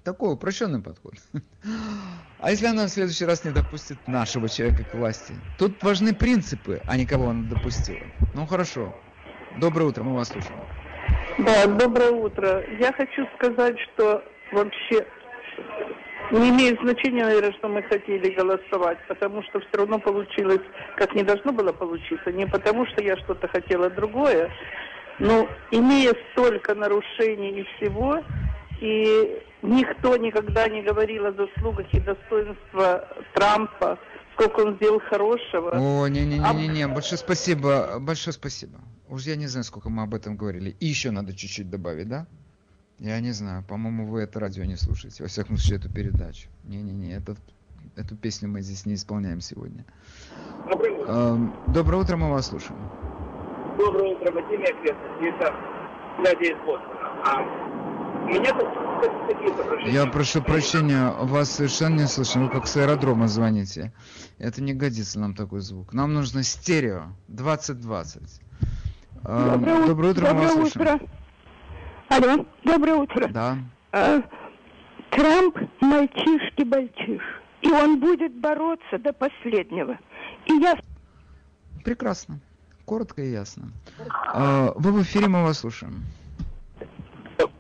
Такой 0.05 0.33
упрощенный 0.35 0.81
подход. 0.81 1.15
А 2.41 2.51
если 2.51 2.67
она 2.67 2.87
в 2.87 2.89
следующий 2.89 3.25
раз 3.25 3.45
не 3.45 3.53
допустит 3.53 3.99
нашего 4.09 4.49
человека 4.49 4.83
к 4.85 4.95
власти? 4.95 5.33
Тут 5.59 5.81
важны 5.83 6.13
принципы, 6.13 6.81
а 6.89 6.97
не 6.97 7.07
кого 7.07 7.31
она 7.31 7.49
допустила. 7.49 8.01
Ну 8.35 8.47
хорошо. 8.47 8.93
Доброе 9.59 9.85
утро, 9.85 10.03
мы 10.03 10.17
вас 10.17 10.29
слушаем. 10.29 10.59
Да, 11.39 11.67
доброе 11.67 12.11
утро. 12.11 12.65
Я 12.81 12.93
хочу 12.93 13.27
сказать, 13.37 13.79
что 13.79 14.25
вообще 14.51 15.07
не 16.33 16.51
имеет 16.51 16.81
значения, 16.81 17.25
наверное, 17.25 17.53
что 17.53 17.69
мы 17.69 17.83
хотели 17.83 18.35
голосовать, 18.35 18.99
потому 19.07 19.43
что 19.45 19.61
все 19.61 19.71
равно 19.75 20.01
получилось, 20.01 20.63
как 20.97 21.15
не 21.15 21.23
должно 21.23 21.53
было 21.53 21.73
получиться. 21.73 22.33
Не 22.33 22.47
потому, 22.47 22.87
что 22.87 23.05
я 23.05 23.17
что-то 23.19 23.47
хотела 23.47 23.89
другое, 23.89 24.51
но 25.21 25.49
имея 25.71 26.13
столько 26.33 26.75
нарушений 26.75 27.61
и 27.61 27.65
всего, 27.77 28.25
и 28.81 29.43
никто 29.63 30.17
никогда 30.17 30.69
не 30.69 30.83
говорил 30.83 31.27
о 31.27 31.33
заслугах 31.33 31.87
и 31.93 32.01
достоинстве 32.01 33.05
Трампа, 33.35 33.99
сколько 34.35 34.61
он 34.61 34.77
сделал 34.77 35.01
хорошего. 35.01 35.71
О, 35.71 36.07
не-не-не-не, 36.09 36.83
а... 36.83 36.89
большое 36.89 37.19
спасибо, 37.19 37.99
большое 38.01 38.35
спасибо. 38.35 38.81
Уж 39.09 39.23
я 39.23 39.37
не 39.37 39.47
знаю, 39.47 39.65
сколько 39.65 39.91
мы 39.91 40.03
об 40.03 40.15
этом 40.15 40.37
говорили. 40.37 40.75
И 40.81 40.87
еще 40.87 41.11
надо 41.11 41.35
чуть-чуть 41.35 41.71
добавить, 41.71 42.09
да? 42.09 42.27
Я 42.99 43.21
не 43.21 43.33
знаю, 43.33 43.65
по-моему, 43.69 44.07
вы 44.07 44.23
это 44.23 44.39
радио 44.39 44.65
не 44.65 44.77
слушаете, 44.77 45.23
во 45.23 45.29
всяком 45.29 45.57
случае, 45.57 45.79
эту 45.79 45.93
передачу. 45.93 46.49
Не-не-не, 46.65 47.17
этот, 47.17 47.39
эту 47.97 48.17
песню 48.17 48.49
мы 48.49 48.61
здесь 48.61 48.87
не 48.87 48.95
исполняем 48.95 49.41
сегодня. 49.41 49.85
Доброе 50.71 50.93
утро. 50.93 51.13
Эм, 51.13 51.57
доброе 51.67 51.97
утро, 51.97 52.17
мы 52.17 52.31
вас 52.31 52.49
слушаем. 52.49 52.79
Доброе 53.77 54.15
утро, 54.15 54.31
Вадим 54.31 54.63
Это 54.63 55.55
дядя 56.23 56.45
из 56.45 56.57
Бостона. 56.65 57.62
А, 58.23 58.29
меня 58.29 58.53
такие. 58.55 59.93
Я 59.93 60.07
прошу 60.07 60.43
прощения, 60.43 61.11
вас 61.11 61.51
совершенно 61.51 62.01
не 62.01 62.07
слышно. 62.07 62.45
Вы 62.45 62.51
как 62.51 62.67
с 62.67 62.77
аэродрома 62.77 63.29
звоните. 63.29 63.93
Это 64.39 64.63
не 64.63 64.75
годится 64.75 65.19
нам 65.19 65.35
такой 65.35 65.61
звук. 65.61 65.93
Нам 65.93 66.15
нужно 66.15 66.43
стерео 66.43 67.07
2020. 67.29 68.23
Эм, 69.25 69.51
доброе, 69.51 69.87
доброе 69.87 70.11
утро, 70.13 70.27
доброе 70.27 70.35
мы 70.35 70.63
вас 70.63 70.77
утро. 70.77 70.99
слышим. 70.99 71.09
Алло, 72.09 72.47
доброе 72.65 72.95
утро. 72.95 73.29
Да. 73.29 73.59
А, 73.93 74.23
Трамп 75.11 75.57
мальчишки-бальчиш. 75.81 77.23
И 77.63 77.71
он 77.71 78.01
будет 78.01 78.35
бороться 78.41 78.99
до 78.99 79.13
последнего. 79.13 79.99
И 80.47 80.55
я... 80.55 80.79
Прекрасно. 81.85 82.41
Коротко 82.85 83.23
и 83.23 83.31
ясно. 83.31 83.71
А, 84.35 84.73
вы 84.75 84.93
в 84.93 85.03
эфире, 85.03 85.29
мы 85.29 85.43
вас 85.43 85.61
слушаем. 85.61 86.05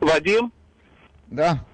Вадим? 0.00 0.52
Да. 1.28 1.64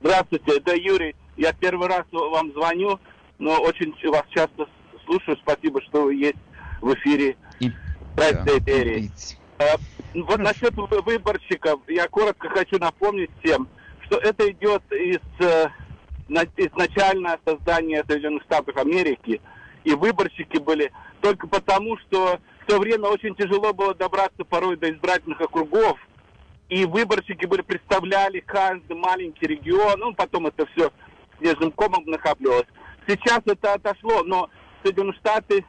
Здравствуйте, 0.00 0.58
это 0.58 0.76
Юрий. 0.76 1.14
Я 1.36 1.52
первый 1.52 1.88
раз 1.88 2.04
вам 2.10 2.52
звоню, 2.52 2.98
но 3.38 3.60
очень 3.60 3.94
вас 4.10 4.24
часто 4.30 4.68
слушаю. 5.04 5.36
Спасибо, 5.42 5.80
что 5.82 6.04
вы 6.04 6.14
есть 6.14 6.38
в 6.80 6.92
эфире. 6.94 7.36
И... 7.60 7.70
Да, 9.58 9.76
вот 10.14 10.38
насчет 10.38 10.74
выборщиков, 10.74 11.80
я 11.88 12.08
коротко 12.08 12.48
хочу 12.48 12.78
напомнить 12.78 13.30
всем, 13.42 13.68
что 14.04 14.18
это 14.18 14.50
идет 14.50 14.82
из 14.90 15.20
э, 15.40 15.66
изначально 16.56 17.38
создания 17.44 18.04
Соединенных 18.06 18.42
Штатов 18.44 18.76
Америки, 18.76 19.40
и 19.84 19.94
выборщики 19.94 20.58
были 20.58 20.92
только 21.20 21.46
потому, 21.46 21.96
что 21.98 22.38
в 22.62 22.66
то 22.66 22.78
время 22.78 23.08
очень 23.08 23.34
тяжело 23.34 23.72
было 23.72 23.94
добраться 23.94 24.44
порой 24.44 24.76
до 24.76 24.90
избирательных 24.90 25.40
округов, 25.40 25.98
и 26.68 26.84
выборщики 26.84 27.46
были, 27.46 27.62
представляли 27.62 28.40
каждый 28.40 28.96
маленький 28.96 29.46
регион, 29.46 30.00
ну, 30.00 30.14
потом 30.14 30.46
это 30.46 30.66
все 30.66 30.90
снежным 31.38 31.70
комом 31.72 32.04
накапливалось. 32.06 32.66
Сейчас 33.06 33.40
это 33.46 33.74
отошло, 33.74 34.22
но 34.24 34.50
Соединенные 34.82 35.14
Штаты 35.14 35.64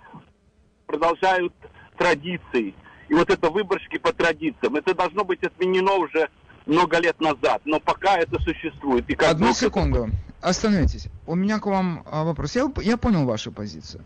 продолжают 0.88 1.54
традиции. 1.98 2.74
И 3.10 3.14
вот 3.14 3.30
это 3.30 3.50
выборщики 3.50 3.98
по 3.98 4.12
традициям, 4.12 4.76
это 4.76 4.94
должно 4.94 5.24
быть 5.24 5.44
отменено 5.44 5.94
уже 5.94 6.30
много 6.66 7.00
лет 7.00 7.20
назад, 7.22 7.62
но 7.66 7.80
пока 7.80 8.18
это 8.18 8.42
существует. 8.42 9.10
И 9.10 9.16
как 9.16 9.32
Одну 9.32 9.54
секунду, 9.54 10.10
остановитесь. 10.42 11.08
У 11.26 11.36
меня 11.36 11.60
к 11.60 11.66
вам 11.66 12.04
а, 12.06 12.24
вопрос. 12.24 12.56
Я, 12.56 12.70
я 12.82 12.98
понял 12.98 13.26
вашу 13.26 13.52
позицию. 13.52 14.04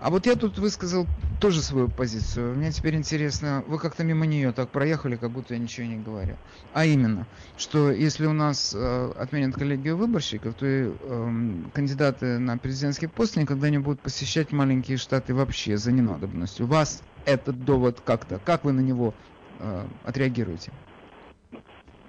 А 0.00 0.10
вот 0.10 0.26
я 0.26 0.36
тут 0.36 0.58
высказал 0.58 1.06
тоже 1.40 1.60
свою 1.60 1.88
позицию. 1.88 2.54
Мне 2.54 2.70
теперь 2.70 2.94
интересно, 2.94 3.64
вы 3.66 3.78
как-то 3.78 4.04
мимо 4.04 4.26
нее 4.26 4.52
так 4.52 4.70
проехали, 4.70 5.16
как 5.16 5.30
будто 5.30 5.54
я 5.54 5.60
ничего 5.60 5.86
не 5.86 5.96
говорил. 5.96 6.36
А 6.72 6.84
именно, 6.84 7.26
что 7.56 7.90
если 7.90 8.26
у 8.26 8.32
нас 8.32 8.74
э, 8.76 9.12
отменят 9.16 9.56
коллегию 9.56 9.96
выборщиков, 9.96 10.54
то 10.54 10.66
и 10.66 10.90
э, 10.90 11.54
кандидаты 11.74 12.38
на 12.38 12.58
президентский 12.58 13.08
пост 13.08 13.36
никогда 13.36 13.70
не 13.70 13.78
будут 13.78 14.00
посещать 14.00 14.52
маленькие 14.52 14.98
штаты 14.98 15.34
вообще 15.34 15.76
за 15.76 15.90
ненадобностью. 15.90 16.66
Вас 16.66 17.02
этот 17.24 17.64
довод 17.64 18.00
как-то, 18.00 18.40
как 18.44 18.64
вы 18.64 18.72
на 18.72 18.80
него 18.80 19.14
э, 19.58 19.84
отреагируете? 20.04 20.70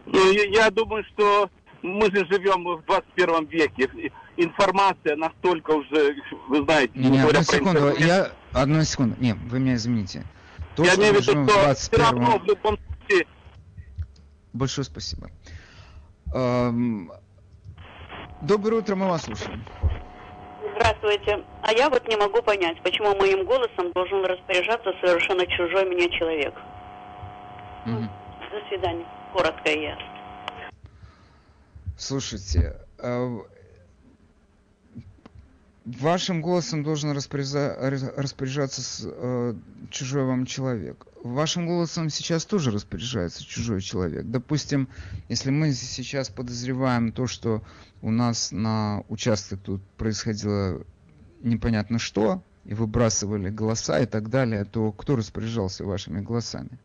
Ну, 0.05 0.31
я 0.31 0.69
думаю, 0.69 1.03
что 1.03 1.49
мы 1.81 2.05
же 2.11 2.25
живем 2.25 2.63
в 2.63 2.83
21 2.85 3.45
веке. 3.47 4.11
Информация 4.37 5.15
настолько 5.15 5.71
уже, 5.71 6.15
вы 6.47 6.63
знаете, 6.63 6.91
не, 6.95 7.09
не 7.09 7.19
одну 7.19 7.43
секунду, 7.43 7.89
интернет. 7.89 7.99
я 7.99 8.31
одну 8.53 8.83
секунду, 8.83 9.15
не, 9.19 9.33
вы 9.33 9.59
меня 9.59 9.75
извините. 9.75 10.23
То, 10.75 10.83
я 10.83 10.95
имею 10.95 11.15
в 11.15 11.21
виду, 11.21 11.23
что 11.23 11.33
21... 11.33 11.75
все 11.75 11.97
равно 11.97 12.39
в 12.39 12.45
любом 12.45 12.77
случае. 12.77 13.27
Большое 14.53 14.85
спасибо. 14.85 15.29
Эм... 16.33 17.11
Доброе 18.41 18.77
утро, 18.77 18.95
мы 18.95 19.09
вас 19.09 19.23
слушаем. 19.23 19.63
Здравствуйте. 20.75 21.43
А 21.61 21.73
я 21.73 21.89
вот 21.89 22.07
не 22.07 22.15
могу 22.15 22.41
понять, 22.41 22.81
почему 22.81 23.13
моим 23.15 23.43
голосом 23.43 23.91
должен 23.93 24.23
распоряжаться 24.23 24.93
совершенно 25.01 25.45
чужой 25.45 25.85
мне 25.85 26.09
человек. 26.11 26.53
Угу. 27.85 28.07
До 28.51 28.67
свидания. 28.69 29.05
Коротко 29.33 29.69
и 29.69 29.81
ясно. 29.81 30.18
Слушайте, 31.99 32.77
а, 32.97 33.41
вашим 35.83 36.41
голосом 36.41 36.81
должен 36.81 37.11
распоряжаться 37.11 38.81
э, 39.03 39.53
чужой 39.89 40.23
вам 40.23 40.45
человек. 40.45 41.05
Вашим 41.21 41.67
голосом 41.67 42.09
сейчас 42.09 42.45
тоже 42.45 42.71
распоряжается 42.71 43.43
чужой 43.45 43.81
человек. 43.81 44.25
Допустим, 44.27 44.87
если 45.27 45.51
мы 45.51 45.73
сейчас 45.73 46.29
подозреваем 46.29 47.11
то, 47.11 47.27
что 47.27 47.61
у 48.01 48.11
нас 48.11 48.53
на 48.53 49.03
участке 49.09 49.57
тут 49.57 49.81
происходило 49.97 50.81
непонятно 51.41 51.99
что, 51.99 52.41
и 52.63 52.73
выбрасывали 52.73 53.49
голоса 53.49 53.99
и 53.99 54.05
так 54.05 54.29
далее, 54.29 54.63
то 54.63 54.93
кто 54.93 55.17
распоряжался 55.17 55.83
вашими 55.83 56.21
голосами? 56.21 56.79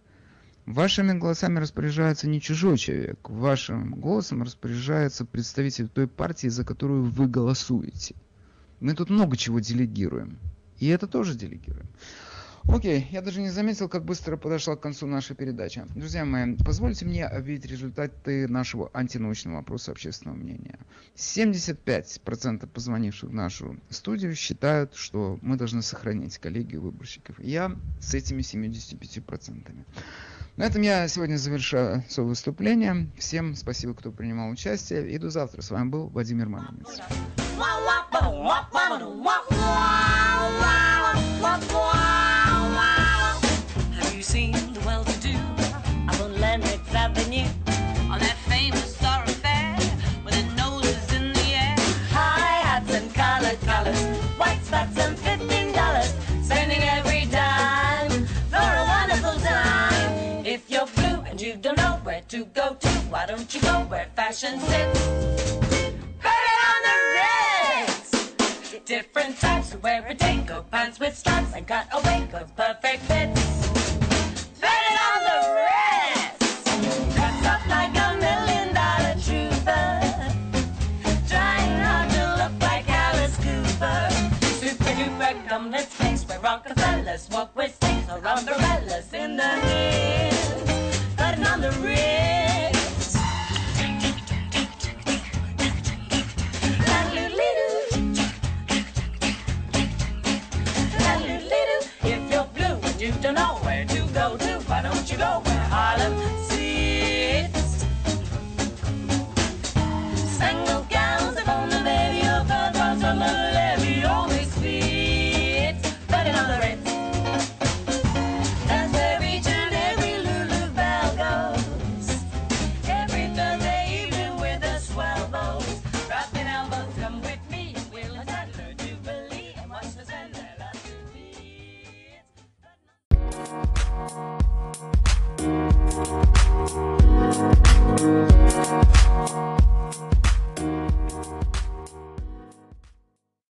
Вашими 0.66 1.12
голосами 1.12 1.58
распоряжается 1.58 2.26
не 2.26 2.40
чужой 2.40 2.78
человек. 2.78 3.18
Вашим 3.28 4.00
голосом 4.00 4.42
распоряжается 4.42 5.26
представитель 5.26 5.88
той 5.88 6.08
партии, 6.08 6.48
за 6.48 6.64
которую 6.64 7.04
вы 7.04 7.28
голосуете. 7.28 8.14
Мы 8.80 8.94
тут 8.94 9.10
много 9.10 9.36
чего 9.36 9.60
делегируем. 9.60 10.38
И 10.78 10.88
это 10.88 11.06
тоже 11.06 11.34
делегируем. 11.34 11.86
Окей, 12.66 13.06
я 13.10 13.20
даже 13.20 13.42
не 13.42 13.50
заметил, 13.50 13.90
как 13.90 14.06
быстро 14.06 14.38
подошла 14.38 14.74
к 14.74 14.80
концу 14.80 15.06
наша 15.06 15.34
передача. 15.34 15.86
Друзья 15.94 16.24
мои, 16.24 16.56
позвольте 16.56 17.04
мне 17.04 17.26
объявить 17.26 17.66
результаты 17.66 18.48
нашего 18.48 18.90
антинаучного 18.94 19.58
опроса 19.58 19.92
общественного 19.92 20.38
мнения. 20.38 20.78
75% 21.14 22.66
позвонивших 22.66 23.28
в 23.28 23.34
нашу 23.34 23.78
студию 23.90 24.34
считают, 24.34 24.94
что 24.94 25.38
мы 25.42 25.56
должны 25.56 25.82
сохранить 25.82 26.38
коллегию 26.38 26.80
выборщиков. 26.80 27.38
Я 27.38 27.76
с 28.00 28.14
этими 28.14 28.40
75%. 28.40 29.70
На 30.56 30.66
этом 30.66 30.82
я 30.82 31.08
сегодня 31.08 31.36
завершаю 31.36 32.04
свое 32.08 32.28
выступление. 32.28 33.08
Всем 33.18 33.56
спасибо, 33.56 33.92
кто 33.92 34.12
принимал 34.12 34.50
участие. 34.50 35.10
И 35.10 35.18
до 35.18 35.28
завтра. 35.28 35.62
С 35.62 35.70
вами 35.70 35.88
был 35.88 36.08
Владимир 36.08 36.48
Маминец. 36.48 37.00
Have 43.96 44.14
you 44.14 44.22
seen 44.22 44.52
the 44.72 44.80
well-to-do 44.86 45.23
and 64.44 64.60
sits. 64.60 65.03